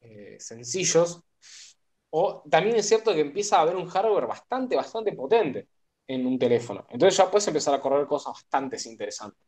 eh, 0.00 0.36
sencillos, 0.40 1.22
o 2.10 2.42
también 2.50 2.74
es 2.76 2.88
cierto 2.88 3.14
que 3.14 3.20
empieza 3.20 3.56
a 3.56 3.60
haber 3.60 3.76
un 3.76 3.86
hardware 3.86 4.26
bastante, 4.26 4.74
bastante 4.74 5.12
potente 5.12 5.68
en 6.08 6.26
un 6.26 6.38
teléfono. 6.38 6.84
Entonces 6.90 7.16
ya 7.16 7.30
puedes 7.30 7.46
empezar 7.46 7.74
a 7.74 7.80
correr 7.80 8.06
cosas 8.06 8.32
bastante 8.32 8.76
interesantes. 8.84 9.40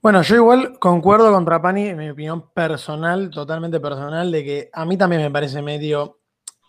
Bueno, 0.00 0.22
yo 0.22 0.36
igual 0.36 0.78
concuerdo 0.78 1.32
con 1.32 1.44
Trapani, 1.44 1.88
en 1.88 1.96
mi 1.96 2.10
opinión 2.10 2.52
personal, 2.52 3.30
totalmente 3.30 3.80
personal, 3.80 4.30
de 4.30 4.44
que 4.44 4.70
a 4.72 4.84
mí 4.84 4.96
también 4.96 5.22
me 5.22 5.30
parece 5.30 5.60
medio 5.60 6.20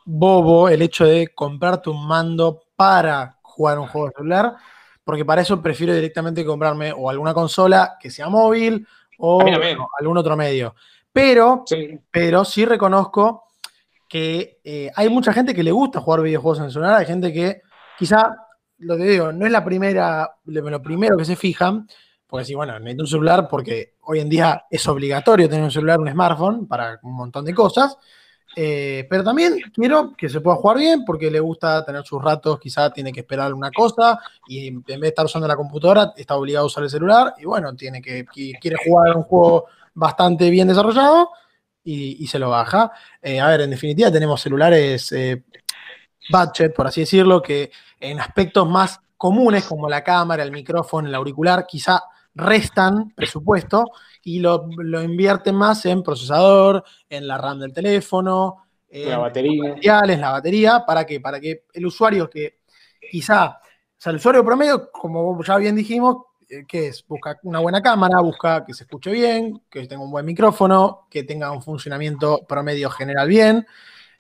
bobo 0.04 0.68
el 0.68 0.82
hecho 0.82 1.06
de 1.06 1.28
comprarte 1.28 1.92
un 1.92 2.08
mando 2.08 2.64
para 2.76 3.40
jugar 3.44 3.78
un 3.78 3.88
juego 3.88 4.12
celular, 4.18 4.56
porque 5.04 5.26
para 5.26 5.44
eso 5.44 5.62
prefiero 5.62 5.94
directamente 5.94 6.44
comprarme 6.44 6.92
o 6.92 7.08
alguna 7.10 7.36
consola 7.36 7.98
que 8.00 8.10
sea 8.10 8.30
móvil 8.30 8.88
o 9.26 9.90
algún 10.00 10.18
otro 10.18 10.36
medio. 10.36 10.76
Pero 11.12 11.64
sí. 11.66 12.00
pero 12.12 12.44
sí 12.44 12.66
reconozco 12.66 13.46
que 14.10 14.60
eh, 14.64 14.92
hay 14.96 15.10
mucha 15.10 15.32
gente 15.34 15.56
que 15.56 15.64
le 15.64 15.72
gusta 15.72 16.02
jugar 16.02 16.22
videojuegos 16.22 16.60
en 16.60 16.72
celular, 16.72 16.96
hay 16.96 17.06
gente 17.06 17.32
que 17.32 17.62
quizá, 17.98 18.36
lo 18.80 18.98
que 18.98 19.04
digo, 19.04 19.32
no 19.32 19.46
es 19.46 19.52
la 19.52 19.64
primera, 19.64 20.36
lo 20.46 20.82
primero 20.82 21.18
que 21.18 21.26
se 21.26 21.36
fijan, 21.36 21.88
porque 22.28 22.46
sí, 22.46 22.54
bueno, 22.54 22.78
necesito 22.80 23.04
un 23.04 23.08
celular 23.08 23.48
porque 23.50 23.96
hoy 24.02 24.20
en 24.20 24.30
día 24.30 24.66
es 24.70 24.88
obligatorio 24.88 25.48
tener 25.48 25.64
un 25.64 25.72
celular, 25.72 26.00
un 26.00 26.12
smartphone 26.12 26.68
para 26.68 27.00
un 27.04 27.16
montón 27.16 27.46
de 27.46 27.54
cosas, 27.54 27.98
eh, 28.56 29.08
pero 29.10 29.24
también 29.24 29.60
quiero 29.74 30.14
que 30.16 30.30
se 30.30 30.40
pueda 30.40 30.58
jugar 30.58 30.78
bien 30.78 31.04
porque 31.06 31.32
le 31.32 31.40
gusta 31.40 31.84
tener 31.84 32.04
sus 32.04 32.22
ratos, 32.22 32.60
quizá 32.60 32.92
tiene 32.92 33.12
que 33.12 33.22
esperar 33.22 33.54
una 33.54 33.72
cosa 33.72 34.20
y 34.48 34.68
en 34.68 34.84
vez 34.84 35.00
de 35.00 35.08
estar 35.08 35.26
usando 35.26 35.48
la 35.48 35.56
computadora 35.56 36.14
está 36.16 36.36
obligado 36.36 36.66
a 36.66 36.68
usar 36.68 36.84
el 36.84 36.90
celular 36.90 37.34
y 37.40 37.46
bueno, 37.46 37.76
tiene 37.76 38.02
que, 38.02 38.26
quiere 38.26 38.78
jugar 38.86 39.18
un 39.18 39.24
juego 39.24 39.66
bastante 39.94 40.50
bien 40.50 40.68
desarrollado 40.68 41.30
y, 41.84 42.26
se 42.28 42.40
lo 42.40 42.50
baja. 42.50 42.92
Eh, 43.22 43.40
a 43.40 43.48
ver, 43.48 43.62
en 43.62 43.72
definitiva 43.72 44.12
tenemos 44.12 44.40
celulares 44.40 45.12
eh, 45.12 45.44
budget, 46.30 46.74
por 46.74 46.88
así 46.88 47.02
decirlo, 47.02 47.42
que 47.42 47.72
en 48.00 48.20
aspectos 48.20 48.70
más 48.70 49.00
comunes 49.18 49.66
como 49.66 49.90
la 49.90 50.04
cámara, 50.04 50.44
el 50.44 50.52
micrófono, 50.52 51.08
el 51.08 51.16
auricular, 51.16 51.66
quizá 51.66 52.04
restan 52.36 53.12
presupuesto 53.16 53.86
y 54.24 54.40
lo, 54.40 54.68
lo 54.78 55.04
invierten 55.04 55.56
más 55.56 55.86
en 55.86 56.02
procesador, 56.02 56.84
en 57.10 57.28
la 57.28 57.38
RAM 57.38 57.60
del 57.60 57.74
teléfono, 57.74 58.64
en 58.90 59.10
la 59.10 59.18
batería. 59.18 60.02
En 60.08 60.22
la 60.22 60.32
batería, 60.32 60.84
¿para 60.86 61.06
qué? 61.06 61.20
Para 61.20 61.40
que 61.40 61.66
el 61.74 61.86
usuario 61.86 62.30
que 62.30 62.60
quizá, 63.12 63.48
o 63.48 63.60
sea, 63.98 64.12
el 64.12 64.18
usuario 64.18 64.46
promedio, 64.46 64.92
como 64.92 65.44
ya 65.44 65.58
bien 65.58 65.76
dijimos, 65.76 66.18
eh, 66.48 66.66
que 66.68 66.88
es? 66.88 67.04
Busca 67.08 67.40
una 67.44 67.60
buena 67.60 67.82
cámara, 67.82 68.22
busca 68.22 68.64
que 68.64 68.74
se 68.74 68.84
escuche 68.84 69.12
bien, 69.12 69.64
que 69.70 69.88
tenga 69.88 70.04
un 70.04 70.12
buen 70.12 70.26
micrófono, 70.26 71.08
que 71.10 71.24
tenga 71.24 71.52
un 71.52 71.64
funcionamiento 71.64 72.46
promedio 72.48 72.90
general 72.92 73.28
bien. 73.28 73.66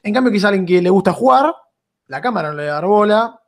En 0.01 0.13
cambio, 0.13 0.33
quizá 0.33 0.47
alguien 0.47 0.65
que 0.65 0.81
le 0.81 0.89
gusta 0.89 1.13
jugar, 1.13 1.53
la 2.07 2.19
cámara 2.19 2.49
no 2.49 2.55
le 2.55 2.65
da 2.65 2.81
bola, 2.81 3.39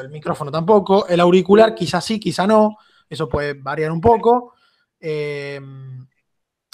el 0.00 0.08
micrófono 0.10 0.50
tampoco, 0.50 1.06
el 1.06 1.20
auricular 1.20 1.76
quizás 1.76 2.04
sí, 2.04 2.18
quizá 2.18 2.44
no, 2.44 2.76
eso 3.08 3.28
puede 3.28 3.54
variar 3.54 3.92
un 3.92 4.00
poco. 4.00 4.54
Eh, 5.00 5.60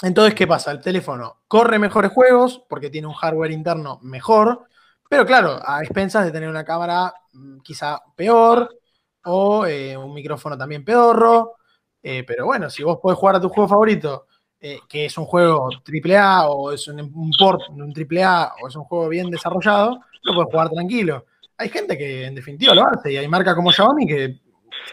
entonces, 0.01 0.35
¿qué 0.35 0.47
pasa? 0.47 0.71
El 0.71 0.81
teléfono 0.81 1.43
corre 1.47 1.79
mejores 1.79 2.11
juegos 2.11 2.63
porque 2.67 2.89
tiene 2.89 3.07
un 3.07 3.13
hardware 3.13 3.51
interno 3.51 3.99
mejor, 4.01 4.67
pero 5.09 5.25
claro, 5.25 5.59
a 5.65 5.81
expensas 5.81 6.25
de 6.25 6.31
tener 6.31 6.49
una 6.49 6.65
cámara 6.65 7.13
mm, 7.33 7.59
quizá 7.59 8.01
peor 8.15 8.69
o 9.25 9.65
eh, 9.65 9.95
un 9.95 10.13
micrófono 10.13 10.57
también 10.57 10.83
pedorro. 10.83 11.55
Eh, 12.01 12.23
pero 12.27 12.45
bueno, 12.45 12.69
si 12.69 12.83
vos 12.83 12.99
podés 13.01 13.17
jugar 13.17 13.37
a 13.37 13.41
tu 13.41 13.49
juego 13.49 13.69
favorito, 13.69 14.27
que 14.87 15.05
es 15.05 15.17
un 15.17 15.25
juego 15.25 15.69
AAA 15.69 16.47
o 16.47 16.71
es 16.71 16.87
un, 16.87 17.01
un 17.01 17.31
port 17.37 17.63
un 17.67 17.93
AAA 17.93 18.53
o 18.61 18.69
es 18.69 18.75
un 18.77 18.85
juego 18.85 19.09
bien 19.09 19.29
desarrollado, 19.29 19.99
lo 20.23 20.33
puedes 20.33 20.51
jugar 20.51 20.69
tranquilo. 20.69 21.25
Hay 21.57 21.69
gente 21.69 21.97
que 21.97 22.25
en 22.25 22.35
definitiva 22.35 22.73
lo 22.73 22.87
hace 22.87 23.13
y 23.13 23.17
hay 23.17 23.27
marcas 23.27 23.55
como 23.55 23.71
Xiaomi 23.71 24.07
que 24.07 24.39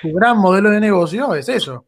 su 0.01 0.13
gran 0.13 0.39
modelo 0.39 0.71
de 0.71 0.81
negocio 0.81 1.35
es 1.35 1.49
eso. 1.49 1.87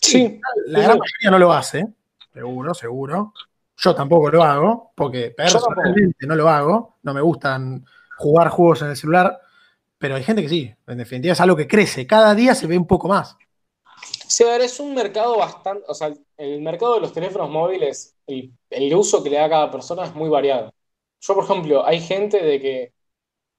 Sí. 0.00 0.40
La 0.66 0.80
gran 0.80 0.98
mayoría 0.98 1.30
no 1.30 1.38
lo 1.38 1.52
hace, 1.52 1.86
seguro, 2.32 2.74
seguro. 2.74 3.32
Yo 3.78 3.94
tampoco 3.94 4.30
lo 4.30 4.42
hago, 4.42 4.92
porque 4.94 5.30
personalmente 5.36 6.26
no 6.26 6.34
lo 6.34 6.48
hago. 6.48 6.96
No 7.02 7.12
me 7.12 7.20
gustan 7.20 7.84
jugar 8.16 8.48
juegos 8.48 8.82
en 8.82 8.88
el 8.88 8.96
celular, 8.96 9.38
pero 9.98 10.16
hay 10.16 10.24
gente 10.24 10.42
que 10.42 10.48
sí. 10.48 10.74
En 10.86 10.98
definitiva 10.98 11.32
es 11.32 11.40
algo 11.40 11.56
que 11.56 11.68
crece. 11.68 12.06
Cada 12.06 12.34
día 12.34 12.54
se 12.54 12.66
ve 12.66 12.78
un 12.78 12.86
poco 12.86 13.08
más. 13.08 13.36
Sí, 14.26 14.44
a 14.44 14.48
ver, 14.48 14.62
es 14.62 14.80
un 14.80 14.94
mercado 14.94 15.38
bastante. 15.38 15.84
O 15.88 15.94
sea, 15.94 16.12
el 16.36 16.62
mercado 16.62 16.94
de 16.94 17.00
los 17.00 17.12
teléfonos 17.12 17.50
móviles, 17.50 18.16
el, 18.26 18.52
el 18.70 18.94
uso 18.94 19.22
que 19.22 19.30
le 19.30 19.36
da 19.36 19.44
a 19.44 19.50
cada 19.50 19.70
persona 19.70 20.04
es 20.04 20.14
muy 20.14 20.28
variado. 20.28 20.72
Yo, 21.20 21.34
por 21.34 21.44
ejemplo, 21.44 21.84
hay 21.86 22.00
gente 22.00 22.42
de 22.42 22.60
que. 22.60 22.92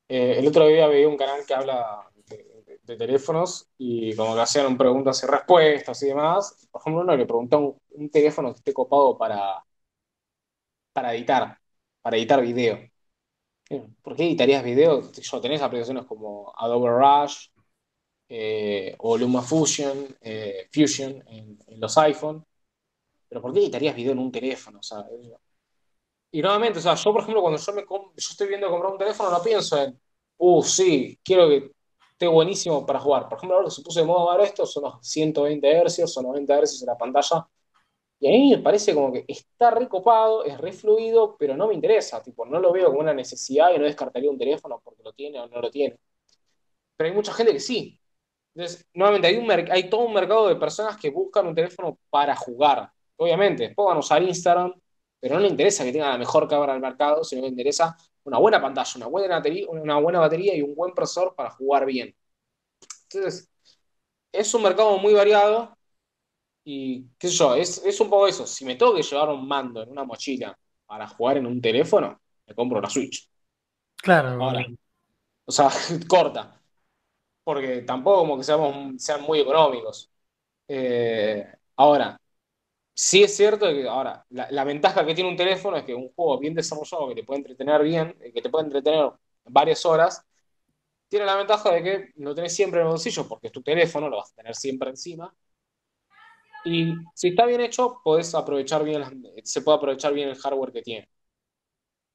Eh, 0.09 0.36
el 0.39 0.47
otro 0.47 0.65
día 0.67 0.88
veía 0.88 1.07
un 1.07 1.17
canal 1.17 1.45
que 1.45 1.53
habla 1.53 2.06
de 2.88 2.97
teléfonos 2.97 3.69
y 3.77 4.15
como 4.15 4.33
que 4.35 4.41
hacían 4.41 4.77
preguntas 4.77 5.21
y 5.23 5.27
respuestas 5.27 6.01
y 6.03 6.07
demás. 6.07 6.67
Por 6.71 6.81
ejemplo, 6.81 7.01
uno 7.03 7.15
le 7.15 7.25
preguntó 7.25 7.77
un, 7.91 8.09
teléfono 8.09 8.51
que 8.53 8.59
esté 8.59 8.73
copado 8.73 9.17
para, 9.17 9.63
para 10.93 11.13
editar, 11.13 11.59
para 12.01 12.17
editar 12.17 12.41
video. 12.41 12.79
¿Por 14.01 14.15
qué 14.15 14.23
editarías 14.23 14.63
video? 14.63 15.11
Yo 15.11 15.41
tenés 15.41 15.61
aplicaciones 15.61 16.05
como 16.05 16.53
Adobe 16.57 16.89
Rush 16.89 17.47
eh, 18.29 18.95
o 18.99 19.17
LumaFusion 19.17 20.17
eh, 20.21 20.69
Fusion 20.73 21.23
en, 21.27 21.59
los 21.79 21.97
iPhone. 21.97 22.45
Pero 23.27 23.41
¿por 23.41 23.53
qué 23.53 23.59
editarías 23.59 23.95
video 23.95 24.13
en 24.13 24.19
un 24.19 24.31
teléfono? 24.31 24.79
y 26.31 26.41
nuevamente, 26.41 26.79
o 26.79 26.81
sea, 26.81 26.95
yo 26.95 27.11
por 27.11 27.21
ejemplo, 27.21 27.41
cuando 27.41 27.59
yo, 27.59 27.73
me 27.73 27.81
yo 27.83 28.11
estoy 28.15 28.47
viendo 28.47 28.69
comprar 28.69 28.91
un 28.93 28.97
teléfono, 28.97 29.31
no 29.31 29.41
pienso 29.41 29.81
en, 29.81 29.99
uh, 30.38 30.63
sí, 30.63 31.19
quiero 31.23 31.49
que 31.49 31.71
esté 32.18 32.28
buenísimo 32.28 32.86
para 32.86 32.99
jugar. 32.99 33.30
Por 33.30 33.38
ejemplo, 33.38 33.57
ahora 33.57 33.68
que 33.70 33.76
se 33.76 33.82
puso 33.84 33.99
de 33.99 34.05
moda 34.07 34.38
ver 34.38 34.47
esto, 34.47 34.65
son 34.65 34.84
los 34.86 34.95
120 35.07 35.84
Hz 35.86 36.18
o 36.18 36.22
90 36.24 36.61
Hz 36.65 36.82
en 36.82 36.88
la 36.88 36.97
pantalla. 36.97 37.47
Y 38.20 38.28
a 38.28 38.32
mí 38.32 38.51
me 38.51 38.63
parece 38.63 38.95
como 38.95 39.13
que 39.13 39.26
está 39.28 39.72
recopado, 39.72 40.43
es 40.45 40.57
re 40.59 40.74
fluido, 40.74 41.38
pero 41.38 41.55
no 41.57 41.68
me 41.68 41.76
interesa. 41.76 42.22
Tipo, 42.24 42.45
no 42.45 42.59
lo 42.59 42.72
veo 42.74 42.88
como 42.88 42.99
una 43.01 43.13
necesidad 43.13 43.72
y 43.76 43.80
no 43.80 43.86
descartaría 43.86 44.30
un 44.32 44.38
teléfono 44.38 44.82
porque 44.84 45.03
lo 45.03 45.13
tiene 45.13 45.39
o 45.39 45.47
no 45.47 45.61
lo 45.61 45.70
tiene. 45.72 45.97
Pero 46.95 47.09
hay 47.09 47.15
mucha 47.15 47.34
gente 47.34 47.53
que 47.53 47.59
sí. 47.59 47.99
Entonces, 48.55 48.88
nuevamente, 48.93 49.28
hay, 49.28 49.38
un 49.38 49.51
hay 49.51 49.89
todo 49.89 50.01
un 50.05 50.13
mercado 50.13 50.47
de 50.47 50.55
personas 50.55 50.97
que 50.97 51.09
buscan 51.11 51.47
un 51.47 51.55
teléfono 51.55 51.99
para 52.09 52.36
jugar. 52.36 52.91
Obviamente, 53.18 53.72
puedan 53.76 53.97
usar 53.99 54.24
Instagram, 54.24 54.74
pero 55.20 55.36
no 55.36 55.41
le 55.41 55.49
interesa 55.49 55.84
que 55.84 55.91
tenga 55.91 56.09
la 56.09 56.18
mejor 56.18 56.47
cámara 56.47 56.74
del 56.74 56.82
mercado, 56.82 57.24
sino 57.24 57.41
que 57.41 57.47
le 57.47 57.51
interesa 57.51 57.95
una 58.28 58.39
buena 58.39 58.61
pantalla, 58.61 58.91
una 58.97 59.07
buena 59.07 59.36
batería, 59.36 59.67
una 59.69 59.99
buena 59.99 60.19
batería 60.19 60.55
y 60.55 60.61
un 60.61 60.75
buen 60.75 60.93
procesador 60.93 61.34
para 61.34 61.49
jugar 61.51 61.86
bien. 61.86 62.13
Entonces, 63.03 63.49
es 64.34 64.53
un 64.53 64.63
mercado 64.63 64.97
muy 64.97 65.13
variado 65.13 65.78
y, 66.65 67.05
qué 67.17 67.30
sé 67.30 67.36
yo, 67.36 67.55
es, 67.55 67.99
un 68.01 68.09
poco 68.09 68.28
eso. 68.28 68.45
Si 68.45 68.65
me 68.65 68.75
tengo 68.75 68.93
que 68.93 69.01
llevar 69.01 69.30
un 69.30 69.47
mando 69.47 69.82
en 69.82 69.89
una 69.89 70.03
mochila 70.03 70.57
para 70.86 71.07
jugar 71.07 71.38
en 71.38 71.45
un 71.45 71.61
teléfono, 71.61 72.19
me 72.45 72.53
compro 72.53 72.82
la 72.82 72.89
Switch. 72.89 73.30
Claro. 73.95 74.38
o 75.45 75.51
sea, 75.51 75.69
corta. 76.07 76.61
Porque 77.45 77.84
tampoco 77.84 78.19
como 78.19 78.38
que 78.38 78.43
seamos, 78.43 79.01
sean 79.01 79.21
muy 79.21 79.39
económicos. 79.39 80.11
Eh, 80.67 81.45
ahora, 81.78 82.19
sí 82.97 83.23
es 83.23 83.37
cierto 83.37 83.67
que 83.67 83.87
ahora, 83.87 84.25
la, 84.31 84.63
ventaja 84.63 85.05
que 85.05 85.13
tiene 85.13 85.29
un 85.29 85.37
teléfono 85.37 85.77
es 85.77 85.83
que 85.83 85.93
un 85.93 86.09
juego 86.13 86.39
bien 86.39 86.55
desarrollado 86.55 87.07
que 87.09 87.15
te 87.15 87.23
puede 87.23 87.39
entretener 87.41 87.83
bien, 87.83 88.17
eh, 88.19 88.33
que 88.33 88.41
te 88.41 88.49
puede 88.49 88.65
entretener 88.65 89.11
varias 89.45 89.85
horas, 89.85 90.25
tiene 91.07 91.25
la 91.25 91.35
ventaja 91.35 91.71
de 91.71 91.83
que 91.83 92.09
no 92.15 92.33
tenés 92.33 92.55
siempre 92.55 92.79
en 92.79 92.87
el 92.87 92.91
bolsillo 92.91 93.27
porque 93.27 93.47
es 93.47 93.53
tu 93.53 93.61
teléfono, 93.61 94.09
lo 94.09 94.17
vas 94.17 94.31
a 94.31 94.35
tener 94.35 94.55
siempre 94.55 94.89
encima. 94.89 95.31
Y 96.65 96.95
si 97.13 97.29
está 97.29 97.45
bien 97.45 97.61
hecho, 97.61 98.01
podés 98.03 98.33
aprovechar 98.33 98.83
bien, 98.83 99.03
se 99.43 99.61
puede 99.61 99.77
aprovechar 99.77 100.13
bien 100.13 100.29
el 100.29 100.35
hardware 100.35 100.71
que 100.71 100.81
tiene. 100.81 101.07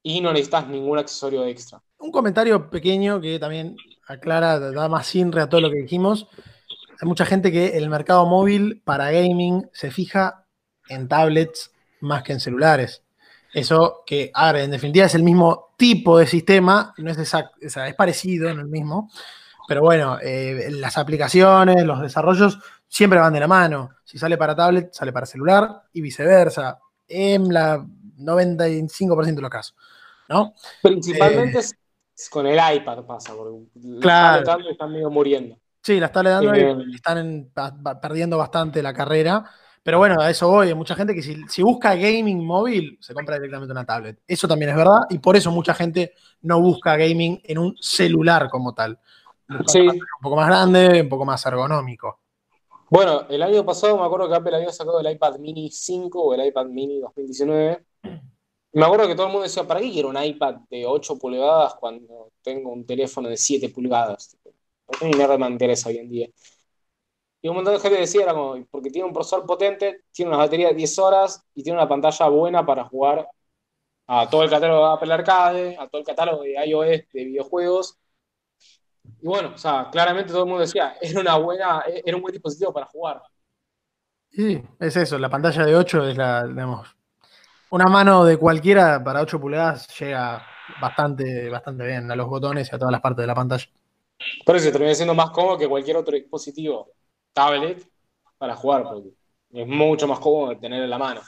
Y 0.03 0.21
no 0.21 0.33
necesitas 0.33 0.67
ningún 0.67 0.99
accesorio 0.99 1.47
extra. 1.47 1.81
Un 1.99 2.11
comentario 2.11 2.69
pequeño 2.69 3.21
que 3.21 3.39
también 3.39 3.77
aclara, 4.09 4.59
da 4.59 4.89
más 4.89 5.07
sinre 5.07 5.43
a 5.43 5.49
todo 5.49 5.61
lo 5.61 5.71
que 5.71 5.77
dijimos. 5.77 6.27
Hay 7.01 7.09
mucha 7.09 7.25
gente 7.25 7.53
que 7.53 7.79
el 7.79 7.89
mercado 7.89 8.27
móvil 8.27 8.83
para 8.85 9.13
gaming 9.13 9.71
se 9.73 9.93
fija 9.93 10.42
en 10.89 11.09
tablets 11.09 11.73
más 12.01 12.23
que 12.23 12.33
en 12.33 12.41
celulares. 12.41 13.03
Eso 13.53 14.03
que, 14.07 14.31
ahora, 14.35 14.63
en 14.63 14.71
definitiva 14.71 15.07
es 15.07 15.15
el 15.15 15.23
mismo 15.23 15.75
tipo 15.77 16.19
de 16.19 16.27
sistema, 16.27 16.95
no 16.97 17.11
es 17.11 17.19
exacto, 17.19 17.57
es 17.61 17.95
parecido, 17.95 18.49
en 18.49 18.59
el 18.59 18.67
mismo, 18.67 19.11
pero 19.69 19.83
bueno, 19.83 20.19
eh, 20.23 20.69
las 20.71 20.97
aplicaciones, 20.97 21.85
los 21.85 22.01
desarrollos 22.01 22.59
siempre 22.89 23.19
van 23.19 23.33
de 23.33 23.41
la 23.41 23.49
mano. 23.49 23.91
Si 24.05 24.19
sale 24.19 24.37
para 24.37 24.57
tablet, 24.57 24.93
sale 24.93 25.13
para 25.13 25.27
celular 25.27 25.83
y 25.93 26.01
viceversa, 26.01 26.79
en 27.07 27.53
la 27.53 27.85
95% 28.19 29.35
de 29.35 29.43
los 29.43 29.51
casos, 29.51 29.77
¿no? 30.29 30.55
Principalmente 30.83 31.59
eh, 31.59 31.63
con 32.31 32.47
el 32.47 32.59
iPad 32.77 33.05
pasa, 33.05 33.35
porque 33.35 33.67
claro. 34.01 34.45
las 34.45 34.67
están 34.67 34.93
medio 34.93 35.11
muriendo. 35.11 35.59
Sí, 35.83 35.99
las 35.99 36.13
tablets 36.13 36.95
están 36.95 37.51
perdiendo 38.01 38.39
bastante 38.39 38.83
la 38.83 38.95
carrera 38.95 39.45
pero 39.83 39.99
bueno, 39.99 40.21
a 40.21 40.31
eso 40.31 40.49
voy. 40.49 40.69
Hay 40.69 40.75
mucha 40.75 40.95
gente 40.95 41.15
que 41.15 41.23
si, 41.23 41.63
busca 41.63 41.95
gaming 41.95 42.45
móvil, 42.45 42.99
se 43.01 43.13
compra 43.15 43.37
directamente 43.37 43.73
una 43.73 43.85
tablet. 43.85 44.21
Eso 44.27 44.47
también 44.47 44.71
es 44.71 44.77
verdad 44.77 45.01
y 45.11 45.19
por 45.19 45.37
eso 45.37 45.51
mucha 45.51 45.75
gente 45.75 46.13
no 46.43 46.61
busca 46.61 46.97
gaming 46.97 47.41
en 47.45 47.59
un 47.59 47.77
celular 47.81 48.49
como 48.49 48.75
tal. 48.75 48.99
Sí. 49.67 49.81
Un 49.81 49.99
poco 50.23 50.37
más 50.37 50.49
grande, 50.49 51.03
un 51.03 51.09
poco 51.09 51.25
más 51.25 51.45
ergonómico. 51.47 52.21
Bueno, 52.89 53.27
el 53.29 53.43
año 53.43 53.65
pasado 53.65 53.99
me 53.99 54.05
acuerdo 54.05 54.29
que 54.29 54.35
Apple 54.35 54.55
había 54.55 54.71
sacado 54.71 55.01
el 55.01 55.11
iPad 55.11 55.39
mini 55.39 55.71
5 55.71 56.23
o 56.23 56.35
el 56.35 56.47
iPad 56.47 56.67
mini 56.67 57.01
2019. 57.01 57.85
Me 58.75 58.85
acuerdo 58.85 59.09
que 59.09 59.15
todo 59.15 59.27
el 59.27 59.33
mundo 59.33 59.45
decía, 59.45 59.67
¿para 59.67 59.81
qué 59.81 59.91
quiero 59.91 60.09
un 60.09 60.23
iPad 60.23 60.57
de 60.71 60.87
8 60.87 61.19
pulgadas 61.19 61.75
cuando 61.75 62.33
tengo 62.43 62.71
un 62.73 62.87
teléfono 62.87 63.29
de 63.29 63.37
7 63.37 63.69
pulgadas? 63.71 64.37
No 65.01 65.09
ni 65.09 65.39
me 65.39 65.47
interesa 65.47 65.89
hoy 65.89 65.99
en 65.99 66.09
día. 66.09 66.29
Y 67.45 67.49
un 67.49 67.57
montón 67.57 67.75
de 67.75 67.81
gente 67.81 67.99
decía, 67.99 68.23
era 68.23 68.35
como, 68.35 68.65
porque 68.71 68.89
tiene 68.89 69.07
un 69.09 69.13
procesador 69.13 69.45
potente, 69.47 70.05
tiene 70.13 70.29
una 70.31 70.39
batería 70.39 70.69
de 70.69 70.75
10 70.75 70.99
horas 71.01 71.45
y 71.57 71.65
tiene 71.65 71.77
una 71.77 71.89
pantalla 71.89 72.29
buena 72.29 72.65
para 72.65 72.85
jugar 72.85 73.29
a 74.07 74.31
todo 74.31 74.45
el 74.45 74.51
catálogo 74.51 74.87
de 74.87 74.93
Apple 74.95 75.13
Arcade, 75.13 75.77
a 75.77 75.89
todo 75.89 76.01
el 76.01 76.07
catálogo 76.07 76.43
de 76.45 76.55
iOS 76.65 77.03
de 77.13 77.25
videojuegos. 77.25 77.99
Y 79.21 79.27
bueno, 79.27 79.53
o 79.57 79.59
sea, 79.59 79.89
claramente 79.91 80.31
todo 80.33 80.45
el 80.45 80.49
mundo 80.49 80.61
decía, 80.61 80.95
era 81.03 81.21
una 81.21 81.37
buena, 81.37 81.83
era 82.05 82.17
un 82.17 82.23
buen 82.23 82.33
dispositivo 82.33 82.73
para 82.73 82.87
jugar. 82.87 83.21
Sí, 84.31 84.63
es 84.79 84.97
eso, 84.97 85.19
la 85.19 85.29
pantalla 85.29 85.67
de 85.67 85.75
8 85.75 86.09
es 86.09 86.17
la, 86.17 86.47
digamos, 86.47 86.97
una 87.71 87.87
mano 87.87 88.25
de 88.25 88.37
cualquiera 88.37 89.03
para 89.03 89.21
8 89.21 89.41
pulgadas 89.41 89.89
llega 89.99 90.47
bastante, 90.81 91.51
bastante 91.51 91.85
bien 91.85 92.09
a 92.09 92.15
los 92.15 92.29
botones 92.29 92.71
y 92.71 92.77
a 92.77 92.79
todas 92.79 92.93
las 92.93 93.01
partes 93.01 93.25
de 93.25 93.27
la 93.27 93.35
pantalla. 93.35 93.67
Por 94.47 94.55
eso 94.55 94.71
termina 94.71 94.95
siendo 94.95 95.15
más 95.15 95.31
cómodo 95.31 95.59
que 95.59 95.69
cualquier 95.69 95.97
otro 95.97 96.15
dispositivo 96.15 96.93
tablet 97.33 97.87
para 98.39 98.57
jugar, 98.57 98.83
porque 98.85 99.11
es 99.53 99.67
mucho 99.67 100.07
más 100.09 100.19
cómodo 100.19 100.57
tener 100.59 100.83
en 100.83 100.91
la 100.91 100.99
mano. 100.99 101.21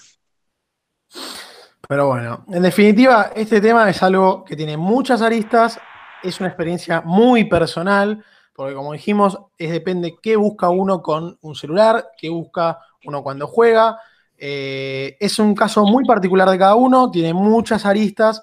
Pero 1.86 2.08
bueno, 2.08 2.44
en 2.48 2.62
definitiva, 2.62 3.32
este 3.34 3.60
tema 3.60 3.88
es 3.90 4.02
algo 4.02 4.44
que 4.44 4.56
tiene 4.56 4.76
muchas 4.76 5.20
aristas, 5.20 5.78
es 6.22 6.40
una 6.40 6.48
experiencia 6.48 7.02
muy 7.02 7.44
personal, 7.44 8.24
porque 8.54 8.74
como 8.74 8.92
dijimos, 8.92 9.38
es 9.58 9.70
depende 9.70 10.16
qué 10.22 10.36
busca 10.36 10.70
uno 10.70 11.02
con 11.02 11.36
un 11.42 11.54
celular, 11.54 12.10
qué 12.16 12.30
busca 12.30 12.78
uno 13.04 13.22
cuando 13.22 13.46
juega. 13.46 13.98
Eh, 14.36 15.16
es 15.20 15.38
un 15.38 15.54
caso 15.54 15.84
muy 15.84 16.04
particular 16.04 16.48
de 16.48 16.58
cada 16.58 16.74
uno, 16.74 17.10
tiene 17.10 17.34
muchas 17.34 17.84
aristas 17.84 18.42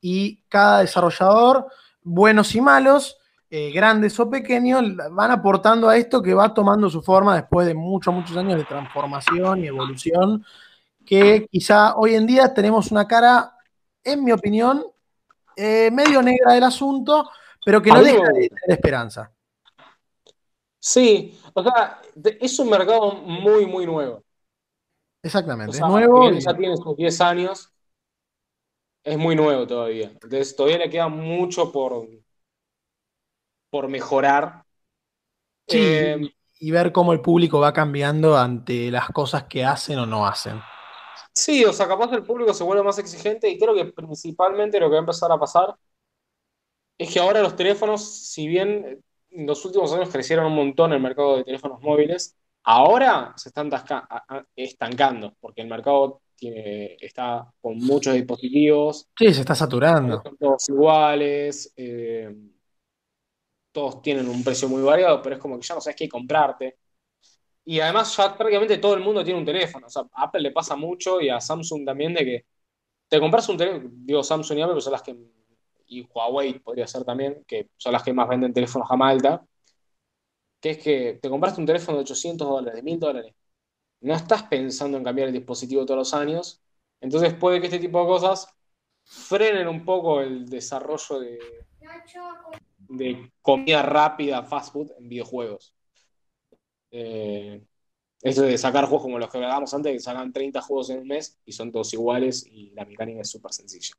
y 0.00 0.42
cada 0.48 0.80
desarrollador, 0.80 1.66
buenos 2.02 2.54
y 2.54 2.60
malos, 2.60 3.18
eh, 3.58 3.70
grandes 3.70 4.20
o 4.20 4.28
pequeños, 4.28 4.82
van 5.12 5.30
aportando 5.30 5.88
a 5.88 5.96
esto 5.96 6.20
que 6.20 6.34
va 6.34 6.52
tomando 6.52 6.90
su 6.90 7.00
forma 7.00 7.36
después 7.36 7.66
de 7.66 7.72
muchos, 7.72 8.12
muchos 8.12 8.36
años 8.36 8.58
de 8.58 8.64
transformación 8.64 9.64
y 9.64 9.68
evolución, 9.68 10.44
que 11.06 11.46
quizá 11.50 11.96
hoy 11.96 12.16
en 12.16 12.26
día 12.26 12.52
tenemos 12.52 12.90
una 12.90 13.08
cara, 13.08 13.56
en 14.04 14.22
mi 14.22 14.30
opinión, 14.30 14.84
eh, 15.56 15.90
medio 15.90 16.20
negra 16.20 16.52
del 16.52 16.64
asunto, 16.64 17.30
pero 17.64 17.80
que 17.80 17.90
no 17.92 18.02
deja 18.02 18.26
de 18.26 18.50
tener 18.50 18.76
esperanza. 18.76 19.32
Sí, 20.78 21.40
o 21.54 21.62
sea, 21.62 22.02
es 22.38 22.58
un 22.58 22.68
mercado 22.68 23.14
muy, 23.14 23.64
muy 23.64 23.86
nuevo. 23.86 24.22
Exactamente, 25.22 25.78
es 25.78 25.80
nuevo. 25.80 26.30
Ya 26.30 26.54
tiene 26.54 26.76
sus 26.76 26.94
10 26.94 27.20
años, 27.22 27.72
es 29.02 29.16
muy 29.16 29.34
nuevo 29.34 29.66
todavía. 29.66 30.10
Entonces 30.10 30.54
todavía 30.54 30.76
le 30.76 30.90
queda 30.90 31.08
mucho 31.08 31.72
por, 31.72 32.06
por 33.76 33.88
mejorar. 33.88 34.64
Sí, 35.68 35.78
eh, 35.78 36.34
y 36.60 36.70
ver 36.70 36.92
cómo 36.92 37.12
el 37.12 37.20
público 37.20 37.60
va 37.60 37.74
cambiando 37.74 38.34
ante 38.34 38.90
las 38.90 39.10
cosas 39.10 39.44
que 39.44 39.66
hacen 39.66 39.98
o 39.98 40.06
no 40.06 40.26
hacen. 40.26 40.58
Sí, 41.34 41.62
o 41.66 41.74
sea, 41.74 41.86
capaz 41.86 42.10
el 42.14 42.22
público 42.22 42.54
se 42.54 42.64
vuelve 42.64 42.82
más 42.82 42.98
exigente 42.98 43.50
y 43.50 43.58
creo 43.58 43.74
que 43.74 43.84
principalmente 43.84 44.80
lo 44.80 44.86
que 44.86 44.92
va 44.92 44.96
a 44.96 45.00
empezar 45.00 45.30
a 45.30 45.38
pasar 45.38 45.74
es 46.96 47.12
que 47.12 47.20
ahora 47.20 47.42
los 47.42 47.54
teléfonos, 47.54 48.02
si 48.02 48.48
bien 48.48 49.04
en 49.28 49.46
los 49.46 49.62
últimos 49.66 49.92
años 49.92 50.08
crecieron 50.08 50.46
un 50.46 50.54
montón 50.54 50.94
el 50.94 51.00
mercado 51.00 51.36
de 51.36 51.44
teléfonos 51.44 51.82
móviles, 51.82 52.34
ahora 52.62 53.34
se 53.36 53.50
están 53.50 53.70
estancando 54.56 55.34
porque 55.38 55.60
el 55.60 55.68
mercado 55.68 56.22
tiene, 56.34 56.96
está 56.98 57.52
con 57.60 57.76
muchos 57.76 58.14
dispositivos. 58.14 59.06
Sí, 59.18 59.34
se 59.34 59.40
está 59.40 59.54
saturando. 59.54 60.22
Todos 60.40 60.66
iguales. 60.70 61.74
Eh, 61.76 62.34
todos 63.76 64.00
tienen 64.00 64.26
un 64.26 64.42
precio 64.42 64.70
muy 64.70 64.82
variado, 64.82 65.20
pero 65.20 65.36
es 65.36 65.42
como 65.42 65.60
que 65.60 65.66
ya 65.66 65.74
no 65.74 65.82
sabes 65.82 65.96
qué 65.96 66.08
comprarte. 66.08 66.78
Y 67.62 67.78
además 67.80 68.16
ya 68.16 68.34
prácticamente 68.34 68.78
todo 68.78 68.94
el 68.94 69.00
mundo 69.00 69.22
tiene 69.22 69.38
un 69.38 69.44
teléfono. 69.44 69.86
O 69.86 69.90
sea, 69.90 70.02
a 70.14 70.24
Apple 70.24 70.40
le 70.40 70.50
pasa 70.50 70.76
mucho 70.76 71.20
y 71.20 71.28
a 71.28 71.40
Samsung 71.42 71.84
también 71.84 72.14
de 72.14 72.24
que 72.24 72.46
te 73.06 73.20
compras 73.20 73.46
un 73.50 73.58
teléfono, 73.58 73.90
digo 73.92 74.22
Samsung 74.22 74.58
y 74.58 74.62
Apple, 74.62 74.80
son 74.80 74.92
las 74.92 75.02
que, 75.02 75.14
y 75.88 76.02
Huawei 76.02 76.58
podría 76.60 76.86
ser 76.86 77.04
también, 77.04 77.44
que 77.46 77.68
son 77.76 77.92
las 77.92 78.02
que 78.02 78.14
más 78.14 78.26
venden 78.28 78.54
teléfonos 78.54 78.90
a 78.90 78.96
malta, 78.96 79.44
que 80.58 80.70
es 80.70 80.78
que 80.78 81.18
te 81.20 81.28
compraste 81.28 81.60
un 81.60 81.66
teléfono 81.66 81.98
de 81.98 82.04
800 82.04 82.48
dólares, 82.48 82.76
de 82.76 82.82
1000 82.82 82.98
dólares. 82.98 83.34
No 84.00 84.14
estás 84.14 84.44
pensando 84.44 84.96
en 84.96 85.04
cambiar 85.04 85.28
el 85.28 85.34
dispositivo 85.34 85.84
todos 85.84 85.98
los 85.98 86.14
años. 86.14 86.62
Entonces 87.02 87.34
puede 87.34 87.60
que 87.60 87.66
este 87.66 87.78
tipo 87.78 88.00
de 88.00 88.06
cosas 88.06 88.48
frenen 89.04 89.68
un 89.68 89.84
poco 89.84 90.22
el 90.22 90.46
desarrollo 90.46 91.20
de, 91.20 91.38
de 92.88 93.30
comida 93.42 93.82
rápida, 93.82 94.42
fast 94.42 94.72
food 94.72 94.90
en 94.98 95.08
videojuegos. 95.08 95.74
Eh, 96.90 97.62
eso 98.22 98.42
de 98.42 98.56
sacar 98.58 98.86
juegos 98.86 99.02
como 99.02 99.18
los 99.18 99.30
que 99.30 99.38
hablábamos 99.38 99.72
antes, 99.74 99.92
que 99.92 100.00
sacan 100.00 100.32
30 100.32 100.60
juegos 100.62 100.90
en 100.90 101.00
un 101.00 101.08
mes 101.08 101.38
y 101.44 101.52
son 101.52 101.70
todos 101.70 101.92
iguales 101.92 102.46
y 102.50 102.70
la 102.70 102.84
mecánica 102.84 103.20
es 103.20 103.30
súper 103.30 103.52
sencilla. 103.52 103.94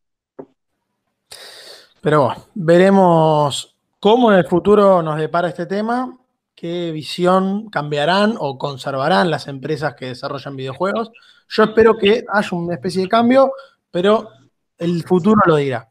Pero 2.02 2.26
bueno, 2.26 2.44
veremos 2.54 3.76
cómo 4.00 4.32
en 4.32 4.40
el 4.40 4.46
futuro 4.46 5.02
nos 5.02 5.18
depara 5.18 5.50
este 5.50 5.66
tema, 5.66 6.18
qué 6.56 6.92
visión 6.92 7.70
cambiarán 7.70 8.36
o 8.40 8.58
conservarán 8.58 9.30
las 9.30 9.48
empresas 9.48 9.96
que 9.96 10.08
desarrollan 10.08 10.56
videojuegos. 10.56 11.12
Yo 11.50 11.64
espero 11.64 11.98
que 11.98 12.26
haya 12.32 12.50
una 12.52 12.76
especie 12.76 13.04
de 13.04 13.10
cambio, 13.10 13.52
pero 13.92 14.30
el 14.78 15.04
futuro 15.04 15.42
lo 15.46 15.56
dirá. 15.56 15.88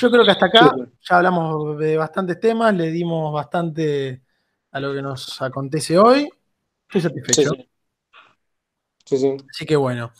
Yo 0.00 0.10
creo 0.10 0.24
que 0.24 0.30
hasta 0.30 0.46
acá 0.46 0.74
ya 1.02 1.16
hablamos 1.16 1.78
de 1.78 1.98
bastantes 1.98 2.40
temas, 2.40 2.74
le 2.74 2.90
dimos 2.90 3.30
bastante 3.34 4.22
a 4.72 4.80
lo 4.80 4.94
que 4.94 5.02
nos 5.02 5.42
acontece 5.42 5.98
hoy. 5.98 6.26
Estoy 6.88 7.02
satisfecho. 7.02 7.50
Sí, 9.04 9.18
sí. 9.18 9.36
Así 9.50 9.66
que 9.66 9.76
bueno. 9.76 10.10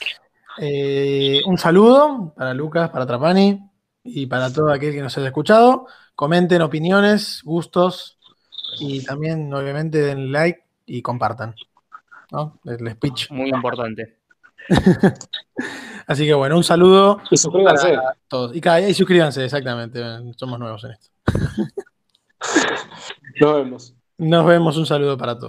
Eh, 0.58 1.40
un 1.46 1.56
saludo 1.56 2.34
para 2.36 2.52
Lucas, 2.52 2.90
para 2.90 3.06
Trapani 3.06 3.70
y 4.04 4.26
para 4.26 4.52
todo 4.52 4.70
aquel 4.70 4.92
que 4.92 5.00
nos 5.00 5.16
haya 5.16 5.28
escuchado. 5.28 5.86
Comenten 6.14 6.60
opiniones, 6.60 7.40
gustos 7.42 8.18
y 8.78 9.02
también, 9.02 9.52
obviamente, 9.54 9.98
den 9.98 10.30
like 10.30 10.62
y 10.84 11.00
compartan. 11.00 11.54
¿no? 12.32 12.60
El 12.66 12.90
speech. 12.92 13.30
Muy 13.30 13.48
importante. 13.48 14.19
Así 16.06 16.26
que 16.26 16.34
bueno, 16.34 16.56
un 16.56 16.64
saludo. 16.64 17.20
Y 17.30 17.36
suscríbanse. 17.36 17.98
todos. 18.28 18.54
Y, 18.54 18.94
suscríbanse, 18.94 19.44
exactamente. 19.44 20.02
Somos 20.36 20.58
nuevos 20.58 20.84
en 20.84 20.92
esto. 20.92 21.10
Nos 23.40 23.54
vemos. 23.54 23.94
Nos 24.18 24.46
vemos, 24.46 24.76
un 24.76 24.86
saludo 24.86 25.16
para 25.16 25.36
todos. 25.36 25.38